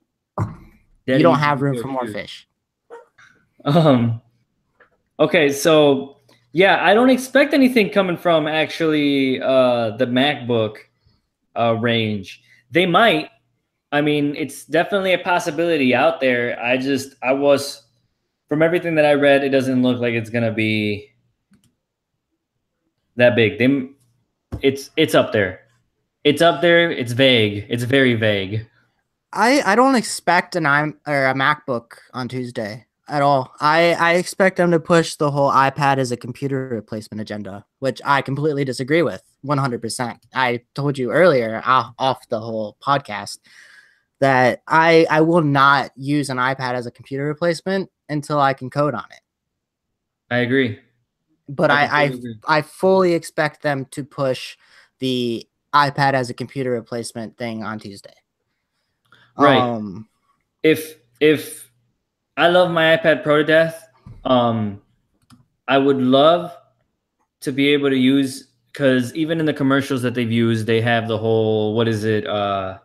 you 1.06 1.18
don't 1.20 1.38
have 1.38 1.62
room 1.62 1.80
for 1.80 1.88
more 1.88 2.06
fish. 2.06 2.46
Um. 3.64 4.20
Okay, 5.20 5.50
so 5.50 6.18
yeah, 6.52 6.84
I 6.84 6.94
don't 6.94 7.10
expect 7.10 7.54
anything 7.54 7.90
coming 7.90 8.16
from 8.16 8.46
actually 8.46 9.40
uh, 9.40 9.96
the 9.96 10.06
MacBook 10.06 10.76
uh, 11.58 11.74
range. 11.74 12.42
They 12.70 12.86
might. 12.86 13.30
I 13.90 14.00
mean, 14.00 14.36
it's 14.36 14.64
definitely 14.64 15.14
a 15.14 15.18
possibility 15.18 15.94
out 15.94 16.20
there. 16.20 16.60
I 16.62 16.76
just, 16.76 17.14
I 17.22 17.32
was, 17.32 17.82
from 18.48 18.62
everything 18.62 18.94
that 18.96 19.06
I 19.06 19.14
read, 19.14 19.42
it 19.42 19.48
doesn't 19.48 19.82
look 19.82 19.98
like 19.98 20.14
it's 20.14 20.30
gonna 20.30 20.52
be 20.52 21.10
that 23.16 23.34
big. 23.34 23.58
They, 23.58 23.88
it's, 24.62 24.90
it's 24.96 25.14
up 25.14 25.32
there. 25.32 25.60
It's 26.24 26.42
up 26.42 26.60
there. 26.60 26.90
It's 26.90 27.12
vague. 27.12 27.66
It's 27.68 27.84
very 27.84 28.14
vague. 28.14 28.66
I 29.32 29.62
I 29.64 29.74
don't 29.74 29.94
expect 29.94 30.56
an 30.56 30.66
i 30.66 30.82
or 31.06 31.26
a 31.26 31.34
MacBook 31.34 31.98
on 32.14 32.28
Tuesday 32.28 32.86
at 33.08 33.22
all. 33.22 33.52
I 33.60 33.94
I 33.94 34.14
expect 34.14 34.56
them 34.56 34.70
to 34.70 34.80
push 34.80 35.16
the 35.16 35.30
whole 35.30 35.50
iPad 35.50 35.98
as 35.98 36.12
a 36.12 36.16
computer 36.16 36.68
replacement 36.68 37.20
agenda, 37.20 37.64
which 37.78 38.00
I 38.04 38.22
completely 38.22 38.64
disagree 38.64 39.02
with 39.02 39.22
100%. 39.44 40.18
I 40.34 40.62
told 40.74 40.98
you 40.98 41.10
earlier 41.10 41.62
off, 41.64 41.94
off 41.98 42.28
the 42.28 42.40
whole 42.40 42.76
podcast 42.82 43.38
that 44.20 44.62
I 44.66 45.06
I 45.10 45.20
will 45.20 45.42
not 45.42 45.90
use 45.96 46.30
an 46.30 46.38
iPad 46.38 46.74
as 46.74 46.86
a 46.86 46.90
computer 46.90 47.24
replacement 47.24 47.90
until 48.08 48.40
I 48.40 48.54
can 48.54 48.70
code 48.70 48.94
on 48.94 49.04
it. 49.10 49.20
I 50.30 50.38
agree. 50.38 50.78
But 51.48 51.70
I 51.70 51.84
I, 51.84 52.02
I, 52.02 52.58
I 52.58 52.62
fully 52.62 53.14
expect 53.14 53.62
them 53.62 53.86
to 53.92 54.04
push 54.04 54.56
the 54.98 55.46
iPad 55.74 56.14
as 56.14 56.30
a 56.30 56.34
computer 56.34 56.70
replacement 56.70 57.36
thing 57.36 57.62
on 57.62 57.78
Tuesday. 57.78 58.14
Right. 59.38 59.58
Um, 59.58 60.08
if 60.62 60.96
if 61.20 61.70
I 62.36 62.48
love 62.48 62.70
my 62.70 62.96
iPad 62.96 63.22
Pro 63.22 63.38
to 63.38 63.44
death, 63.44 63.88
um, 64.24 64.80
I 65.66 65.78
would 65.78 65.98
love 65.98 66.52
to 67.40 67.52
be 67.52 67.68
able 67.68 67.90
to 67.90 67.96
use 67.96 68.48
because 68.66 69.14
even 69.14 69.40
in 69.40 69.46
the 69.46 69.54
commercials 69.54 70.02
that 70.02 70.14
they've 70.14 70.30
used, 70.30 70.66
they 70.66 70.80
have 70.80 71.08
the 71.08 71.18
whole 71.18 71.74
what 71.74 71.88
is 71.88 72.04
it? 72.04 72.26
Uh, 72.26 72.78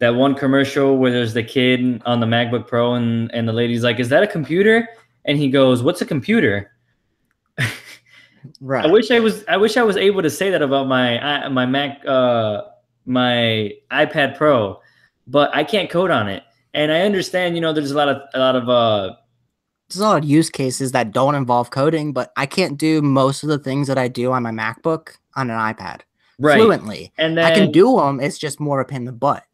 that 0.00 0.14
one 0.14 0.34
commercial 0.34 0.96
where 0.96 1.10
there's 1.10 1.34
the 1.34 1.42
kid 1.42 2.02
on 2.04 2.20
the 2.20 2.26
MacBook 2.26 2.66
Pro 2.66 2.94
and 2.94 3.32
and 3.34 3.48
the 3.48 3.52
lady's 3.52 3.82
like, 3.84 4.00
"Is 4.00 4.08
that 4.08 4.22
a 4.22 4.26
computer?" 4.26 4.88
And 5.24 5.38
he 5.38 5.48
goes, 5.50 5.82
"What's 5.82 6.00
a 6.00 6.06
computer?" 6.06 6.72
right. 8.60 8.84
I 8.84 8.90
wish 8.90 9.10
I 9.10 9.20
was. 9.20 9.44
I 9.48 9.56
wish 9.56 9.76
I 9.76 9.82
was 9.82 9.96
able 9.96 10.22
to 10.22 10.30
say 10.30 10.50
that 10.50 10.62
about 10.62 10.88
my 10.88 11.48
my 11.48 11.66
Mac, 11.66 12.04
uh, 12.06 12.62
my 13.06 13.72
iPad 13.90 14.36
Pro 14.36 14.80
but 15.26 15.54
I 15.54 15.64
can't 15.64 15.90
code 15.90 16.10
on 16.10 16.28
it. 16.28 16.42
And 16.72 16.90
I 16.92 17.02
understand, 17.02 17.54
you 17.54 17.60
know, 17.60 17.72
there's 17.72 17.90
a 17.90 17.96
lot 17.96 18.08
of 18.08 18.22
a 18.34 18.38
lot 18.38 18.56
of 18.56 18.68
uh 18.68 19.14
there's 19.88 20.00
a 20.00 20.04
lot 20.04 20.22
of 20.22 20.28
use 20.28 20.50
cases 20.50 20.92
that 20.92 21.12
don't 21.12 21.34
involve 21.34 21.70
coding, 21.70 22.12
but 22.12 22.32
I 22.36 22.46
can't 22.46 22.78
do 22.78 23.02
most 23.02 23.42
of 23.42 23.48
the 23.48 23.58
things 23.58 23.86
that 23.88 23.98
I 23.98 24.08
do 24.08 24.32
on 24.32 24.42
my 24.42 24.50
MacBook 24.50 25.16
on 25.36 25.50
an 25.50 25.58
iPad 25.58 26.00
right. 26.38 26.56
fluently. 26.56 27.12
And 27.18 27.36
then, 27.36 27.44
I 27.44 27.54
can 27.54 27.70
do 27.70 27.96
them. 27.96 28.18
It's 28.18 28.38
just 28.38 28.60
more 28.60 28.80
a 28.80 28.84
pain 28.84 29.02
in 29.02 29.04
the 29.04 29.12
butt. 29.12 29.44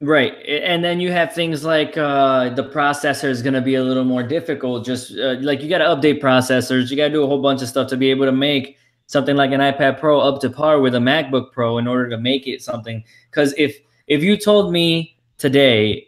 Right. 0.00 0.32
And 0.46 0.84
then 0.84 1.00
you 1.00 1.10
have 1.10 1.32
things 1.34 1.64
like 1.64 1.96
uh, 1.96 2.50
the 2.50 2.62
processor 2.62 3.28
is 3.28 3.42
going 3.42 3.54
to 3.54 3.60
be 3.60 3.74
a 3.74 3.82
little 3.82 4.04
more 4.04 4.22
difficult. 4.22 4.84
Just 4.84 5.18
uh, 5.18 5.36
like 5.40 5.60
you 5.60 5.68
got 5.68 5.78
to 5.78 5.84
update 5.86 6.20
processors, 6.20 6.90
you 6.90 6.96
got 6.96 7.08
to 7.08 7.12
do 7.12 7.24
a 7.24 7.26
whole 7.26 7.42
bunch 7.42 7.62
of 7.62 7.68
stuff 7.68 7.88
to 7.88 7.96
be 7.96 8.08
able 8.10 8.24
to 8.26 8.32
make 8.32 8.76
something 9.06 9.36
like 9.36 9.50
an 9.50 9.60
iPad 9.60 9.98
Pro 9.98 10.20
up 10.20 10.40
to 10.42 10.50
par 10.50 10.80
with 10.80 10.94
a 10.94 10.98
MacBook 10.98 11.50
Pro 11.50 11.78
in 11.78 11.88
order 11.88 12.08
to 12.10 12.18
make 12.18 12.46
it 12.46 12.62
something. 12.62 13.02
Because 13.30 13.52
if 13.58 13.76
if 14.06 14.22
you 14.22 14.36
told 14.36 14.72
me 14.72 15.18
today, 15.36 16.06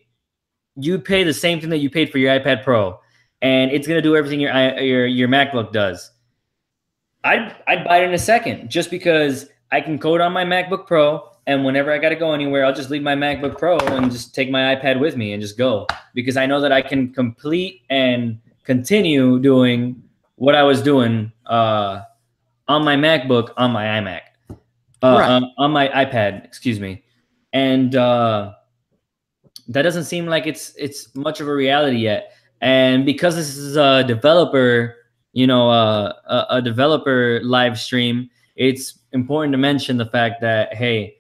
you 0.77 0.99
pay 1.01 1.25
the 1.25 1.35
same 1.35 1.61
thing 1.61 1.71
that 1.71 1.79
you 1.79 1.91
paid 1.91 2.13
for 2.13 2.19
your 2.19 2.39
iPad 2.39 2.63
Pro, 2.63 3.01
and 3.43 3.73
it's 3.73 3.89
gonna 3.89 4.03
do 4.03 4.15
everything 4.15 4.39
your 4.39 4.53
your 4.79 5.07
your 5.07 5.29
MacBook 5.29 5.73
does. 5.73 6.13
I'd 7.25 7.57
I'd 7.67 7.85
buy 7.85 8.03
it 8.03 8.05
in 8.05 8.15
a 8.15 8.19
second 8.19 8.71
just 8.71 8.91
because 8.91 9.49
I 9.73 9.81
can 9.81 9.99
code 9.99 10.21
on 10.21 10.33
my 10.33 10.45
MacBook 10.45 10.87
Pro, 10.87 11.29
and 11.47 11.65
whenever 11.65 11.93
I 11.93 11.99
gotta 11.99 12.17
go 12.17 12.33
anywhere, 12.33 12.65
I'll 12.65 12.75
just 12.75 12.91
leave 12.91 13.03
my 13.03 13.15
MacBook 13.15 13.59
Pro 13.59 13.79
and 13.79 14.11
just 14.11 14.35
take 14.35 14.51
my 14.51 14.75
iPad 14.75 15.01
with 15.01 15.17
me 15.17 15.33
and 15.33 15.43
just 15.43 15.59
go 15.59 15.87
because 16.15 16.37
I 16.37 16.47
know 16.47 16.61
that 16.61 16.73
I 16.73 16.83
can 16.83 17.13
complete 17.13 17.83
and 17.91 18.39
continue 18.65 19.39
doing 19.39 20.03
what 20.37 20.55
I 20.55 20.63
was 20.63 20.83
doing 20.83 21.33
uh, 21.47 22.03
on 22.69 22.85
my 22.85 22.97
MacBook 22.97 23.53
on 23.57 23.73
my 23.73 23.85
iMac, 23.85 24.21
uh, 24.51 24.55
right. 25.03 25.31
on, 25.31 25.53
on, 25.59 25.71
my 25.71 25.89
iPad, 25.89 26.45
excuse 26.45 26.81
me, 26.81 27.03
and. 27.53 27.95
Uh, 27.95 28.53
that 29.71 29.83
doesn't 29.83 30.05
seem 30.05 30.27
like 30.27 30.47
it's 30.47 30.75
it's 30.77 31.15
much 31.15 31.41
of 31.41 31.49
a 31.49 31.55
reality 31.55 31.99
yet. 31.99 32.33
And 32.61 33.07
because 33.07 33.37
this 33.37 33.57
is 33.57 33.77
a 33.77 34.05
developer, 34.05 34.97
you 35.33 35.47
know, 35.47 35.71
uh, 35.71 36.13
a, 36.27 36.57
a 36.57 36.63
developer 36.63 37.41
live 37.43 37.79
stream, 37.79 38.29
it's 38.57 38.99
important 39.13 39.53
to 39.53 39.59
mention 39.59 39.97
the 39.97 40.07
fact 40.07 40.41
that 40.43 40.75
hey, 40.75 41.20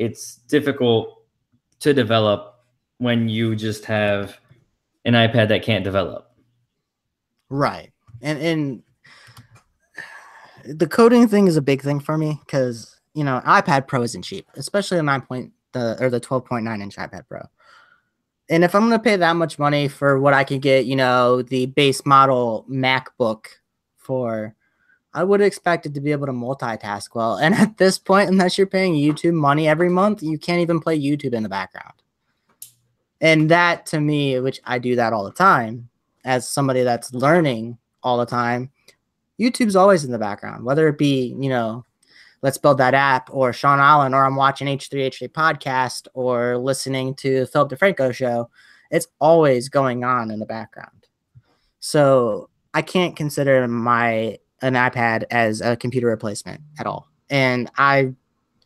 it's 0.00 0.36
difficult 0.48 1.22
to 1.80 1.92
develop 1.92 2.54
when 2.98 3.28
you 3.28 3.54
just 3.54 3.84
have 3.84 4.40
an 5.04 5.12
iPad 5.12 5.48
that 5.48 5.62
can't 5.62 5.84
develop. 5.84 6.32
Right. 7.50 7.92
And 8.22 8.38
and 8.38 8.82
the 10.64 10.86
coding 10.86 11.28
thing 11.28 11.46
is 11.46 11.56
a 11.56 11.62
big 11.62 11.82
thing 11.82 12.00
for 12.00 12.16
me 12.16 12.40
because 12.44 12.98
you 13.14 13.24
know 13.24 13.42
iPad 13.44 13.86
Pro 13.86 14.02
isn't 14.02 14.22
cheap, 14.22 14.46
especially 14.54 14.98
a 14.98 15.02
nine 15.02 15.20
point 15.20 15.52
the 15.72 16.02
or 16.02 16.08
the 16.08 16.20
12.9 16.20 16.82
inch 16.82 16.96
iPad 16.96 17.28
Pro. 17.28 17.42
And 18.48 18.64
if 18.64 18.74
I'm 18.74 18.88
going 18.88 18.98
to 18.98 18.98
pay 18.98 19.16
that 19.16 19.36
much 19.36 19.58
money 19.58 19.86
for 19.86 20.18
what 20.18 20.34
I 20.34 20.42
could 20.42 20.60
get, 20.60 20.84
you 20.84 20.96
know, 20.96 21.40
the 21.40 21.66
base 21.66 22.04
model 22.04 22.66
MacBook 22.68 23.46
for, 23.96 24.56
I 25.12 25.24
would 25.24 25.40
expect 25.40 25.86
it 25.86 25.94
to 25.94 26.00
be 26.00 26.12
able 26.12 26.26
to 26.26 26.32
multitask 26.32 27.14
well. 27.14 27.36
And 27.36 27.54
at 27.54 27.78
this 27.78 27.98
point, 27.98 28.30
unless 28.30 28.56
you're 28.56 28.66
paying 28.66 28.94
YouTube 28.94 29.34
money 29.34 29.68
every 29.68 29.88
month, 29.88 30.22
you 30.22 30.38
can't 30.38 30.60
even 30.60 30.80
play 30.80 31.00
YouTube 31.00 31.34
in 31.34 31.42
the 31.42 31.48
background. 31.48 31.94
And 33.20 33.50
that 33.50 33.86
to 33.86 34.00
me, 34.00 34.38
which 34.40 34.60
I 34.64 34.78
do 34.78 34.96
that 34.96 35.12
all 35.12 35.24
the 35.24 35.32
time 35.32 35.88
as 36.24 36.48
somebody 36.48 36.82
that's 36.82 37.12
learning 37.12 37.78
all 38.02 38.18
the 38.18 38.26
time, 38.26 38.70
YouTube's 39.38 39.76
always 39.76 40.04
in 40.04 40.12
the 40.12 40.18
background, 40.18 40.64
whether 40.64 40.86
it 40.88 40.98
be, 40.98 41.34
you 41.38 41.48
know, 41.48 41.84
Let's 42.42 42.58
Build 42.58 42.78
That 42.78 42.94
App 42.94 43.28
or 43.32 43.52
Sean 43.52 43.80
Allen, 43.80 44.14
or 44.14 44.24
I'm 44.24 44.36
watching 44.36 44.66
H3H3 44.66 45.28
podcast 45.28 46.08
or 46.14 46.56
listening 46.56 47.14
to 47.16 47.44
Philip 47.46 47.70
DeFranco 47.70 48.14
show. 48.14 48.48
It's 48.90 49.08
always 49.18 49.68
going 49.68 50.04
on 50.04 50.30
in 50.30 50.38
the 50.38 50.46
background. 50.46 51.06
So 51.80 52.48
I 52.72 52.80
can't 52.82 53.14
consider 53.14 53.68
my 53.68 54.38
an 54.62 54.74
iPad 54.74 55.24
as 55.30 55.60
a 55.60 55.76
computer 55.76 56.06
replacement 56.06 56.60
at 56.78 56.86
all. 56.86 57.08
And 57.28 57.70
I 57.76 58.14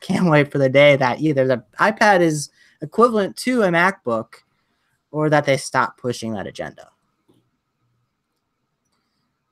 can't 0.01 0.27
wait 0.31 0.51
for 0.51 0.59
the 0.59 0.69
day 0.69 0.97
that 0.97 1.21
either 1.21 1.47
the 1.47 1.65
iPad 1.81 2.21
is 2.21 2.51
equivalent 2.81 3.37
to 3.39 3.63
a 3.63 3.69
MacBook 3.69 4.35
or 5.11 5.31
that 5.31 5.45
they 5.45 5.57
stop 5.57 5.99
pushing 5.99 6.33
that 6.33 6.47
agenda. 6.47 6.91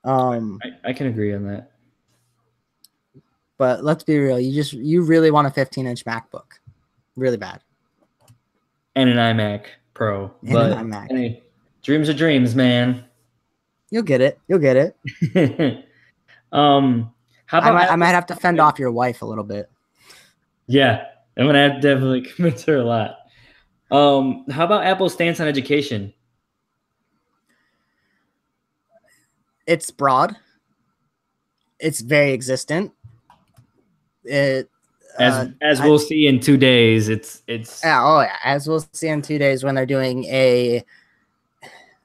Um, 0.03 0.59
I, 0.63 0.89
I 0.89 0.93
can 0.93 1.07
agree 1.07 1.33
on 1.33 1.45
that. 1.47 1.71
But 3.57 3.83
let's 3.83 4.03
be 4.03 4.17
real, 4.17 4.39
you 4.39 4.53
just 4.53 4.73
you 4.73 5.03
really 5.03 5.31
want 5.31 5.47
a 5.47 5.51
15 5.51 5.87
inch 5.87 6.03
MacBook, 6.03 6.59
really 7.15 7.37
bad, 7.37 7.61
and 8.95 9.09
an 9.09 9.17
iMac 9.17 9.65
Pro. 9.93 10.33
And 10.41 10.53
but 10.53 10.71
an 10.73 10.89
iMac. 10.89 11.07
Hey, 11.09 11.43
dreams 11.81 12.09
are 12.09 12.13
dreams, 12.13 12.55
man. 12.55 13.05
You'll 13.89 14.03
get 14.03 14.21
it. 14.21 14.39
You'll 14.47 14.59
get 14.59 14.75
it. 14.75 15.85
um, 16.53 17.13
how 17.45 17.57
about 17.57 17.69
I 17.69 17.73
might, 17.73 17.91
I 17.91 17.95
might 17.95 18.09
have 18.09 18.27
to 18.27 18.35
fend 18.35 18.59
off 18.59 18.79
your 18.79 18.91
wife 18.91 19.21
a 19.21 19.25
little 19.25 19.43
bit. 19.43 19.69
Yeah, 20.67 21.05
I'm 21.37 21.45
gonna 21.45 21.69
have 21.69 21.81
to 21.81 21.81
definitely 21.81 22.21
convince 22.35 22.63
her 22.63 22.77
a 22.77 22.83
lot. 22.83 23.17
Um, 23.91 24.45
how 24.49 24.65
about 24.65 24.85
Apple's 24.85 25.13
stance 25.13 25.39
on 25.39 25.47
education? 25.47 26.13
It's 29.67 29.91
broad. 29.91 30.35
It's 31.79 32.01
very 32.01 32.31
existent. 32.31 32.91
It 34.23 34.69
as 35.19 35.33
uh, 35.33 35.47
as 35.61 35.81
we'll 35.81 35.99
I, 35.99 36.03
see 36.03 36.27
in 36.27 36.39
two 36.39 36.57
days. 36.57 37.09
It's 37.09 37.43
it's 37.47 37.83
yeah, 37.83 38.03
oh 38.03 38.21
yeah, 38.21 38.37
as 38.43 38.67
we'll 38.67 38.85
see 38.93 39.07
in 39.07 39.21
two 39.21 39.37
days 39.37 39.63
when 39.63 39.75
they're 39.75 39.85
doing 39.85 40.23
a 40.25 40.83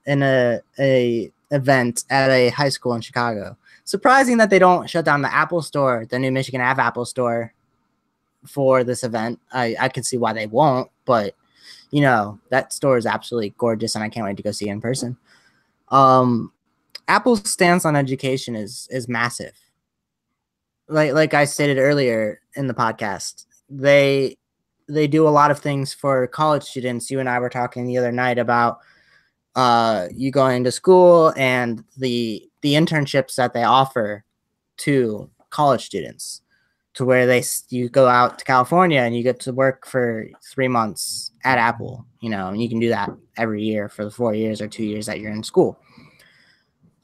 in 0.07 0.23
a 0.23 0.61
a 0.79 1.31
event 1.51 2.05
at 2.11 2.31
a 2.31 2.49
high 2.51 2.69
school 2.69 2.95
in 2.95 3.01
Chicago. 3.01 3.57
Surprising 3.89 4.37
that 4.37 4.51
they 4.51 4.59
don't 4.59 4.91
shut 4.91 5.07
down 5.07 5.23
the 5.23 5.35
Apple 5.35 5.63
store, 5.63 6.05
the 6.11 6.19
new 6.19 6.31
Michigan 6.31 6.61
Ave 6.61 6.83
Apple 6.83 7.07
store 7.07 7.55
for 8.47 8.85
this 8.85 9.03
event. 9.03 9.41
I, 9.51 9.77
I 9.81 9.89
can 9.89 10.03
see 10.03 10.19
why 10.19 10.35
they 10.35 10.47
won't, 10.47 10.91
but 11.07 11.35
you 11.91 12.03
know, 12.03 12.39
that 12.51 12.75
store 12.75 12.99
is 12.99 13.07
absolutely 13.07 13.55
gorgeous 13.57 13.95
and 13.95 14.05
I 14.05 14.11
can't 14.11 14.27
wait 14.27 14.37
to 14.37 14.43
go 14.43 14.53
see 14.53 14.69
it 14.69 14.73
in 14.73 14.83
person. 14.83 15.17
Um 15.89 16.53
Apple's 17.09 17.49
stance 17.49 17.87
on 17.87 17.97
education 17.97 18.55
is 18.55 18.89
is 18.91 19.09
massive. 19.09 19.55
Like 20.89 21.15
like 21.15 21.33
I 21.33 21.47
stated 21.47 21.79
earlier 21.79 22.43
in 22.57 22.67
the 22.67 22.75
podcast, 22.75 23.47
they 23.71 24.37
they 24.87 25.07
do 25.07 25.27
a 25.27 25.31
lot 25.31 25.51
of 25.51 25.61
things 25.61 25.95
for 25.95 26.27
college 26.27 26.65
students. 26.65 27.11
You 27.11 27.21
and 27.21 27.29
I 27.29 27.39
were 27.39 27.49
talking 27.49 27.87
the 27.87 27.97
other 27.97 28.13
night 28.13 28.39
about 28.39 28.81
uh, 29.57 30.09
you 30.15 30.31
going 30.31 30.65
to 30.65 30.73
school 30.73 31.33
and 31.39 31.83
the 31.97 32.48
the 32.63 32.75
internships 32.75 33.37
that 33.37 33.53
they 33.53 33.65
offer 33.65 34.25
to 34.79 35.31
college 35.51 35.85
students 35.85 36.43
to 36.95 37.05
where 37.05 37.27
they 37.27 37.43
you 37.69 37.89
go 37.89 38.09
out 38.09 38.39
to 38.39 38.45
California 38.45 39.01
and 39.01 39.17
you 39.17 39.23
get 39.23 39.41
to 39.41 39.53
work 39.53 39.87
for 39.87 40.27
three 40.43 40.69
months 40.69 41.31
at 41.45 41.59
Apple, 41.59 42.05
you 42.21 42.29
know, 42.29 42.49
and 42.49 42.61
you 42.61 42.69
can 42.69 42.81
do 42.81 42.89
that 42.89 43.11
every 43.37 43.63
year 43.63 43.89
for 43.89 44.05
the 44.05 44.11
four 44.11 44.35
years 44.35 44.61
or 44.61 44.69
two 44.69 44.85
years 44.85 45.07
that 45.07 45.21
you're 45.21 45.33
in 45.33 45.43
school. 45.43 45.79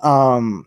Um, 0.01 0.67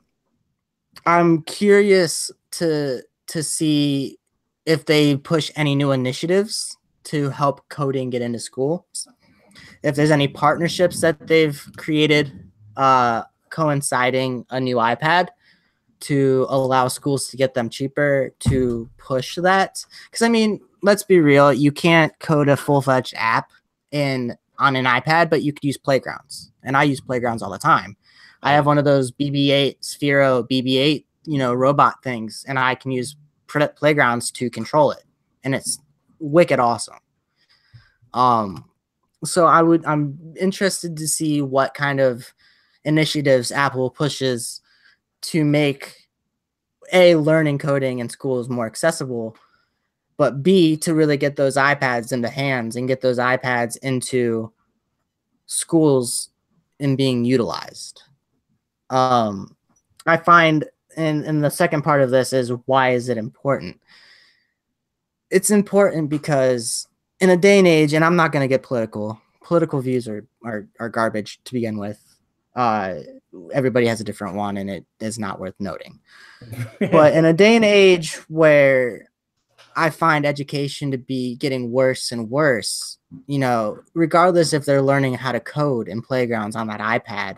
I'm 1.05 1.41
curious 1.43 2.31
to 2.51 3.01
to 3.27 3.43
see 3.43 4.17
if 4.65 4.85
they 4.85 5.17
push 5.17 5.51
any 5.55 5.75
new 5.75 5.91
initiatives 5.91 6.77
to 7.05 7.29
help 7.29 7.67
coding 7.69 8.09
get 8.09 8.21
into 8.21 8.39
schools 8.39 9.07
if 9.83 9.95
there's 9.95 10.11
any 10.11 10.27
partnerships 10.27 11.01
that 11.01 11.27
they've 11.27 11.69
created 11.77 12.49
uh, 12.75 13.23
coinciding 13.49 14.45
a 14.49 14.59
new 14.59 14.77
iPad 14.77 15.27
to 15.99 16.45
allow 16.49 16.87
schools 16.87 17.27
to 17.29 17.37
get 17.37 17.53
them 17.53 17.69
cheaper 17.69 18.31
to 18.39 18.89
push 18.97 19.35
that. 19.35 19.83
Because 20.05 20.21
I 20.21 20.29
mean, 20.29 20.59
let's 20.81 21.03
be 21.03 21.19
real, 21.19 21.51
you 21.51 21.71
can't 21.71 22.17
code 22.19 22.49
a 22.49 22.57
full 22.57 22.81
fledged 22.81 23.13
app 23.17 23.51
in 23.91 24.35
on 24.59 24.75
an 24.75 24.85
iPad, 24.85 25.29
but 25.29 25.43
you 25.43 25.53
could 25.53 25.63
use 25.63 25.77
playgrounds, 25.77 26.51
and 26.63 26.75
I 26.75 26.83
use 26.83 26.99
playgrounds 26.99 27.43
all 27.43 27.51
the 27.51 27.57
time. 27.57 27.95
I 28.43 28.53
have 28.53 28.65
one 28.65 28.77
of 28.77 28.85
those 28.85 29.11
BB-8 29.11 29.79
Sphero 29.81 30.47
BB-8, 30.49 31.05
you 31.25 31.37
know, 31.37 31.53
robot 31.53 32.03
things, 32.03 32.45
and 32.47 32.57
I 32.57 32.75
can 32.75 32.91
use 32.91 33.15
playgrounds 33.47 34.31
to 34.31 34.49
control 34.49 34.91
it, 34.91 35.03
and 35.43 35.53
it's 35.55 35.79
wicked 36.19 36.59
awesome. 36.59 36.97
Um, 38.13 38.65
so 39.23 39.45
I 39.45 39.61
would 39.61 39.85
I'm 39.85 40.17
interested 40.39 40.97
to 40.97 41.07
see 41.07 41.41
what 41.41 41.73
kind 41.73 41.99
of 41.99 42.33
initiatives 42.87 43.51
Apple 43.51 43.91
pushes 43.91 44.61
to 45.21 45.43
make 45.43 46.07
a 46.93 47.15
learning 47.17 47.57
coding 47.57 47.99
in 47.99 48.09
schools 48.09 48.47
more 48.49 48.65
accessible, 48.65 49.35
but 50.15 50.41
B 50.41 50.77
to 50.77 50.95
really 50.95 51.17
get 51.17 51.35
those 51.35 51.57
iPads 51.57 52.13
into 52.13 52.29
hands 52.29 52.75
and 52.75 52.87
get 52.87 53.01
those 53.01 53.19
iPads 53.19 53.77
into 53.83 54.51
schools 55.45 56.29
and 56.79 56.97
being 56.97 57.25
utilized. 57.25 58.03
Um, 58.89 59.55
I 60.05 60.17
find 60.17 60.65
and, 60.95 61.25
and 61.25 61.43
the 61.43 61.51
second 61.51 61.83
part 61.83 62.01
of 62.01 62.09
this 62.09 62.33
is 62.33 62.51
why 62.65 62.91
is 62.91 63.09
it 63.09 63.17
important? 63.17 63.79
It's 65.29 65.51
important 65.51 66.09
because 66.09 66.87
in 67.19 67.29
a 67.29 67.37
day 67.37 67.59
and 67.59 67.67
age, 67.67 67.93
and 67.93 68.03
I'm 68.03 68.15
not 68.15 68.31
going 68.31 68.43
to 68.43 68.47
get 68.47 68.63
political. 68.63 69.21
Political 69.43 69.81
views 69.81 70.07
are, 70.07 70.25
are 70.43 70.67
are 70.79 70.89
garbage 70.89 71.39
to 71.43 71.53
begin 71.53 71.77
with. 71.77 72.06
Uh, 72.57 72.95
everybody 73.53 73.85
has 73.85 74.01
a 74.01 74.03
different 74.03 74.35
one, 74.35 74.57
and 74.57 74.69
it 74.69 74.85
is 74.99 75.17
not 75.17 75.39
worth 75.39 75.55
noting. 75.59 75.99
but 76.79 77.13
in 77.13 77.23
a 77.23 77.33
day 77.33 77.55
and 77.55 77.63
age 77.63 78.15
where 78.27 79.07
I 79.75 79.91
find 79.91 80.25
education 80.25 80.89
to 80.91 80.97
be 80.97 81.35
getting 81.35 81.71
worse 81.71 82.11
and 82.11 82.29
worse, 82.29 82.97
you 83.27 83.37
know, 83.37 83.79
regardless 83.93 84.51
if 84.51 84.65
they're 84.65 84.81
learning 84.81 85.13
how 85.13 85.31
to 85.31 85.39
code 85.39 85.87
in 85.87 86.01
playgrounds 86.01 86.55
on 86.55 86.67
that 86.67 86.79
iPad, 86.79 87.37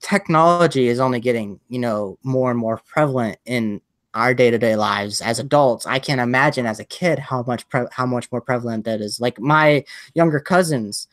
technology 0.00 0.88
is 0.88 0.98
only 0.98 1.20
getting, 1.20 1.60
you 1.68 1.78
know, 1.78 2.18
more 2.22 2.50
and 2.50 2.58
more 2.58 2.80
prevalent 2.86 3.38
in 3.44 3.82
our 4.14 4.34
day-to-day 4.34 4.76
lives 4.76 5.22
as 5.22 5.38
adults 5.38 5.86
i 5.86 5.98
can't 5.98 6.20
imagine 6.20 6.66
as 6.66 6.78
a 6.78 6.84
kid 6.84 7.18
how 7.18 7.42
much 7.44 7.66
pre- 7.70 7.86
how 7.90 8.04
much 8.04 8.30
more 8.30 8.42
prevalent 8.42 8.84
that 8.84 9.00
is 9.00 9.20
like 9.20 9.40
my 9.40 9.82
younger 10.14 10.38
cousins 10.38 11.08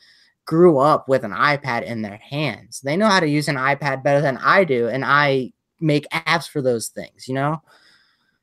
grew 0.50 0.78
up 0.78 1.08
with 1.08 1.22
an 1.22 1.30
ipad 1.30 1.84
in 1.84 2.02
their 2.02 2.16
hands. 2.16 2.80
They 2.80 2.96
know 2.96 3.06
how 3.06 3.20
to 3.20 3.28
use 3.28 3.46
an 3.46 3.54
ipad 3.54 4.02
better 4.02 4.20
than 4.20 4.36
i 4.38 4.64
do 4.64 4.88
and 4.88 5.04
i 5.04 5.52
make 5.78 6.08
apps 6.10 6.48
for 6.48 6.60
those 6.60 6.88
things 6.88 7.28
you 7.28 7.34
know? 7.34 7.62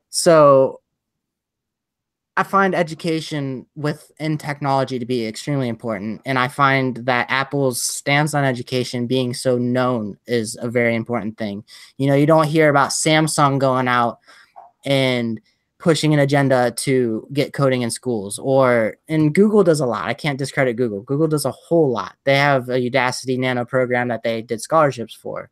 So 0.09 0.79
i 2.37 2.43
find 2.43 2.73
education 2.73 3.65
within 3.75 4.37
technology 4.37 4.97
to 4.97 5.05
be 5.05 5.27
extremely 5.27 5.67
important 5.67 6.21
and 6.25 6.39
i 6.39 6.47
find 6.47 6.95
that 7.07 7.29
apple's 7.29 7.81
stance 7.81 8.33
on 8.33 8.45
education 8.45 9.05
being 9.05 9.33
so 9.33 9.57
known 9.57 10.17
is 10.27 10.57
a 10.61 10.69
very 10.69 10.95
important 10.95 11.37
thing. 11.37 11.61
You 11.97 12.07
know 12.07 12.15
you 12.15 12.25
don't 12.25 12.47
hear 12.47 12.69
about 12.69 12.91
samsung 12.91 13.59
going 13.59 13.89
out 13.89 14.19
and 14.85 15.41
pushing 15.79 16.13
an 16.13 16.19
agenda 16.19 16.71
to 16.71 17.27
get 17.33 17.53
coding 17.53 17.83
in 17.83 17.91
schools 17.91 18.39
or 18.39 18.97
and 19.07 19.35
google 19.35 19.63
does 19.63 19.79
a 19.79 19.85
lot. 19.85 20.05
I 20.05 20.13
can't 20.13 20.39
discredit 20.39 20.75
google. 20.75 21.01
Google 21.01 21.27
does 21.27 21.45
a 21.45 21.51
whole 21.51 21.91
lot. 21.91 22.15
They 22.23 22.35
have 22.35 22.69
a 22.69 22.79
udacity 22.89 23.37
nano 23.37 23.63
program 23.65 24.07
that 24.07 24.23
they 24.23 24.41
did 24.41 24.61
scholarships 24.61 25.13
for. 25.13 25.49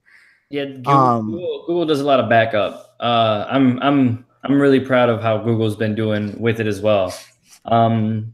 Yeah 0.50 0.66
google, 0.66 0.94
um, 0.94 1.32
google, 1.32 1.64
google 1.68 1.86
does 1.86 2.02
a 2.02 2.06
lot 2.06 2.20
of 2.20 2.30
backup. 2.30 2.96
Uh, 3.00 3.46
i'm 3.50 3.80
i'm 3.82 4.26
i'm 4.44 4.60
really 4.60 4.80
proud 4.80 5.10
of 5.10 5.22
how 5.22 5.38
google's 5.38 5.76
been 5.76 5.96
doing 5.96 6.40
with 6.40 6.60
it 6.60 6.68
as 6.68 6.82
well. 6.82 7.14
Um, 7.66 8.34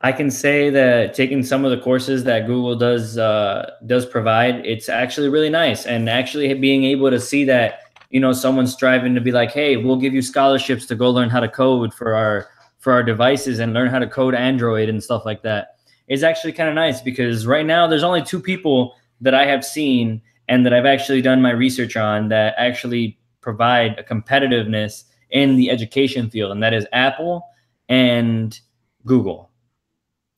i 0.00 0.10
can 0.10 0.32
say 0.32 0.68
that 0.68 1.14
taking 1.14 1.44
some 1.44 1.64
of 1.64 1.70
the 1.70 1.78
courses 1.78 2.24
that 2.24 2.46
google 2.48 2.74
does 2.74 3.18
uh, 3.18 3.70
does 3.86 4.04
provide 4.04 4.66
it's 4.66 4.88
actually 4.88 5.28
really 5.28 5.50
nice. 5.50 5.86
And 5.86 6.08
actually 6.08 6.52
being 6.54 6.82
able 6.82 7.10
to 7.10 7.20
see 7.20 7.44
that 7.44 7.81
you 8.12 8.20
know 8.20 8.32
someone's 8.32 8.72
striving 8.72 9.14
to 9.14 9.20
be 9.20 9.32
like 9.32 9.50
hey 9.50 9.76
we'll 9.76 9.96
give 9.96 10.14
you 10.14 10.22
scholarships 10.22 10.86
to 10.86 10.94
go 10.94 11.10
learn 11.10 11.28
how 11.28 11.40
to 11.40 11.48
code 11.48 11.92
for 11.92 12.14
our 12.14 12.48
for 12.78 12.92
our 12.92 13.02
devices 13.02 13.58
and 13.58 13.72
learn 13.72 13.88
how 13.88 13.98
to 13.98 14.06
code 14.06 14.34
android 14.34 14.88
and 14.88 15.02
stuff 15.02 15.24
like 15.26 15.42
that 15.42 15.76
is 16.08 16.22
actually 16.22 16.52
kind 16.52 16.68
of 16.68 16.74
nice 16.74 17.00
because 17.00 17.46
right 17.46 17.66
now 17.66 17.86
there's 17.86 18.04
only 18.04 18.22
two 18.22 18.40
people 18.40 18.94
that 19.20 19.34
i 19.34 19.44
have 19.44 19.64
seen 19.64 20.22
and 20.48 20.64
that 20.64 20.72
i've 20.72 20.86
actually 20.86 21.20
done 21.20 21.42
my 21.42 21.50
research 21.50 21.96
on 21.96 22.28
that 22.28 22.54
actually 22.56 23.18
provide 23.40 23.98
a 23.98 24.02
competitiveness 24.04 25.04
in 25.30 25.56
the 25.56 25.70
education 25.70 26.30
field 26.30 26.52
and 26.52 26.62
that 26.62 26.72
is 26.74 26.86
apple 26.92 27.42
and 27.88 28.60
google. 29.04 29.50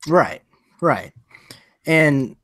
Right 0.06 0.40
right. 0.84 1.12
And 1.86 2.36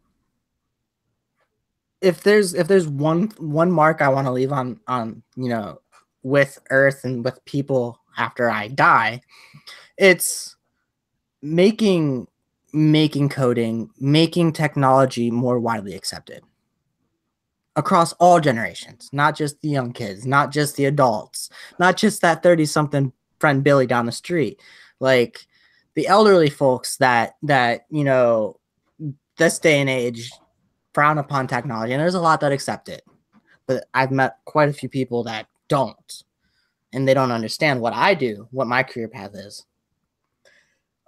if 2.00 2.22
there's 2.22 2.54
if 2.54 2.68
there's 2.68 2.88
one 2.88 3.28
one 3.38 3.70
mark 3.70 4.02
I 4.02 4.08
want 4.08 4.26
to 4.26 4.32
leave 4.32 4.52
on 4.52 4.80
on 4.86 5.22
you 5.36 5.48
know 5.48 5.80
with 6.22 6.58
Earth 6.70 7.04
and 7.04 7.24
with 7.24 7.44
people 7.44 8.00
after 8.16 8.50
I 8.50 8.68
die, 8.68 9.20
it's 9.96 10.56
making 11.42 12.26
making 12.72 13.28
coding, 13.28 13.90
making 13.98 14.52
technology 14.52 15.30
more 15.30 15.58
widely 15.58 15.94
accepted 15.94 16.42
across 17.76 18.12
all 18.14 18.40
generations, 18.40 19.08
not 19.12 19.36
just 19.36 19.60
the 19.60 19.68
young 19.68 19.92
kids, 19.92 20.26
not 20.26 20.50
just 20.50 20.76
the 20.76 20.84
adults, 20.84 21.50
not 21.78 21.96
just 21.96 22.20
that 22.20 22.42
30 22.42 22.66
something 22.66 23.12
friend 23.38 23.64
Billy 23.64 23.86
down 23.86 24.06
the 24.06 24.12
street. 24.12 24.60
Like 24.98 25.46
the 25.94 26.06
elderly 26.06 26.50
folks 26.50 26.96
that 26.98 27.36
that, 27.42 27.86
you 27.90 28.04
know, 28.04 28.58
this 29.38 29.58
day 29.58 29.80
and 29.80 29.88
age 29.88 30.30
frown 30.92 31.18
upon 31.18 31.46
technology 31.46 31.92
and 31.92 32.00
there's 32.00 32.14
a 32.14 32.20
lot 32.20 32.40
that 32.40 32.52
accept 32.52 32.88
it. 32.88 33.02
But 33.66 33.84
I've 33.94 34.10
met 34.10 34.38
quite 34.44 34.68
a 34.68 34.72
few 34.72 34.88
people 34.88 35.24
that 35.24 35.46
don't 35.68 36.24
and 36.92 37.06
they 37.06 37.14
don't 37.14 37.30
understand 37.30 37.80
what 37.80 37.92
I 37.92 38.14
do, 38.14 38.48
what 38.50 38.66
my 38.66 38.82
career 38.82 39.08
path 39.08 39.34
is. 39.34 39.64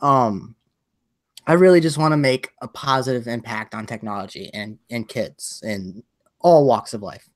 Um 0.00 0.54
I 1.46 1.54
really 1.54 1.80
just 1.80 1.98
want 1.98 2.12
to 2.12 2.16
make 2.16 2.50
a 2.60 2.68
positive 2.68 3.26
impact 3.26 3.74
on 3.74 3.86
technology 3.86 4.50
and 4.54 4.78
and 4.90 5.08
kids 5.08 5.60
in 5.64 6.02
all 6.40 6.66
walks 6.66 6.94
of 6.94 7.02
life. 7.02 7.28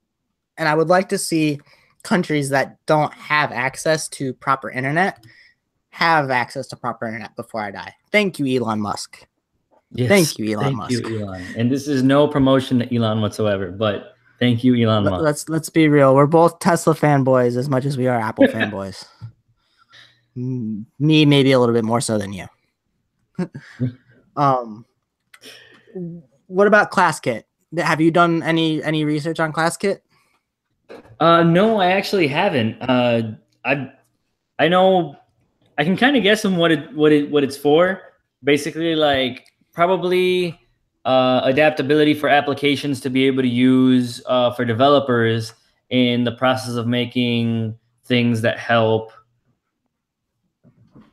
And 0.59 0.69
I 0.69 0.75
would 0.75 0.89
like 0.89 1.09
to 1.11 1.19
see 1.19 1.61
countries 2.03 2.51
that 2.51 2.79
don't 2.87 3.13
have 3.15 3.51
access 3.51 4.09
to 4.09 4.33
proper 4.33 4.71
internet 4.71 5.25
have 5.97 6.31
access 6.31 6.67
to 6.67 6.77
proper 6.77 7.07
internet 7.07 7.35
before 7.37 7.63
I 7.63 7.71
die. 7.71 7.95
Thank 8.13 8.39
you, 8.39 8.61
Elon 8.61 8.81
Musk. 8.81 9.27
Yes, 9.97 10.09
thank 10.09 10.39
you, 10.39 10.55
Elon 10.55 10.65
thank 10.65 10.77
Musk. 10.77 10.91
You, 10.93 11.23
Elon. 11.23 11.45
And 11.57 11.71
this 11.71 11.89
is 11.89 12.03
no 12.03 12.29
promotion 12.29 12.81
to 12.81 12.95
Elon 12.95 13.21
whatsoever, 13.21 13.71
but 13.71 14.15
thank 14.39 14.63
you, 14.63 14.75
Elon 14.75 15.05
Musk. 15.05 15.23
Let's 15.23 15.49
let's 15.49 15.71
be 15.71 15.89
real. 15.89 16.15
We're 16.15 16.27
both 16.27 16.59
Tesla 16.59 16.95
fanboys 16.95 17.57
as 17.57 17.69
much 17.69 17.85
as 17.85 17.97
we 17.97 18.07
are 18.07 18.19
Apple 18.19 18.45
fanboys. 18.49 19.05
Me, 20.35 21.25
maybe 21.25 21.53
a 21.53 21.59
little 21.59 21.75
bit 21.75 21.85
more 21.85 22.01
so 22.01 22.19
than 22.19 22.33
you. 22.33 22.47
um, 24.37 24.85
what 26.47 26.67
about 26.67 26.91
ClassKit? 26.91 27.45
Have 27.79 28.01
you 28.01 28.11
done 28.11 28.43
any 28.43 28.83
any 28.83 29.05
research 29.05 29.41
on 29.41 29.53
ClassKit? 29.53 30.01
Uh, 31.21 31.43
no, 31.43 31.81
I 31.81 31.93
actually 31.93 32.29
haven't. 32.29 32.77
Uh, 32.81 33.33
I 33.65 33.91
I 34.59 34.69
know 34.69 35.17
I 35.79 35.85
can 35.85 35.97
kind 35.97 36.17
of 36.17 36.23
guess 36.23 36.45
on 36.45 36.57
what 36.57 36.71
it 36.71 36.95
what 36.95 37.13
it 37.13 37.31
what 37.31 37.45
it's 37.45 37.57
for. 37.57 38.03
Basically, 38.45 38.95
like 38.95 39.47
probably 39.77 40.59
uh, 41.05 41.43
adaptability 41.45 42.15
for 42.15 42.31
applications 42.31 42.99
to 43.03 43.11
be 43.11 43.27
able 43.27 43.43
to 43.43 43.49
use 43.49 44.23
uh, 44.25 44.51
for 44.53 44.65
developers 44.65 45.53
in 45.91 46.25
the 46.25 46.33
process 46.33 46.77
of 46.77 46.87
making 46.87 47.77
things 48.07 48.41
that 48.41 48.59
help 48.59 49.13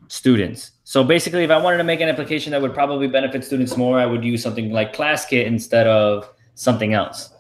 students. 0.07 0.71
So 0.85 1.03
basically, 1.03 1.43
if 1.43 1.51
I 1.51 1.57
wanted 1.57 1.77
to 1.77 1.83
make 1.83 1.99
an 1.99 2.07
application 2.07 2.51
that 2.51 2.61
would 2.61 2.73
probably 2.73 3.07
benefit 3.07 3.43
students 3.43 3.75
more, 3.75 3.99
I 3.99 4.05
would 4.05 4.23
use 4.23 4.41
something 4.41 4.71
like 4.71 4.95
ClassKit 4.95 5.45
instead 5.45 5.85
of 5.85 6.29
something 6.55 6.93
else. 6.93 7.31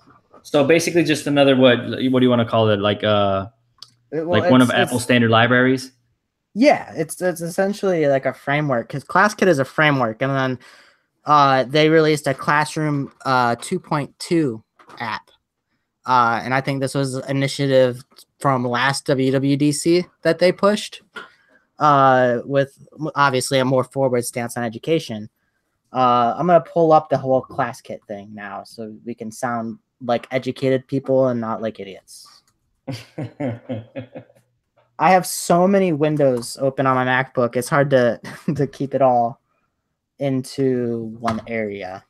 So 0.41 0.65
basically, 0.65 1.05
just 1.05 1.25
another 1.25 1.55
what 1.55 1.79
what 1.87 2.19
do 2.19 2.23
you 2.25 2.29
want 2.29 2.41
to 2.41 2.45
call 2.45 2.69
it? 2.69 2.81
Like 2.81 3.01
uh, 3.03 3.47
well, 4.11 4.27
like 4.27 4.51
one 4.51 4.61
of 4.61 4.69
Apple's 4.71 5.03
standard 5.03 5.31
libraries. 5.31 5.91
Yeah, 6.53 6.91
it's 6.95 7.21
it's 7.21 7.41
essentially 7.41 8.07
like 8.07 8.25
a 8.25 8.33
framework 8.33 8.89
because 8.89 9.05
ClassKit 9.05 9.47
is 9.47 9.59
a 9.59 9.65
framework, 9.65 10.21
and 10.21 10.31
then 10.31 10.59
uh, 11.25 11.63
they 11.63 11.89
released 11.89 12.27
a 12.27 12.33
Classroom 12.33 13.11
uh, 13.25 13.55
2.2 13.55 14.61
app, 14.99 15.31
uh, 16.05 16.41
and 16.43 16.53
I 16.53 16.61
think 16.61 16.81
this 16.81 16.93
was 16.93 17.15
an 17.15 17.23
initiative 17.29 18.03
from 18.39 18.65
last 18.65 19.07
WWDC 19.07 20.05
that 20.23 20.39
they 20.39 20.51
pushed, 20.51 21.01
uh, 21.79 22.39
with 22.45 22.77
obviously 23.15 23.59
a 23.59 23.65
more 23.65 23.85
forward 23.85 24.25
stance 24.25 24.57
on 24.57 24.63
education. 24.63 25.29
Uh, 25.93 26.33
I'm 26.37 26.47
gonna 26.47 26.61
pull 26.61 26.91
up 26.91 27.09
the 27.09 27.17
whole 27.17 27.41
ClassKit 27.41 28.03
thing 28.07 28.33
now, 28.33 28.63
so 28.63 28.93
we 29.05 29.15
can 29.15 29.31
sound 29.31 29.79
like 30.01 30.27
educated 30.31 30.87
people 30.87 31.27
and 31.27 31.39
not 31.39 31.61
like 31.61 31.79
idiots. 31.79 32.41
I 34.99 35.11
have 35.11 35.25
so 35.25 35.67
many 35.67 35.93
windows 35.93 36.57
open 36.59 36.85
on 36.85 36.95
my 36.95 37.05
MacBook. 37.05 37.55
It's 37.55 37.69
hard 37.69 37.89
to 37.91 38.19
to 38.55 38.67
keep 38.67 38.93
it 38.93 39.01
all 39.01 39.39
into 40.19 41.15
one 41.19 41.41
area. 41.47 42.03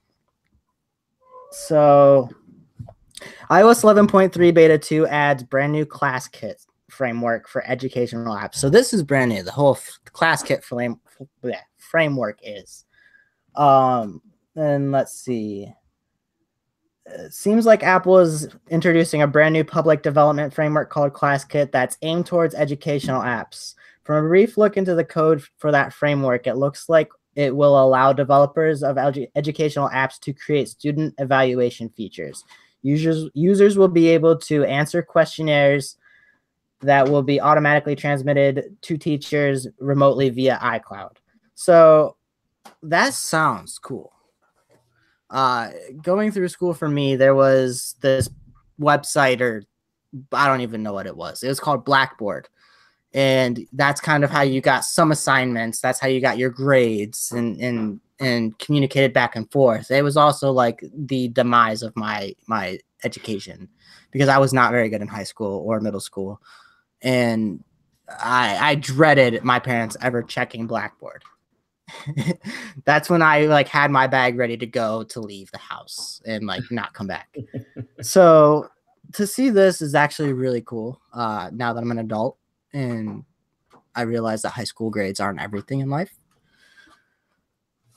So, 1.51 2.29
iOS 3.49 3.83
11.3 3.83 4.53
Beta 4.53 4.77
2 4.77 5.07
adds 5.07 5.43
brand 5.43 5.71
new 5.71 5.85
ClassKit 5.85 6.65
framework 6.89 7.47
for 7.47 7.65
educational 7.67 8.35
apps. 8.35 8.55
So 8.55 8.69
this 8.69 8.93
is 8.93 9.03
brand 9.03 9.31
new. 9.31 9.43
The 9.43 9.51
whole 9.51 9.77
ClassKit 10.05 10.63
frame, 10.63 10.99
framework 11.77 12.39
is. 12.43 12.85
Um, 13.55 14.21
and 14.55 14.91
let's 14.91 15.13
see. 15.13 15.73
It 17.05 17.33
seems 17.33 17.65
like 17.65 17.83
Apple 17.83 18.19
is 18.19 18.47
introducing 18.69 19.21
a 19.21 19.27
brand 19.27 19.53
new 19.53 19.63
public 19.63 20.03
development 20.03 20.53
framework 20.53 20.89
called 20.89 21.13
ClassKit 21.13 21.71
that's 21.71 21.97
aimed 22.01 22.25
towards 22.25 22.55
educational 22.55 23.21
apps. 23.21 23.75
From 24.03 24.25
a 24.25 24.27
brief 24.27 24.57
look 24.57 24.77
into 24.77 24.95
the 24.95 25.03
code 25.03 25.43
for 25.57 25.71
that 25.71 25.93
framework, 25.93 26.47
it 26.47 26.55
looks 26.55 26.87
like 26.89 27.09
it 27.35 27.55
will 27.55 27.81
allow 27.81 28.13
developers 28.13 28.83
of 28.83 28.95
edu 28.97 29.27
educational 29.35 29.89
apps 29.89 30.19
to 30.19 30.33
create 30.33 30.69
student 30.69 31.13
evaluation 31.17 31.89
features. 31.89 32.43
Users 32.81 33.29
users 33.33 33.77
will 33.77 33.87
be 33.87 34.07
able 34.09 34.37
to 34.39 34.63
answer 34.65 35.01
questionnaires 35.01 35.97
that 36.81 37.07
will 37.09 37.23
be 37.23 37.39
automatically 37.39 37.95
transmitted 37.95 38.75
to 38.81 38.97
teachers 38.97 39.67
remotely 39.79 40.29
via 40.29 40.59
iCloud. 40.61 41.15
So 41.55 42.17
that 42.83 43.13
sounds 43.13 43.79
cool. 43.79 44.11
Uh, 45.29 45.69
going 46.01 46.31
through 46.31 46.49
school 46.49 46.73
for 46.73 46.87
me, 46.87 47.15
there 47.15 47.33
was 47.33 47.95
this 48.01 48.29
website, 48.79 49.41
or 49.41 49.63
I 50.31 50.47
don't 50.47 50.61
even 50.61 50.83
know 50.83 50.93
what 50.93 51.07
it 51.07 51.15
was. 51.15 51.41
It 51.41 51.47
was 51.47 51.59
called 51.59 51.85
Blackboard. 51.85 52.49
And 53.13 53.67
that's 53.73 54.01
kind 54.01 54.23
of 54.23 54.31
how 54.31 54.41
you 54.41 54.61
got 54.61 54.85
some 54.85 55.11
assignments. 55.11 55.79
That's 55.79 55.99
how 55.99 56.07
you 56.07 56.19
got 56.19 56.37
your 56.37 56.49
grades 56.49 57.31
and, 57.31 57.57
and, 57.57 57.99
and 58.19 58.57
communicated 58.57 59.13
back 59.13 59.35
and 59.35 59.51
forth. 59.51 59.91
It 59.91 60.03
was 60.03 60.17
also 60.17 60.51
like 60.51 60.83
the 60.95 61.27
demise 61.27 61.83
of 61.83 61.95
my, 61.95 62.33
my 62.47 62.79
education 63.03 63.69
because 64.11 64.29
I 64.29 64.39
was 64.39 64.53
not 64.53 64.71
very 64.71 64.89
good 64.89 65.01
in 65.01 65.07
high 65.07 65.25
school 65.25 65.63
or 65.65 65.79
middle 65.79 65.99
school. 65.99 66.41
And 67.01 67.63
I, 68.09 68.71
I 68.71 68.75
dreaded 68.75 69.43
my 69.43 69.59
parents 69.59 69.95
ever 70.01 70.23
checking 70.23 70.65
Blackboard 70.65 71.23
that's 72.85 73.09
when 73.09 73.21
I 73.21 73.45
like 73.45 73.67
had 73.67 73.91
my 73.91 74.07
bag 74.07 74.37
ready 74.37 74.57
to 74.57 74.65
go 74.65 75.03
to 75.03 75.19
leave 75.19 75.51
the 75.51 75.57
house 75.57 76.21
and 76.25 76.45
like 76.45 76.63
not 76.71 76.93
come 76.93 77.07
back. 77.07 77.35
so 78.01 78.69
to 79.13 79.27
see 79.27 79.49
this 79.49 79.81
is 79.81 79.95
actually 79.95 80.33
really 80.33 80.61
cool. 80.61 81.01
Uh, 81.13 81.49
now 81.53 81.73
that 81.73 81.81
I'm 81.81 81.91
an 81.91 81.99
adult 81.99 82.37
and 82.73 83.23
I 83.95 84.01
realized 84.01 84.43
that 84.43 84.49
high 84.49 84.63
school 84.63 84.89
grades 84.89 85.19
aren't 85.19 85.41
everything 85.41 85.79
in 85.79 85.89
life. 85.89 86.11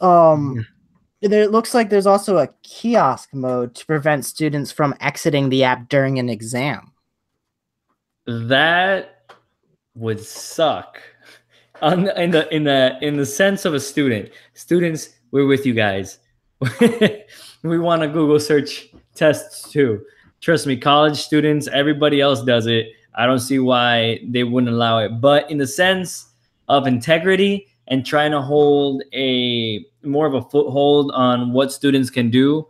Um, 0.01 0.67
there 1.23 1.43
it 1.43 1.51
looks 1.51 1.75
like 1.75 1.89
there's 1.89 2.07
also 2.07 2.39
a 2.39 2.49
kiosk 2.63 3.33
mode 3.33 3.75
to 3.77 3.87
prevent 3.87 4.25
students 4.25 4.71
from 4.71 4.95
exiting 5.01 5.49
the 5.49 5.65
app 5.65 5.89
during 5.89 6.19
an 6.19 6.29
exam. 6.29 6.93
That 8.27 9.33
would 9.95 10.21
suck. 10.21 11.01
On 11.83 12.09
in 12.19 12.31
the 12.31 12.55
in 12.55 12.65
the 12.65 12.99
in 13.03 13.17
the 13.17 13.27
sense 13.27 13.65
of 13.65 13.75
a 13.75 13.81
student 13.81 14.31
students 14.55 15.11
we're 15.31 15.47
with 15.47 15.67
you 15.67 15.75
guys. 15.75 16.19
We 17.63 17.81
want 17.81 18.03
to 18.03 18.09
google 18.09 18.39
search 18.39 18.89
tests 19.17 19.71
too. 19.73 20.05
Trust 20.41 20.67
me 20.67 20.77
college 20.77 21.17
students 21.17 21.67
everybody 21.73 22.21
else 22.21 22.45
does 22.45 22.67
it 22.67 22.87
i 23.17 23.27
don't 23.27 23.41
see 23.41 23.59
why 23.59 24.21
they 24.29 24.45
wouldn't 24.45 24.73
allow 24.73 24.99
it. 24.99 25.21
But 25.21 25.51
in 25.51 25.59
the 25.59 25.67
sense 25.67 26.27
of 26.69 26.87
integrity 26.87 27.69
and 27.89 28.05
trying 28.05 28.33
to 28.33 28.43
hold 28.43 29.03
a 29.13 29.85
more 30.03 30.27
of 30.27 30.35
a 30.35 30.43
foothold 30.43 31.11
on 31.15 31.53
what 31.53 31.73
students 31.73 32.11
can 32.11 32.31
do 32.31 32.67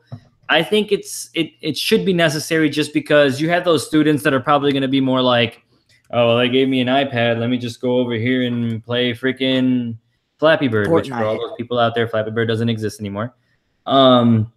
i 0.48 0.62
think 0.62 0.92
it's 0.92 1.30
it, 1.34 1.50
it 1.60 1.76
should 1.76 2.04
be 2.04 2.12
necessary 2.12 2.68
just 2.70 2.94
because 2.94 3.40
you 3.40 3.48
have 3.48 3.64
those 3.64 3.86
students 3.86 4.22
that 4.22 4.32
are 4.32 4.40
probably 4.40 4.72
going 4.72 4.82
to 4.82 4.88
be 4.88 5.00
more 5.00 5.20
like 5.22 5.62
oh 6.12 6.28
well 6.28 6.38
they 6.38 6.48
gave 6.48 6.68
me 6.68 6.80
an 6.80 6.88
ipad. 6.88 7.38
Let 7.38 7.50
me 7.50 7.58
just 7.58 7.80
go 7.80 7.98
over 7.98 8.14
here 8.14 8.42
and 8.42 8.84
play 8.84 9.12
freaking 9.12 9.96
flappy 10.38 10.68
bird 10.68 10.88
Fortnite. 10.88 10.92
which 10.94 11.08
for 11.08 11.24
all 11.24 11.38
those 11.38 11.56
people 11.56 11.78
out 11.78 11.94
there 11.94 12.08
flappy 12.08 12.30
bird 12.30 12.48
doesn't 12.48 12.68
exist 12.68 13.00
anymore. 13.00 13.34
Um 13.86 14.52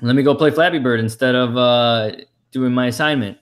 let 0.00 0.14
me 0.14 0.22
go 0.22 0.34
play 0.34 0.50
flappy 0.50 0.78
bird 0.78 1.00
instead 1.00 1.34
of 1.34 1.56
uh 1.56 2.12
doing 2.52 2.72
my 2.72 2.86
assignment. 2.86 3.38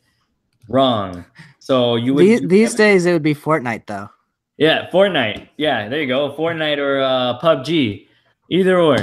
Wrong 0.69 1.25
so 1.67 1.97
you 1.97 2.15
would 2.15 2.23
these, 2.23 2.41
these 2.43 2.75
days 2.77 3.07
it 3.07 3.13
would 3.13 3.25
be 3.25 3.35
fortnite 3.35 3.87
though. 3.87 4.09
Yeah 4.57 4.89
fortnite. 4.89 5.49
Yeah 5.57 5.89
there 5.89 6.01
you 6.01 6.07
go. 6.07 6.33
Fortnite 6.39 6.79
or 6.79 7.01
uh 7.01 7.41
pubg 7.41 8.07
either 8.49 8.79
or. 8.79 8.97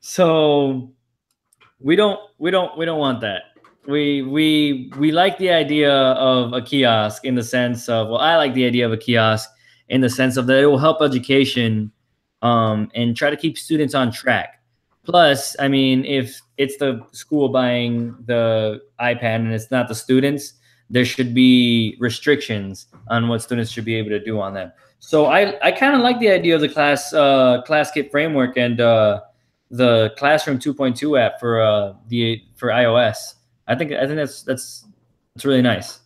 So 0.00 0.90
we 1.78 1.94
don't 1.94 2.18
we 2.38 2.50
don't 2.50 2.76
we 2.76 2.84
don't 2.84 2.98
want 2.98 3.20
that. 3.20 3.42
We 3.86 4.22
we 4.22 4.90
we 4.98 5.12
like 5.12 5.38
the 5.38 5.50
idea 5.50 5.92
of 5.92 6.52
a 6.52 6.60
kiosk 6.60 7.24
in 7.24 7.36
the 7.36 7.44
sense 7.44 7.88
of 7.88 8.08
well, 8.08 8.18
I 8.18 8.34
like 8.34 8.52
the 8.52 8.66
idea 8.66 8.84
of 8.84 8.90
a 8.90 8.96
kiosk 8.98 9.48
in 9.88 10.00
the 10.00 10.10
sense 10.10 10.36
of 10.36 10.48
that 10.48 10.58
it 10.58 10.66
will 10.66 10.76
help 10.76 11.00
education 11.00 11.92
um, 12.42 12.90
and 12.96 13.16
try 13.16 13.30
to 13.30 13.36
keep 13.36 13.56
students 13.56 13.94
on 13.94 14.10
track. 14.10 14.60
Plus, 15.04 15.54
I 15.60 15.68
mean, 15.68 16.04
if 16.04 16.40
it's 16.56 16.78
the 16.78 17.00
school 17.12 17.48
buying 17.48 18.16
the 18.26 18.82
iPad 19.00 19.36
and 19.36 19.54
it's 19.54 19.70
not 19.70 19.86
the 19.86 19.94
students, 19.94 20.54
there 20.90 21.04
should 21.04 21.34
be 21.34 21.96
restrictions 22.00 22.86
on 23.08 23.28
what 23.28 23.42
students 23.42 23.70
should 23.70 23.84
be 23.84 23.94
able 23.94 24.10
to 24.10 24.22
do 24.22 24.40
on 24.40 24.54
them. 24.54 24.72
So 25.00 25.26
I, 25.26 25.58
I 25.64 25.72
kind 25.72 25.94
of 25.94 26.00
like 26.00 26.18
the 26.18 26.30
idea 26.30 26.54
of 26.54 26.60
the 26.60 26.68
class 26.68 27.12
uh, 27.12 27.62
ClassKit 27.66 28.10
framework 28.10 28.56
and 28.56 28.80
uh, 28.80 29.20
the 29.70 30.12
Classroom 30.16 30.58
2.2 30.58 31.20
app 31.20 31.38
for 31.38 31.60
uh, 31.60 31.94
the 32.08 32.42
for 32.56 32.68
iOS. 32.68 33.34
I 33.66 33.74
think 33.74 33.92
I 33.92 34.06
think 34.06 34.16
that's 34.16 34.42
that's 34.42 34.86
that's 35.34 35.44
really 35.44 35.62
nice. 35.62 36.00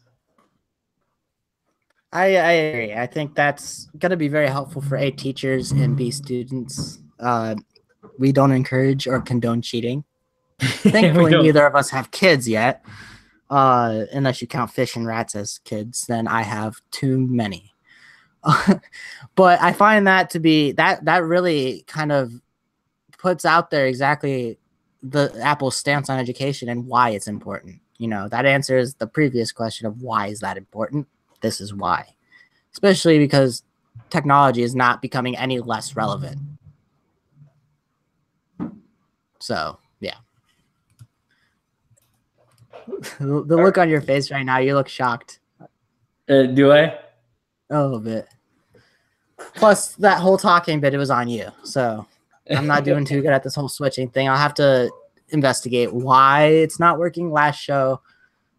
I, 2.13 2.37
I 2.37 2.53
agree. 2.53 2.93
I 2.93 3.07
think 3.07 3.35
that's 3.35 3.89
going 3.99 4.11
to 4.11 4.19
be 4.19 4.29
very 4.29 4.49
helpful 4.49 4.83
for 4.83 4.97
A 4.97 5.11
teachers 5.11 5.73
and 5.73 5.97
B 5.97 6.11
students. 6.11 6.99
Uh, 7.19 7.55
we 8.19 8.33
don't 8.33 8.53
encourage 8.53 9.07
or 9.07 9.21
condone 9.23 9.63
cheating. 9.63 10.05
Thankfully, 10.61 11.31
neither 11.31 11.67
of 11.67 11.75
us 11.75 11.89
have 11.89 12.11
kids 12.11 12.47
yet. 12.47 12.85
Uh, 13.53 14.07
unless 14.15 14.41
you 14.41 14.49
count 14.49 14.71
fish 14.71 14.97
and 14.97 15.07
rats 15.07 15.35
as 15.35 15.59
kids, 15.59 16.07
then 16.07 16.27
I 16.27 16.41
have 16.41 16.77
too 16.91 17.19
many. 17.19 17.75
but 19.35 19.61
I 19.61 19.75
find 19.75 20.07
that 20.07 20.31
to 20.31 20.41
be 20.41 20.73
that 20.73 21.05
that 21.05 21.23
really 21.23 21.85
kind 21.87 22.13
of 22.13 22.33
puts 23.19 23.45
out 23.45 23.71
there 23.71 23.87
exactly 23.87 24.59
the 25.03 25.39
Apple's 25.43 25.77
stance 25.77 26.09
on 26.09 26.19
education 26.19 26.71
and 26.71 26.87
why 26.87 27.11
it's 27.11 27.29
important. 27.29 27.81
You 27.99 28.09
know, 28.09 28.27
that 28.29 28.47
answers 28.47 28.95
the 28.95 29.07
previous 29.07 29.53
question 29.53 29.87
of 29.87 30.01
why 30.01 30.29
is 30.29 30.41
that 30.41 30.57
important? 30.57 31.07
This 31.43 31.61
is 31.61 31.75
why. 31.75 32.07
Especially 32.73 33.19
because 33.19 33.65
technology 34.09 34.63
is 34.63 34.75
not 34.75 35.03
becoming 35.03 35.37
any 35.37 35.61
less 35.61 35.95
relevant. 35.95 36.39
So, 39.41 39.79
yeah. 40.01 40.17
The 43.19 43.57
look 43.57 43.79
on 43.79 43.89
your 43.89 44.01
face 44.01 44.31
right 44.31 44.45
now, 44.45 44.59
you 44.59 44.75
look 44.75 44.89
shocked. 44.89 45.41
Uh, 46.29 46.45
do 46.45 46.73
I? 46.73 46.99
A 47.71 47.83
little 47.83 48.01
bit. 48.01 48.29
Plus, 49.55 49.95
that 49.97 50.21
whole 50.21 50.39
talking 50.39 50.81
bit, 50.81 50.95
it 50.95 50.99
was 50.99 51.11
on 51.11 51.29
you. 51.29 51.49
So, 51.65 52.07
I'm 52.51 52.67
not 52.67 52.85
doing 52.85 53.05
too 53.05 53.23
good 53.23 53.33
at 53.33 53.43
this 53.43 53.55
whole 53.55 53.69
switching 53.69 54.09
thing. 54.09 54.29
I'll 54.29 54.37
have 54.37 54.55
to 54.55 54.91
investigate 55.31 55.93
why 55.93 56.45
it's 56.47 56.79
not 56.79 56.99
working. 56.99 57.33
Last 57.33 57.59
show, 57.59 58.01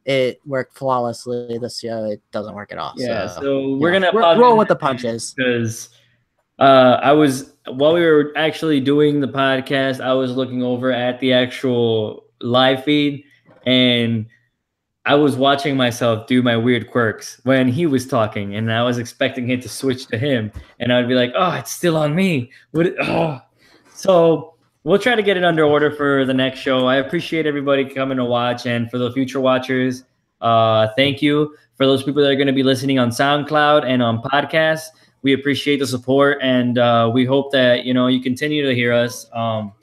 it 0.05 0.39
worked 0.45 0.77
flawlessly. 0.77 1.57
This 1.59 1.79
show, 1.79 2.05
it 2.05 2.21
doesn't 2.31 2.53
work 2.53 2.71
at 2.71 2.77
all. 2.77 2.93
Yeah, 2.97 3.27
so, 3.27 3.41
so 3.41 3.77
we're 3.77 3.93
yeah. 3.93 4.11
gonna 4.11 4.39
roll 4.39 4.57
with 4.57 4.67
the 4.67 4.75
punches 4.75 5.33
because 5.33 5.89
uh, 6.59 6.99
I 7.01 7.11
was 7.11 7.53
while 7.67 7.93
we 7.93 8.01
were 8.01 8.33
actually 8.35 8.79
doing 8.79 9.21
the 9.21 9.27
podcast, 9.27 10.01
I 10.01 10.13
was 10.13 10.35
looking 10.35 10.63
over 10.63 10.91
at 10.91 11.19
the 11.19 11.33
actual 11.33 12.25
live 12.41 12.83
feed 12.83 13.23
and 13.65 14.25
I 15.05 15.15
was 15.15 15.35
watching 15.35 15.75
myself 15.75 16.27
do 16.27 16.41
my 16.41 16.55
weird 16.55 16.89
quirks 16.89 17.41
when 17.43 17.67
he 17.67 17.85
was 17.85 18.07
talking, 18.07 18.55
and 18.55 18.71
I 18.71 18.83
was 18.83 18.97
expecting 18.97 19.49
it 19.49 19.61
to 19.63 19.69
switch 19.69 20.07
to 20.07 20.17
him, 20.17 20.51
and 20.79 20.93
I'd 20.93 21.09
be 21.09 21.15
like, 21.15 21.33
"Oh, 21.35 21.51
it's 21.51 21.71
still 21.71 21.97
on 21.97 22.15
me." 22.15 22.51
What? 22.71 22.93
Oh. 23.01 23.41
So 23.93 24.55
we'll 24.83 24.99
try 24.99 25.15
to 25.15 25.21
get 25.21 25.37
it 25.37 25.43
under 25.43 25.63
order 25.63 25.91
for 25.91 26.25
the 26.25 26.33
next 26.33 26.59
show. 26.59 26.87
I 26.87 26.97
appreciate 26.97 27.45
everybody 27.45 27.85
coming 27.85 28.17
to 28.17 28.25
watch, 28.25 28.65
and 28.65 28.89
for 28.89 28.97
the 28.97 29.11
future 29.11 29.41
watchers, 29.41 30.03
uh, 30.41 30.87
thank 30.95 31.21
you. 31.21 31.55
For 31.75 31.85
those 31.85 32.03
people 32.03 32.21
that 32.21 32.29
are 32.29 32.35
going 32.35 32.47
to 32.47 32.53
be 32.53 32.63
listening 32.63 32.99
on 32.99 33.09
SoundCloud 33.09 33.83
and 33.85 34.01
on 34.01 34.21
podcasts, 34.21 34.87
we 35.21 35.33
appreciate 35.33 35.79
the 35.79 35.87
support, 35.87 36.37
and 36.41 36.77
uh, 36.77 37.09
we 37.13 37.25
hope 37.25 37.51
that 37.51 37.83
you 37.83 37.93
know 37.93 38.07
you 38.07 38.21
continue 38.21 38.65
to 38.65 38.73
hear 38.73 38.93
us. 38.93 39.27
Um, 39.33 39.73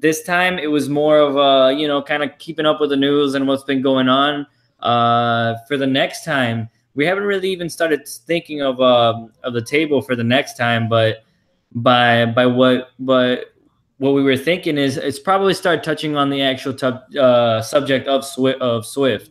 this 0.00 0.22
time 0.22 0.58
it 0.58 0.68
was 0.68 0.88
more 0.88 1.18
of 1.18 1.36
a 1.36 1.78
you 1.78 1.86
know 1.86 2.02
kind 2.02 2.22
of 2.22 2.30
keeping 2.38 2.66
up 2.66 2.80
with 2.80 2.90
the 2.90 2.96
news 2.96 3.34
and 3.34 3.46
what's 3.46 3.64
been 3.64 3.82
going 3.82 4.08
on. 4.08 4.46
Uh, 4.80 5.56
for 5.68 5.76
the 5.76 5.86
next 5.86 6.24
time, 6.24 6.68
we 6.94 7.04
haven't 7.04 7.24
really 7.24 7.50
even 7.50 7.68
started 7.68 8.06
thinking 8.08 8.62
of 8.62 8.80
uh, 8.80 9.26
of 9.42 9.52
the 9.52 9.62
table 9.62 10.02
for 10.02 10.16
the 10.16 10.24
next 10.24 10.56
time, 10.56 10.88
but 10.88 11.24
by 11.72 12.26
by 12.26 12.46
what 12.46 12.88
but 12.98 13.52
what 13.98 14.14
we 14.14 14.22
were 14.22 14.36
thinking 14.36 14.78
is 14.78 14.96
it's 14.96 15.18
probably 15.18 15.52
start 15.52 15.84
touching 15.84 16.16
on 16.16 16.30
the 16.30 16.40
actual 16.40 16.72
t- 16.72 17.18
uh, 17.18 17.60
subject 17.60 18.08
of 18.08 18.24
Swift 18.24 18.60
of 18.60 18.86
Swift, 18.86 19.30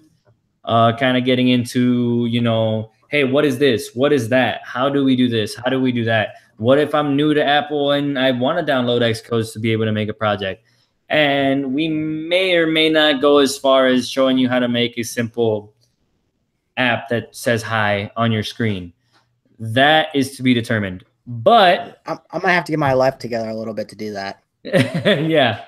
uh, 0.65 0.95
kind 0.95 1.17
of 1.17 1.26
getting 1.26 1.49
into 1.49 2.28
you 2.30 2.41
know, 2.41 2.91
hey, 3.09 3.24
what 3.24 3.43
is 3.43 3.57
this? 3.57 3.95
What 3.95 4.13
is 4.13 4.30
that? 4.30 4.61
How 4.63 4.89
do 4.89 5.03
we 5.03 5.15
do 5.15 5.28
this? 5.28 5.55
How 5.55 5.70
do 5.70 5.82
we 5.82 5.91
do 5.91 6.05
that? 6.05 6.36
What 6.60 6.78
if 6.78 6.93
I'm 6.93 7.16
new 7.16 7.34
to 7.34 7.41
Apple 7.41 7.91
and 7.91 8.20
I 8.20 8.32
want 8.32 8.60
to 8.60 8.70
download 8.70 8.99
Xcode 8.99 9.51
to 9.53 9.60
be 9.60 9.72
able 9.72 9.86
to 9.86 9.93
make 9.93 10.10
a 10.10 10.14
project? 10.14 10.66
And 11.07 11.74
we 11.74 11.88
may 11.88 12.57
or 12.57 12.68
may 12.68 12.89
not 12.89 13.22
go 13.22 13.38
as 13.38 13.57
far 13.57 13.88
as 13.88 14.10
showing 14.10 14.38
you 14.38 14.49
how 14.49 14.60
to 14.60 14.68
make 14.68 14.97
a 14.97 15.03
simple 15.03 15.74
app 16.76 17.07
that 17.07 17.34
says 17.34 17.64
hi 17.64 18.12
on 18.18 18.34
your 18.34 18.43
screen. 18.43 18.91
That 19.57 20.10
is 20.14 20.36
to 20.36 20.43
be 20.43 20.53
determined. 20.53 21.05
But 21.28 22.01
I'm, 22.05 22.20
I'm 22.32 22.41
gonna 22.41 22.51
have 22.51 22.66
to 22.66 22.74
get 22.74 22.80
my 22.80 22.91
life 22.91 23.20
together 23.20 23.47
a 23.47 23.55
little 23.55 23.74
bit 23.74 23.88
to 23.89 23.95
do 23.95 24.12
that. 24.12 24.43
yeah. 24.64 25.64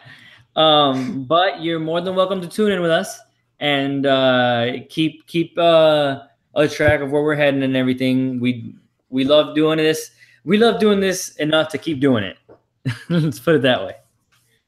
Um, 0.57 1.23
but 1.23 1.61
you're 1.61 1.79
more 1.79 2.01
than 2.01 2.15
welcome 2.15 2.41
to 2.41 2.49
tune 2.49 2.73
in 2.73 2.81
with 2.81 2.91
us 2.91 3.17
and 3.61 4.05
uh, 4.05 4.73
keep 4.89 5.25
keep 5.25 5.57
uh, 5.57 6.23
a 6.53 6.67
track 6.67 6.99
of 6.99 7.11
where 7.11 7.23
we're 7.23 7.35
heading 7.35 7.63
and 7.63 7.77
everything. 7.77 8.41
We 8.41 8.75
we 9.09 9.23
love 9.23 9.55
doing 9.55 9.77
this. 9.77 10.11
We 10.43 10.57
love 10.57 10.79
doing 10.79 10.99
this 10.99 11.35
enough 11.37 11.69
to 11.69 11.77
keep 11.77 11.99
doing 11.99 12.23
it. 12.23 12.37
Let's 13.09 13.39
put 13.39 13.55
it 13.55 13.61
that 13.61 13.83
way. 13.85 13.95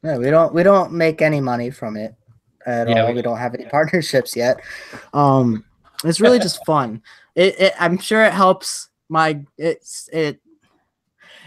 Yeah, 0.03 0.17
we 0.17 0.29
don't 0.29 0.53
we 0.53 0.63
don't 0.63 0.91
make 0.93 1.21
any 1.21 1.39
money 1.41 1.69
from 1.71 1.95
it 1.97 2.13
at 2.65 2.87
Yeah, 2.89 3.01
all. 3.01 3.07
we- 3.09 3.15
We, 3.15 3.21
don't 3.21 3.37
have 3.37 3.55
any 3.55 3.65
partnerships 3.65 4.35
yet. 4.35 4.59
Um, 5.13 5.63
it's 6.03 6.19
really 6.21 6.39
just 6.39 6.63
fun. 6.65 7.01
It, 7.35 7.59
it 7.59 7.73
I'm 7.79 7.97
sure 7.97 8.23
it 8.23 8.33
helps 8.33 8.89
my 9.09 9.41
it's 9.57 10.09
it 10.13 10.39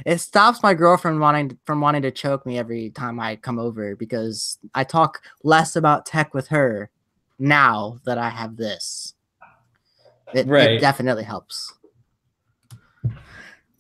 it 0.05 0.18
stops 0.18 0.62
my 0.62 0.74
girlfriend 0.74 1.20
wanting 1.20 1.59
from 1.64 1.81
wanting 1.81 2.03
to 2.03 2.11
choke 2.11 2.45
me 2.47 2.59
every 2.59 2.91
time 2.91 3.18
I 3.20 3.37
come 3.37 3.59
over 3.59 3.95
because 3.97 4.59
I 4.74 4.85
talk 4.85 5.22
less 5.45 5.77
about 5.77 6.05
tech 6.07 6.35
with 6.35 6.49
her 6.49 6.91
now 7.39 7.99
that 8.05 8.18
I 8.18 8.29
have 8.31 8.57
this. 8.57 9.14
It, 10.35 10.47
Right. 10.49 10.72
it 10.72 10.81
definitely 10.81 11.22
helps. 11.24 11.72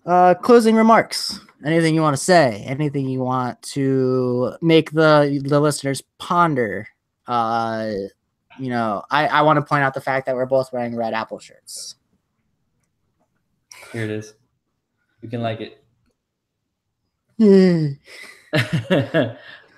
Uh, 0.06 0.34
closing 0.34 0.76
remarks. 0.76 1.40
Anything 1.64 1.94
you 1.94 2.02
want 2.02 2.16
to 2.16 2.22
say? 2.22 2.62
Anything 2.64 3.08
you 3.08 3.20
want 3.20 3.60
to 3.62 4.54
make 4.62 4.92
the 4.92 5.42
the 5.44 5.58
listeners 5.58 6.02
ponder? 6.18 6.86
Uh, 7.26 7.92
you 8.58 8.70
know, 8.70 9.02
I 9.10 9.26
I 9.26 9.42
want 9.42 9.56
to 9.56 9.62
point 9.62 9.82
out 9.82 9.94
the 9.94 10.00
fact 10.00 10.26
that 10.26 10.36
we're 10.36 10.46
both 10.46 10.72
wearing 10.72 10.94
red 10.94 11.12
apple 11.12 11.40
shirts. 11.40 11.96
Here 13.92 14.04
it 14.04 14.10
is. 14.10 14.34
You 15.22 15.28
can 15.28 15.42
like 15.42 15.60
it. 15.60 15.82
Yeah. 17.38 17.88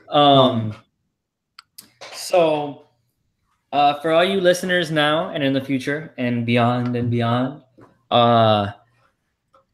um, 0.09 0.75
so, 2.13 2.87
uh, 3.73 4.01
for 4.01 4.13
all 4.13 4.25
you 4.25 4.41
listeners 4.41 4.91
now 4.91 5.31
and 5.31 5.43
in 5.43 5.53
the 5.53 5.61
future 5.61 6.13
and 6.19 6.45
beyond 6.45 6.95
and 6.97 7.11
beyond, 7.11 7.63
uh, 8.11 8.73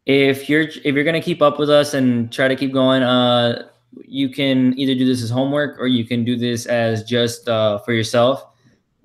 if 0.07 0.49
you're 0.49 0.63
if 0.63 0.95
you're 0.95 1.05
gonna 1.05 1.21
keep 1.21 1.43
up 1.43 1.59
with 1.59 1.71
us 1.71 1.95
and 1.95 2.33
try 2.33 2.49
to 2.49 2.57
keep 2.57 2.73
going, 2.73 3.03
uh, 3.03 3.69
you 4.07 4.29
can 4.29 4.79
either 4.79 4.95
do 4.95 5.07
this 5.07 5.23
as 5.23 5.31
homework 5.31 5.79
or 5.79 5.87
you 5.87 6.05
can 6.05 6.25
do 6.25 6.37
this 6.37 6.67
as 6.67 7.05
just 7.05 7.49
uh, 7.49 7.79
for 7.79 7.93
yourself. 7.93 8.45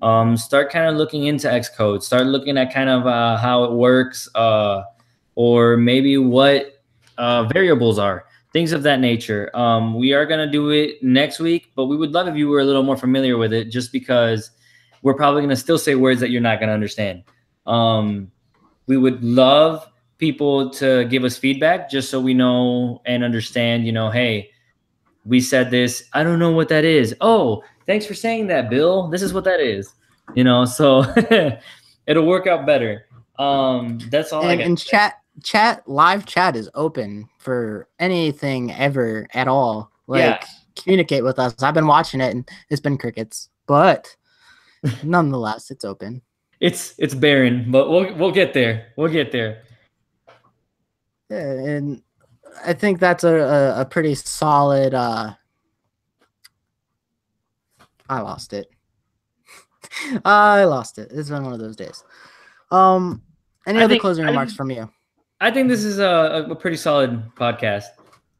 Um, 0.02 0.36
start 0.36 0.70
kind 0.70 0.88
of 0.88 0.96
looking 0.96 1.24
into 1.24 1.46
Xcode. 1.46 2.02
Start 2.02 2.26
looking 2.26 2.56
at 2.56 2.72
kind 2.72 2.88
of 2.88 3.06
uh, 3.06 3.36
how 3.36 3.64
it 3.64 3.72
works, 3.72 4.28
uh, 4.34 4.82
or 5.34 5.76
maybe 5.76 6.16
what 6.16 6.82
uh, 7.18 7.44
variables 7.44 7.98
are 7.98 8.24
things 8.52 8.72
of 8.72 8.82
that 8.82 9.00
nature. 9.00 9.54
Um, 9.56 9.94
we 9.94 10.12
are 10.12 10.26
going 10.26 10.44
to 10.44 10.50
do 10.50 10.70
it 10.70 11.02
next 11.02 11.38
week, 11.38 11.70
but 11.74 11.86
we 11.86 11.96
would 11.96 12.12
love 12.12 12.28
if 12.28 12.36
you 12.36 12.48
were 12.48 12.60
a 12.60 12.64
little 12.64 12.82
more 12.82 12.96
familiar 12.96 13.36
with 13.36 13.52
it 13.52 13.66
just 13.66 13.92
because 13.92 14.50
we're 15.02 15.14
probably 15.14 15.40
going 15.40 15.50
to 15.50 15.56
still 15.56 15.78
say 15.78 15.94
words 15.94 16.20
that 16.20 16.30
you're 16.30 16.40
not 16.40 16.58
going 16.58 16.68
to 16.68 16.74
understand. 16.74 17.22
Um, 17.66 18.30
we 18.86 18.96
would 18.96 19.22
love 19.22 19.88
people 20.20 20.70
to 20.70 21.06
give 21.06 21.24
us 21.24 21.36
feedback 21.38 21.90
just 21.90 22.10
so 22.10 22.20
we 22.20 22.34
know 22.34 23.00
and 23.06 23.24
understand, 23.24 23.86
you 23.86 23.92
know, 23.92 24.10
hey, 24.10 24.50
we 25.24 25.40
said 25.40 25.70
this. 25.70 26.04
I 26.12 26.22
don't 26.22 26.38
know 26.38 26.52
what 26.52 26.68
that 26.68 26.84
is. 26.84 27.16
Oh, 27.20 27.64
thanks 27.86 28.06
for 28.06 28.14
saying 28.14 28.46
that, 28.48 28.70
Bill. 28.70 29.08
This 29.08 29.22
is 29.22 29.32
what 29.32 29.44
that 29.44 29.60
is. 29.60 29.92
You 30.36 30.44
know, 30.44 30.64
so 30.64 31.02
it'll 32.06 32.26
work 32.26 32.46
out 32.46 32.66
better. 32.66 33.06
Um, 33.38 33.98
that's 34.10 34.32
all 34.32 34.44
I 34.44 34.52
and, 34.52 34.60
and 34.60 34.78
chat 34.78 35.14
chat 35.42 35.88
live 35.88 36.26
chat 36.26 36.54
is 36.54 36.68
open 36.74 37.28
for 37.38 37.88
anything 37.98 38.70
ever 38.72 39.26
at 39.32 39.48
all. 39.48 39.90
Like 40.06 40.22
Yeah. 40.22 40.38
communicate 40.76 41.24
with 41.24 41.38
us. 41.38 41.54
I've 41.62 41.74
been 41.74 41.86
watching 41.86 42.20
it 42.20 42.34
and 42.34 42.48
it's 42.68 42.80
been 42.80 42.98
crickets, 42.98 43.48
but 43.66 44.14
nonetheless, 45.02 45.70
it's 45.70 45.84
open. 45.84 46.22
It's 46.60 46.94
it's 46.98 47.14
barren, 47.14 47.70
but 47.70 47.88
we'll 47.88 48.14
we'll 48.16 48.32
get 48.32 48.52
there. 48.52 48.88
We'll 48.96 49.10
get 49.10 49.32
there. 49.32 49.62
Yeah, 51.30 51.52
and 51.52 52.02
I 52.66 52.72
think 52.72 52.98
that's 52.98 53.22
a, 53.24 53.74
a, 53.78 53.84
pretty 53.84 54.14
solid 54.16 54.94
uh 54.94 55.34
I 58.08 58.20
lost 58.20 58.52
it. 58.52 58.68
I 60.24 60.64
lost 60.64 60.98
it. 60.98 61.12
It's 61.12 61.30
been 61.30 61.44
one 61.44 61.52
of 61.52 61.60
those 61.60 61.76
days. 61.76 62.02
Um, 62.72 63.22
any 63.66 63.78
I 63.78 63.84
other 63.84 63.92
think- 63.94 64.02
closing 64.02 64.24
I 64.24 64.28
remarks 64.28 64.52
from 64.54 64.70
you? 64.70 64.90
I 65.40 65.50
think 65.50 65.68
this 65.68 65.84
is 65.84 65.98
a, 66.00 66.46
a 66.50 66.54
pretty 66.56 66.76
solid 66.76 67.22
podcast. 67.36 67.84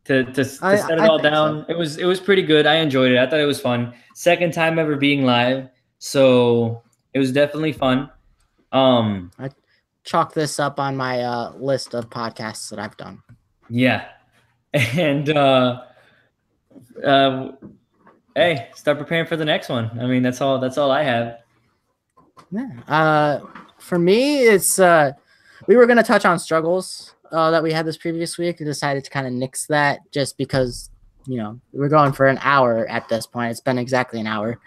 To, 0.07 0.25
to, 0.25 0.33
to 0.45 0.59
I- 0.63 0.77
set 0.77 0.91
it 0.93 1.01
I 1.01 1.07
all 1.07 1.19
think 1.19 1.27
so. 1.27 1.31
down, 1.31 1.67
it 1.69 1.79
was 1.79 1.99
it 1.99 2.05
was 2.05 2.19
pretty 2.21 2.43
good. 2.43 2.67
I 2.67 2.77
enjoyed 2.77 3.13
it. 3.13 3.19
I 3.19 3.27
thought 3.31 3.39
it 3.39 3.45
was 3.47 3.61
fun. 3.61 3.95
Second 4.15 4.53
time 4.53 4.79
ever 4.79 4.97
being 4.97 5.25
live, 5.25 5.69
so 5.99 6.83
it 7.15 7.19
was 7.21 7.31
definitely 7.33 7.73
fun. 7.73 8.11
Um, 8.73 9.31
Chalk 10.05 10.35
this 10.35 10.59
up 10.59 10.81
on 10.81 10.97
my 10.97 11.21
uh, 11.21 11.53
list 11.57 11.95
of 11.95 12.09
podcasts 12.09 12.71
that 12.71 12.79
I've 12.79 12.97
done. 12.97 13.23
yeah, 13.69 14.09
and 14.73 15.29
uh, 15.31 15.83
uh, 17.05 17.53
hey, 18.35 18.69
start 18.75 18.99
preparing 18.99 19.27
for 19.27 19.37
the 19.37 19.45
next 19.45 19.69
one. 19.69 19.91
I 20.01 20.07
mean, 20.07 20.23
that's 20.23 20.41
all. 20.41 20.59
That's 20.59 20.79
all 20.79 20.91
I 20.91 21.03
have. 21.03 21.39
Yeah. 22.51 22.69
Uh, 22.89 23.41
for 23.79 23.99
me, 23.99 24.41
it's 24.43 24.79
uh, 24.79 25.13
we 25.67 25.77
were 25.77 25.87
gonna 25.87 26.03
touch 26.03 26.25
on 26.25 26.39
struggles 26.39 27.15
uh, 27.33 27.51
that 27.51 27.63
we 27.63 27.73
had 27.73 27.87
this 27.87 27.97
previous 27.97 28.39
week. 28.39 28.61
We 28.61 28.67
decided 28.67 29.05
to 29.05 29.11
kind 29.11 29.27
of 29.27 29.33
nix 29.33 29.67
that 29.67 30.01
just 30.13 30.37
because 30.37 30.91
you 31.27 31.37
know 31.37 31.61
we're 31.73 31.89
going 31.89 32.13
for 32.13 32.27
an 32.27 32.39
hour 32.43 32.87
at 32.89 33.09
this 33.09 33.27
point. 33.27 33.51
It's 33.51 33.61
been 33.61 33.79
exactly 33.79 34.21
an 34.21 34.27
hour. 34.27 34.61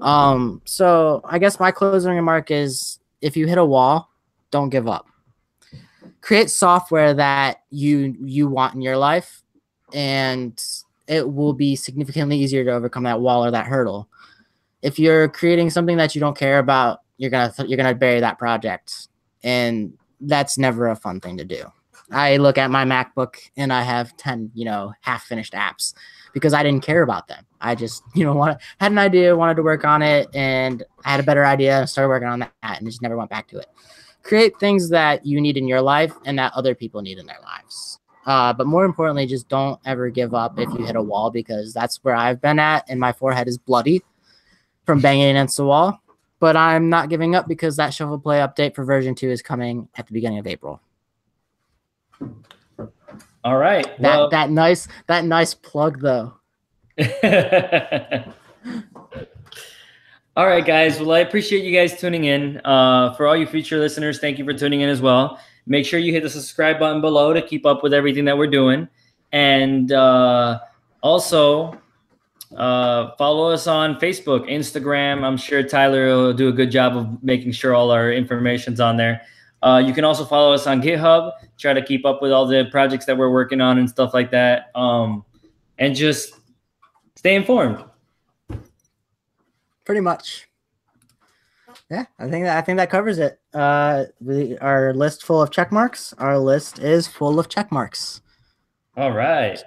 Um, 0.00 0.62
so 0.64 1.20
I 1.24 1.38
guess 1.38 1.60
my 1.60 1.70
closing 1.70 2.14
remark 2.14 2.50
is: 2.50 2.98
if 3.20 3.36
you 3.36 3.46
hit 3.46 3.58
a 3.58 3.64
wall, 3.64 4.09
don't 4.50 4.70
give 4.70 4.88
up. 4.88 5.06
Create 6.20 6.50
software 6.50 7.14
that 7.14 7.62
you 7.70 8.16
you 8.20 8.48
want 8.48 8.74
in 8.74 8.82
your 8.82 8.96
life, 8.96 9.42
and 9.92 10.62
it 11.06 11.32
will 11.32 11.52
be 11.52 11.76
significantly 11.76 12.38
easier 12.38 12.64
to 12.64 12.72
overcome 12.72 13.04
that 13.04 13.20
wall 13.20 13.44
or 13.44 13.50
that 13.50 13.66
hurdle 13.66 14.08
if 14.82 14.98
you're 14.98 15.28
creating 15.28 15.70
something 15.70 15.96
that 15.96 16.14
you 16.14 16.20
don't 16.20 16.36
care 16.36 16.58
about, 16.58 17.00
you're 17.18 17.30
gonna 17.30 17.52
you're 17.66 17.76
gonna 17.76 17.94
bury 17.94 18.20
that 18.20 18.38
project, 18.38 19.08
and 19.42 19.92
that's 20.20 20.58
never 20.58 20.88
a 20.88 20.96
fun 20.96 21.20
thing 21.20 21.36
to 21.36 21.44
do. 21.44 21.64
I 22.10 22.38
look 22.38 22.58
at 22.58 22.70
my 22.70 22.84
MacBook 22.84 23.36
and 23.56 23.72
I 23.72 23.82
have 23.82 24.16
ten, 24.16 24.50
you 24.54 24.64
know, 24.64 24.92
half 25.00 25.24
finished 25.24 25.52
apps 25.52 25.94
because 26.32 26.54
I 26.54 26.62
didn't 26.62 26.82
care 26.82 27.02
about 27.02 27.28
them. 27.28 27.44
I 27.60 27.74
just, 27.74 28.02
you 28.14 28.24
know, 28.24 28.32
want, 28.34 28.60
had 28.80 28.92
an 28.92 28.98
idea, 28.98 29.36
wanted 29.36 29.56
to 29.56 29.62
work 29.62 29.84
on 29.84 30.02
it, 30.02 30.28
and 30.34 30.82
I 31.04 31.10
had 31.10 31.20
a 31.20 31.24
better 31.24 31.44
idea 31.44 31.86
started 31.86 32.08
working 32.08 32.28
on 32.28 32.40
that, 32.40 32.52
and 32.62 32.86
just 32.86 33.02
never 33.02 33.16
went 33.16 33.30
back 33.30 33.48
to 33.48 33.58
it. 33.58 33.66
Create 34.22 34.58
things 34.58 34.88
that 34.90 35.24
you 35.24 35.40
need 35.40 35.56
in 35.56 35.66
your 35.66 35.80
life 35.80 36.12
and 36.24 36.38
that 36.38 36.52
other 36.54 36.74
people 36.74 37.02
need 37.02 37.18
in 37.18 37.26
their 37.26 37.40
lives. 37.42 37.98
Uh, 38.26 38.52
but 38.52 38.66
more 38.66 38.84
importantly, 38.84 39.26
just 39.26 39.48
don't 39.48 39.80
ever 39.84 40.10
give 40.10 40.34
up 40.34 40.58
if 40.58 40.68
you 40.70 40.84
hit 40.84 40.96
a 40.96 41.02
wall 41.02 41.30
because 41.30 41.72
that's 41.72 41.96
where 42.04 42.14
I've 42.14 42.40
been 42.40 42.58
at, 42.58 42.84
and 42.88 43.00
my 43.00 43.12
forehead 43.12 43.48
is 43.48 43.56
bloody 43.58 44.02
from 44.84 45.00
banging 45.00 45.30
against 45.30 45.56
the 45.56 45.64
wall. 45.64 46.00
But 46.38 46.56
I'm 46.56 46.88
not 46.88 47.08
giving 47.08 47.34
up 47.34 47.48
because 47.48 47.76
that 47.76 47.92
shovel 47.92 48.18
play 48.18 48.38
update 48.38 48.74
for 48.74 48.84
version 48.84 49.14
two 49.14 49.30
is 49.30 49.42
coming 49.42 49.88
at 49.96 50.06
the 50.06 50.12
beginning 50.12 50.38
of 50.38 50.46
April. 50.46 50.80
All 53.42 53.56
right. 53.56 53.84
That 53.98 54.18
Well, 54.18 54.30
that 54.30 54.50
nice 54.50 54.86
that 55.06 55.24
nice 55.24 55.54
plug 55.54 56.00
though. 56.00 56.34
all 60.36 60.46
right, 60.46 60.64
guys. 60.64 61.00
Well, 61.00 61.12
I 61.12 61.20
appreciate 61.20 61.64
you 61.64 61.76
guys 61.76 61.98
tuning 61.98 62.24
in. 62.24 62.60
Uh, 62.64 63.14
for 63.14 63.26
all 63.26 63.36
you 63.36 63.46
future 63.46 63.78
listeners, 63.78 64.20
thank 64.20 64.38
you 64.38 64.44
for 64.44 64.52
tuning 64.52 64.80
in 64.80 64.88
as 64.88 65.00
well. 65.00 65.40
Make 65.66 65.84
sure 65.84 65.98
you 65.98 66.12
hit 66.12 66.22
the 66.22 66.30
subscribe 66.30 66.78
button 66.78 67.00
below 67.00 67.32
to 67.32 67.42
keep 67.42 67.66
up 67.66 67.82
with 67.82 67.92
everything 67.92 68.24
that 68.26 68.38
we're 68.38 68.46
doing. 68.46 68.88
And 69.32 69.92
uh, 69.92 70.60
also, 71.02 71.80
uh, 72.56 73.10
follow 73.16 73.50
us 73.50 73.66
on 73.66 73.96
Facebook, 74.00 74.48
Instagram. 74.48 75.22
I'm 75.22 75.36
sure 75.36 75.62
Tyler 75.62 76.06
will 76.06 76.32
do 76.32 76.48
a 76.48 76.52
good 76.52 76.70
job 76.70 76.96
of 76.96 77.22
making 77.22 77.52
sure 77.52 77.74
all 77.74 77.90
our 77.90 78.12
information's 78.12 78.80
on 78.80 78.96
there. 78.96 79.22
Uh, 79.62 79.82
you 79.84 79.92
can 79.92 80.04
also 80.04 80.24
follow 80.24 80.52
us 80.52 80.66
on 80.66 80.80
GitHub. 80.80 81.32
Try 81.58 81.74
to 81.74 81.82
keep 81.82 82.06
up 82.06 82.22
with 82.22 82.32
all 82.32 82.46
the 82.46 82.66
projects 82.70 83.04
that 83.04 83.16
we're 83.16 83.30
working 83.30 83.60
on 83.60 83.78
and 83.78 83.88
stuff 83.88 84.14
like 84.14 84.30
that. 84.30 84.70
Um, 84.74 85.24
and 85.78 85.94
just 85.94 86.34
stay 87.16 87.34
informed. 87.34 87.84
Pretty 89.84 90.00
much. 90.00 90.48
Yeah, 91.90 92.06
I 92.18 92.28
think 92.28 92.44
that 92.44 92.56
I 92.56 92.60
think 92.60 92.78
that 92.78 92.90
covers 92.90 93.18
it. 93.18 93.40
Uh, 93.52 94.04
we 94.20 94.56
our 94.58 94.94
list 94.94 95.24
full 95.24 95.42
of 95.42 95.50
check 95.50 95.72
marks. 95.72 96.12
Our 96.18 96.38
list 96.38 96.78
is 96.78 97.08
full 97.08 97.38
of 97.38 97.48
check 97.48 97.72
marks. 97.72 98.20
All 98.96 99.12
right. 99.12 99.62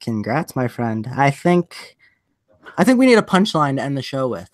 Congrats, 0.00 0.54
my 0.54 0.68
friend. 0.68 1.08
I 1.16 1.30
think 1.30 1.96
I 2.76 2.84
think 2.84 2.98
we 2.98 3.06
need 3.06 3.18
a 3.18 3.22
punchline 3.22 3.76
to 3.76 3.82
end 3.82 3.96
the 3.96 4.02
show 4.02 4.28
with. 4.28 4.50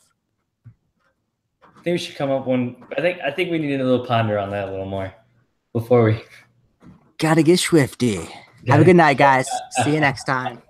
I 1.63 1.83
think 1.83 1.95
we 1.95 1.99
should 1.99 2.17
come 2.17 2.31
up 2.31 2.47
one. 2.47 2.77
I 2.97 3.01
think 3.01 3.19
I 3.21 3.31
think 3.31 3.51
we 3.51 3.59
need 3.59 3.81
a 3.81 3.85
little 3.85 4.07
ponder 4.07 4.39
on 4.39 4.51
that 4.51 4.69
a 4.69 4.71
little 4.71 4.87
more 4.87 5.13
before 5.73 6.05
we. 6.05 6.23
Gotta 7.19 7.43
get 7.43 7.59
swifty. 7.59 8.29
Have 8.69 8.81
a 8.81 8.85
good 8.85 8.97
night, 8.97 9.17
guys. 9.17 9.49
See 9.83 9.95
you 9.95 10.01
next 10.01 10.25
time. 10.25 10.63